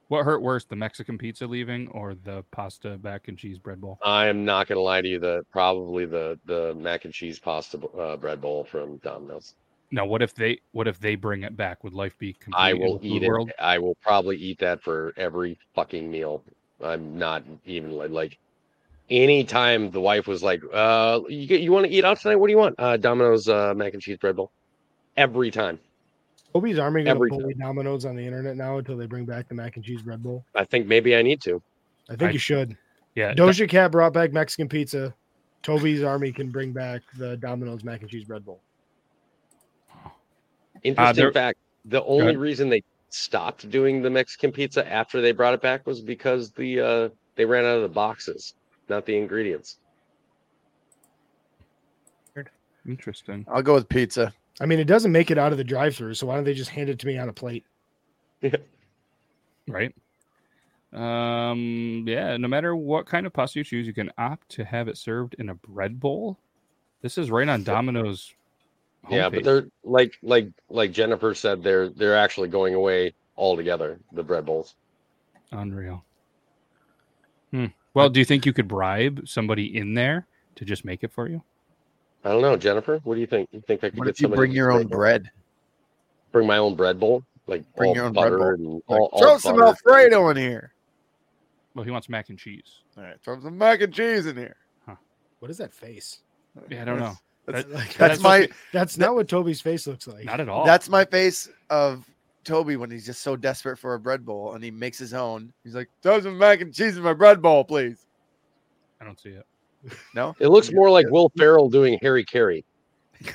What 0.09 0.25
hurt 0.25 0.41
worse, 0.41 0.65
the 0.65 0.75
Mexican 0.75 1.17
pizza 1.17 1.47
leaving 1.47 1.87
or 1.89 2.13
the 2.13 2.43
pasta 2.51 2.99
mac 3.01 3.27
and 3.27 3.37
cheese 3.37 3.57
bread 3.57 3.81
bowl? 3.81 3.99
I'm 4.03 4.45
not 4.45 4.67
gonna 4.67 4.81
lie 4.81 5.01
to 5.01 5.07
you. 5.07 5.19
The 5.19 5.43
probably 5.51 6.05
the 6.05 6.39
the 6.45 6.75
mac 6.75 7.05
and 7.05 7.13
cheese 7.13 7.39
pasta 7.39 7.79
uh, 7.97 8.17
bread 8.17 8.41
bowl 8.41 8.63
from 8.65 8.97
Domino's. 8.97 9.55
Now, 9.91 10.05
what 10.05 10.21
if 10.21 10.33
they 10.35 10.59
what 10.71 10.87
if 10.87 10.99
they 10.99 11.15
bring 11.15 11.43
it 11.43 11.55
back? 11.55 11.83
Would 11.83 11.93
life 11.93 12.17
be 12.17 12.33
complete? 12.33 12.59
I 12.59 12.73
will 12.73 12.99
eat 13.01 13.23
it. 13.23 13.27
world? 13.27 13.51
I 13.59 13.77
will 13.77 13.95
probably 14.01 14.37
eat 14.37 14.59
that 14.59 14.81
for 14.81 15.13
every 15.17 15.57
fucking 15.75 16.09
meal. 16.09 16.43
I'm 16.83 17.17
not 17.17 17.43
even 17.65 17.97
li- 17.97 18.07
like 18.07 18.37
anytime 19.09 19.91
the 19.91 20.01
wife 20.01 20.27
was 20.27 20.43
like, 20.43 20.61
uh, 20.73 21.21
you, 21.29 21.47
get- 21.47 21.61
you 21.61 21.71
want 21.71 21.85
to 21.85 21.91
eat 21.91 22.03
out 22.03 22.19
tonight? 22.19 22.35
What 22.35 22.47
do 22.47 22.51
you 22.51 22.57
want? 22.57 22.75
Uh, 22.77 22.97
Domino's 22.97 23.47
uh, 23.47 23.73
mac 23.75 23.93
and 23.93 24.01
cheese 24.01 24.17
bread 24.17 24.35
bowl. 24.35 24.51
Every 25.15 25.51
time. 25.51 25.79
Kobe's 26.53 26.77
Army 26.77 27.03
gonna 27.03 27.15
Every 27.15 27.29
bully 27.29 27.55
Domino's 27.55 28.05
on 28.05 28.15
the 28.15 28.23
internet 28.23 28.55
now 28.55 28.77
until 28.77 28.95
they 28.95 29.07
bring 29.07 29.25
back 29.25 29.47
the 29.47 29.55
mac 29.55 29.75
and 29.75 29.83
cheese 29.83 30.05
Red 30.05 30.21
Bull. 30.21 30.45
I 30.53 30.63
think 30.63 30.87
maybe 30.87 31.15
I 31.15 31.21
need 31.21 31.41
to. 31.41 31.61
I 32.09 32.15
think 32.15 32.29
I- 32.29 32.33
you 32.33 32.39
should. 32.39 32.77
Yeah, 33.15 33.33
Doja 33.33 33.69
Cat 33.69 33.91
brought 33.91 34.13
back 34.13 34.33
Mexican 34.33 34.67
pizza. 34.67 35.13
Toby's 35.61 36.03
Army 36.03 36.31
can 36.31 36.49
bring 36.49 36.73
back 36.73 37.01
the 37.17 37.37
Domino's 37.37 37.83
mac 37.83 38.01
and 38.01 38.09
cheese 38.09 38.27
Red 38.27 38.43
Bull. 38.43 38.59
Interesting 40.83 41.23
there- 41.23 41.31
fact. 41.31 41.59
The 41.85 42.03
only 42.05 42.37
reason 42.37 42.69
they 42.69 42.81
stopped 43.09 43.69
doing 43.69 44.01
the 44.01 44.09
Mexican 44.09 44.51
pizza 44.51 44.89
after 44.89 45.21
they 45.21 45.33
brought 45.33 45.53
it 45.53 45.61
back 45.61 45.85
was 45.85 46.01
because 46.01 46.51
the 46.51 46.79
uh, 46.79 47.09
they 47.35 47.45
ran 47.45 47.65
out 47.65 47.75
of 47.75 47.81
the 47.81 47.89
boxes, 47.89 48.53
not 48.89 49.05
the 49.05 49.17
ingredients. 49.17 49.77
interesting. 52.85 53.45
I'll 53.49 53.61
go 53.61 53.75
with 53.75 53.87
pizza. 53.87 54.33
I 54.61 54.65
mean, 54.65 54.79
it 54.79 54.85
doesn't 54.85 55.11
make 55.11 55.31
it 55.31 55.37
out 55.37 55.51
of 55.51 55.57
the 55.57 55.63
drive-through, 55.63 56.13
so 56.13 56.27
why 56.27 56.35
don't 56.35 56.43
they 56.43 56.53
just 56.53 56.69
hand 56.69 56.89
it 56.89 56.99
to 56.99 57.07
me 57.07 57.17
on 57.17 57.29
a 57.29 57.33
plate? 57.33 57.65
Yeah. 58.41 58.57
right? 59.67 59.93
Um, 60.93 62.05
yeah, 62.07 62.37
no 62.37 62.47
matter 62.47 62.75
what 62.75 63.05
kind 63.05 63.25
of 63.25 63.33
pasta 63.33 63.59
you 63.59 63.63
choose, 63.63 63.87
you 63.87 63.93
can 63.93 64.11
opt 64.17 64.49
to 64.49 64.65
have 64.65 64.87
it 64.87 64.97
served 64.97 65.35
in 65.39 65.49
a 65.49 65.55
bread 65.55 65.99
bowl. 65.99 66.37
This 67.01 67.17
is 67.17 67.31
right 67.31 67.49
on 67.49 67.63
Domino's. 67.63 68.33
Yeah, 69.09 69.29
but 69.29 69.43
they're 69.43 69.67
like 69.83 70.13
like 70.21 70.49
like 70.69 70.91
Jennifer 70.93 71.33
said, 71.33 71.61
they're 71.61 71.89
they're 71.89 72.15
actually 72.15 72.47
going 72.47 72.73
away 72.73 73.13
altogether. 73.35 73.99
The 74.13 74.23
bread 74.23 74.45
bowls. 74.45 74.75
unreal. 75.51 76.05
Hmm. 77.51 77.67
Well, 77.93 78.09
do 78.09 78.19
you 78.19 78.25
think 78.25 78.45
you 78.45 78.53
could 78.53 78.67
bribe 78.67 79.27
somebody 79.27 79.77
in 79.77 79.93
there 79.93 80.25
to 80.55 80.65
just 80.65 80.85
make 80.85 81.03
it 81.03 81.11
for 81.11 81.27
you? 81.27 81.43
I 82.23 82.29
don't 82.29 82.41
know, 82.41 82.55
Jennifer. 82.55 82.99
What 83.03 83.15
do 83.15 83.21
you 83.21 83.27
think? 83.27 83.49
You 83.51 83.61
think 83.67 83.83
I 83.83 83.89
could 83.89 83.99
What 83.99 84.05
get 84.05 84.15
if 84.15 84.21
you 84.21 84.27
bring 84.29 84.51
your 84.51 84.71
own 84.71 84.87
bread? 84.87 85.29
Bring 86.31 86.47
my 86.47 86.57
own 86.57 86.75
bread 86.75 86.99
bowl, 86.99 87.23
like 87.47 87.63
Bring 87.75 87.89
all 87.89 87.95
your 87.95 88.05
own 88.05 88.13
bread 88.13 88.29
bowl. 88.29 88.39
buttered 88.39 88.59
and 88.59 88.73
Like, 88.73 88.83
all, 88.87 89.09
all 89.11 89.19
throw 89.21 89.37
some 89.37 89.55
buttered. 89.57 89.67
Alfredo 89.67 90.29
in 90.29 90.37
here. 90.37 90.73
Well, 91.75 91.83
he 91.85 91.91
wants 91.91 92.07
mac 92.09 92.29
and 92.29 92.37
cheese. 92.39 92.81
All 92.97 93.03
right, 93.03 93.15
throw 93.23 93.39
some 93.41 93.57
mac 93.57 93.81
and 93.81 93.93
cheese 93.93 94.25
in 94.25 94.37
here. 94.37 94.55
What 95.39 95.51
is 95.51 95.57
that 95.57 95.73
face? 95.73 96.21
Yeah, 96.69 96.83
I 96.83 96.85
don't 96.85 96.99
know. 96.99 97.15
That's, 97.45 97.63
That- 97.65 97.69
that's, 97.73 97.97
that's 97.97 98.21
my 98.21 98.47
That's 98.71 98.97
not 98.97 99.13
what 99.15 99.27
Toby's 99.27 99.59
face 99.59 99.85
looks 99.85 100.07
like. 100.07 100.23
Not 100.23 100.39
at 100.39 100.47
all. 100.47 100.65
that's 100.65 100.87
my 100.87 101.03
face 101.03 101.49
of 101.69 102.05
Toby 102.45 102.77
when 102.77 102.89
he's 102.89 103.05
just 103.05 103.21
so 103.21 103.35
desperate 103.35 103.77
for 103.77 103.95
a 103.95 103.99
bread 103.99 104.25
bowl 104.25 104.53
and 104.53 104.63
he 104.63 104.71
makes 104.71 104.97
his 104.97 105.13
own. 105.13 105.51
He's 105.65 105.75
like, 105.75 105.89
throw 106.01 106.21
some 106.21 106.37
mac 106.37 106.61
and 106.61 106.73
cheese 106.73 106.95
in 106.95 107.03
my 107.03 107.13
bread 107.13 107.41
bowl, 107.41 107.65
please. 107.65 108.05
I 109.01 109.03
don't 109.05 109.19
see 109.19 109.29
it. 109.31 109.45
No, 110.15 110.35
It 110.39 110.47
looks 110.47 110.71
more 110.71 110.89
like 110.89 111.09
Will 111.09 111.31
Ferrell 111.37 111.69
doing 111.69 111.97
Harry 112.01 112.23
Caray. 112.25 112.63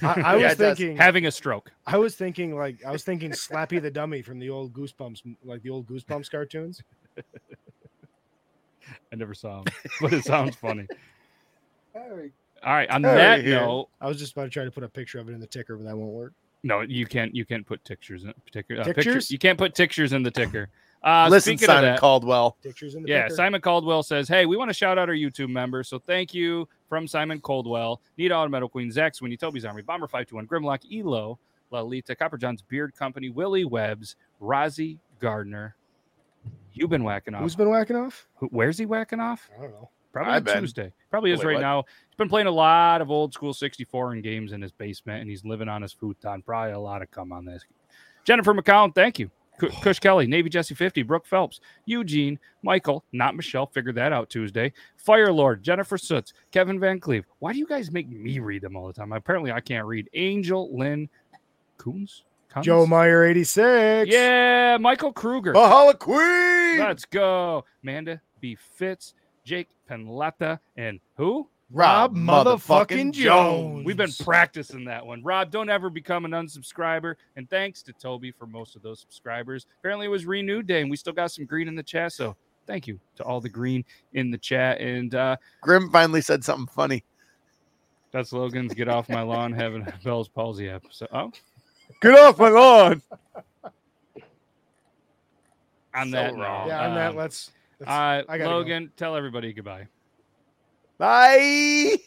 I, 0.02 0.06
I 0.06 0.36
Yeah, 0.36 0.42
was 0.44 0.52
it 0.52 0.58
does. 0.58 0.78
thinking. 0.78 0.96
Having 0.96 1.26
a 1.26 1.30
stroke. 1.30 1.70
I 1.86 1.96
was 1.98 2.14
thinking 2.16 2.56
like 2.56 2.84
I 2.86 2.90
was 2.90 3.04
thinking 3.04 3.30
Slappy 3.32 3.80
the 3.80 3.90
Dummy 3.90 4.22
from 4.22 4.38
the 4.38 4.50
old 4.50 4.72
Goosebumps, 4.72 5.22
like 5.44 5.62
the 5.62 5.70
old 5.70 5.86
Goosebumps 5.86 6.30
cartoons. 6.30 6.82
I 9.12 9.16
never 9.16 9.34
saw 9.34 9.58
him, 9.60 9.64
but 10.00 10.12
it 10.12 10.24
sounds 10.24 10.56
funny. 10.56 10.86
All 11.94 12.72
right. 12.74 12.88
On 12.90 13.02
Harry 13.04 13.16
that 13.18 13.44
here. 13.44 13.60
note, 13.60 13.88
I 14.00 14.08
was 14.08 14.18
just 14.18 14.32
about 14.32 14.44
to 14.44 14.50
try 14.50 14.64
to 14.64 14.70
put 14.70 14.82
a 14.84 14.88
picture 14.88 15.18
of 15.18 15.28
it 15.28 15.32
in 15.32 15.40
the 15.40 15.46
ticker, 15.46 15.76
but 15.76 15.84
that 15.84 15.96
won't 15.96 16.12
work. 16.12 16.32
no, 16.62 16.80
you 16.80 17.06
can't. 17.06 17.34
You 17.34 17.44
can't 17.44 17.66
put 17.66 17.84
pictures 17.84 18.24
in 18.24 18.32
ticker. 18.52 18.80
Uh, 18.80 18.84
Pictures? 18.84 19.04
pictures? 19.04 19.30
You 19.30 19.38
can't 19.38 19.58
put 19.58 19.74
pictures 19.76 20.12
in 20.12 20.22
the 20.22 20.30
ticker. 20.30 20.68
Uh, 21.02 21.28
listen, 21.30 21.56
speaking 21.56 21.70
of 21.70 21.74
Simon 21.76 21.90
that, 21.92 22.00
Caldwell. 22.00 22.56
Pictures 22.62 22.94
in 22.96 23.02
the 23.04 23.08
Yeah, 23.08 23.24
ticker. 23.24 23.36
Simon 23.36 23.60
Caldwell 23.60 24.02
says, 24.02 24.28
"Hey, 24.28 24.46
we 24.46 24.56
want 24.56 24.68
to 24.68 24.74
shout 24.74 24.98
out 24.98 25.08
our 25.08 25.14
YouTube 25.14 25.48
members, 25.50 25.88
so 25.88 25.98
thank 25.98 26.34
you 26.34 26.68
from 26.88 27.06
Simon 27.06 27.40
Caldwell, 27.40 28.00
Need 28.16 28.32
Auto 28.32 28.48
Metal 28.48 28.68
Queen, 28.68 28.90
Zach 28.90 29.14
Sweeney, 29.14 29.36
Toby's 29.36 29.64
Army, 29.64 29.82
Bomber 29.82 30.08
Five 30.08 30.26
Two 30.26 30.36
One, 30.36 30.46
Grimlock, 30.46 30.80
Elo, 30.92 31.38
Lalita, 31.70 32.16
Copper 32.16 32.36
John's 32.36 32.62
Beard 32.62 32.94
Company, 32.96 33.28
Willie 33.30 33.64
Webbs, 33.64 34.16
Rozzy 34.42 34.98
Gardner. 35.20 35.76
You've 36.72 36.90
been 36.90 37.04
whacking 37.04 37.34
off. 37.34 37.42
Who's 37.42 37.56
been 37.56 37.70
whacking 37.70 37.96
off? 37.96 38.26
Who- 38.36 38.48
Where's 38.48 38.78
he 38.78 38.86
whacking 38.86 39.20
off? 39.20 39.48
I 39.56 39.62
don't 39.62 39.70
know. 39.72 39.90
Probably 40.12 40.32
I've 40.32 40.42
on 40.48 40.54
been. 40.54 40.60
Tuesday. 40.62 40.92
Probably 41.10 41.30
is 41.32 41.40
Wait, 41.40 41.46
right 41.46 41.54
what? 41.54 41.60
now. 41.60 41.84
He's 42.08 42.16
been 42.16 42.28
playing 42.28 42.46
a 42.46 42.52
lot 42.52 43.02
of 43.02 43.10
old 43.10 43.34
school 43.34 43.52
64 43.52 44.12
and 44.12 44.22
games 44.22 44.52
in 44.52 44.62
his 44.62 44.72
basement, 44.72 45.20
and 45.20 45.28
he's 45.30 45.44
living 45.44 45.68
on 45.68 45.82
his 45.82 45.92
futon. 45.92 46.42
Probably 46.42 46.72
a 46.72 46.78
lot 46.78 47.02
of 47.02 47.10
come 47.10 47.30
on 47.32 47.44
this. 47.44 47.64
Jennifer 48.24 48.54
McCown, 48.54 48.94
thank 48.94 49.18
you. 49.18 49.30
Cush 49.58 49.98
Kelly, 49.98 50.26
Navy 50.26 50.48
Jesse 50.48 50.74
50, 50.74 51.02
Brooke 51.02 51.26
Phelps, 51.26 51.60
Eugene, 51.84 52.38
Michael, 52.62 53.04
not 53.12 53.34
Michelle, 53.36 53.66
figured 53.66 53.96
that 53.96 54.12
out 54.12 54.30
Tuesday. 54.30 54.72
Fire 54.96 55.32
Lord, 55.32 55.62
Jennifer 55.62 55.98
Soots, 55.98 56.32
Kevin 56.50 56.78
Van 56.80 57.00
Cleve. 57.00 57.24
Why 57.38 57.52
do 57.52 57.58
you 57.58 57.66
guys 57.66 57.90
make 57.90 58.08
me 58.08 58.38
read 58.38 58.62
them 58.62 58.76
all 58.76 58.86
the 58.86 58.92
time? 58.92 59.12
Apparently, 59.12 59.52
I 59.52 59.60
can't 59.60 59.86
read. 59.86 60.08
Angel 60.14 60.76
Lynn 60.76 61.08
Coons? 61.76 62.24
Coons? 62.48 62.64
Joe 62.64 62.86
Meyer, 62.86 63.24
eighty-six. 63.24 64.10
Yeah, 64.10 64.78
Michael 64.80 65.12
Kruger. 65.12 65.52
Bahala 65.52 65.98
Queen. 65.98 66.78
Let's 66.78 67.04
go. 67.04 67.64
Amanda 67.82 68.20
B. 68.40 68.56
Fitz, 68.56 69.14
Jake 69.44 69.68
Penletta, 69.90 70.58
and 70.76 71.00
who? 71.16 71.48
Rob 71.70 72.16
motherfucking 72.16 73.12
Jones. 73.12 73.84
We've 73.84 73.96
been 73.96 74.12
practicing 74.24 74.84
that 74.86 75.04
one. 75.04 75.22
Rob, 75.22 75.50
don't 75.50 75.68
ever 75.68 75.90
become 75.90 76.24
an 76.24 76.30
unsubscriber. 76.30 77.14
And 77.36 77.48
thanks 77.50 77.82
to 77.82 77.92
Toby 77.92 78.30
for 78.30 78.46
most 78.46 78.74
of 78.74 78.82
those 78.82 79.00
subscribers. 79.00 79.66
Apparently, 79.80 80.06
it 80.06 80.10
was 80.10 80.24
renewed 80.24 80.66
day, 80.66 80.80
and 80.80 80.90
we 80.90 80.96
still 80.96 81.12
got 81.12 81.30
some 81.30 81.44
green 81.44 81.68
in 81.68 81.74
the 81.74 81.82
chat. 81.82 82.12
So 82.12 82.36
thank 82.66 82.86
you 82.86 82.98
to 83.16 83.22
all 83.24 83.40
the 83.40 83.50
green 83.50 83.84
in 84.14 84.30
the 84.30 84.38
chat. 84.38 84.80
And 84.80 85.14
uh, 85.14 85.36
Grim 85.60 85.90
finally 85.90 86.22
said 86.22 86.42
something 86.42 86.66
funny. 86.74 87.04
that's 88.12 88.32
Logan's 88.32 88.72
Get 88.72 88.88
Off 88.88 89.08
My 89.10 89.20
Lawn 89.22 89.52
having 89.52 89.82
a 89.82 89.94
Bell's 90.02 90.28
Palsy 90.28 90.68
episode. 90.70 91.08
Oh, 91.12 91.30
Get 92.00 92.18
off 92.18 92.38
my 92.38 92.48
lawn. 92.48 93.02
on 95.94 96.06
So 96.06 96.10
that 96.12 96.34
wrong. 96.34 96.66
note, 96.66 96.68
Yeah, 96.68 96.86
on 96.88 96.94
that, 96.94 97.10
um, 97.10 97.16
let's. 97.16 97.50
let's 97.80 97.90
uh, 97.90 98.22
I 98.28 98.38
gotta 98.38 98.38
go. 98.44 98.50
Logan, 98.50 98.92
tell 98.96 99.16
everybody 99.16 99.52
goodbye. 99.52 99.86
Bye. 100.98 101.98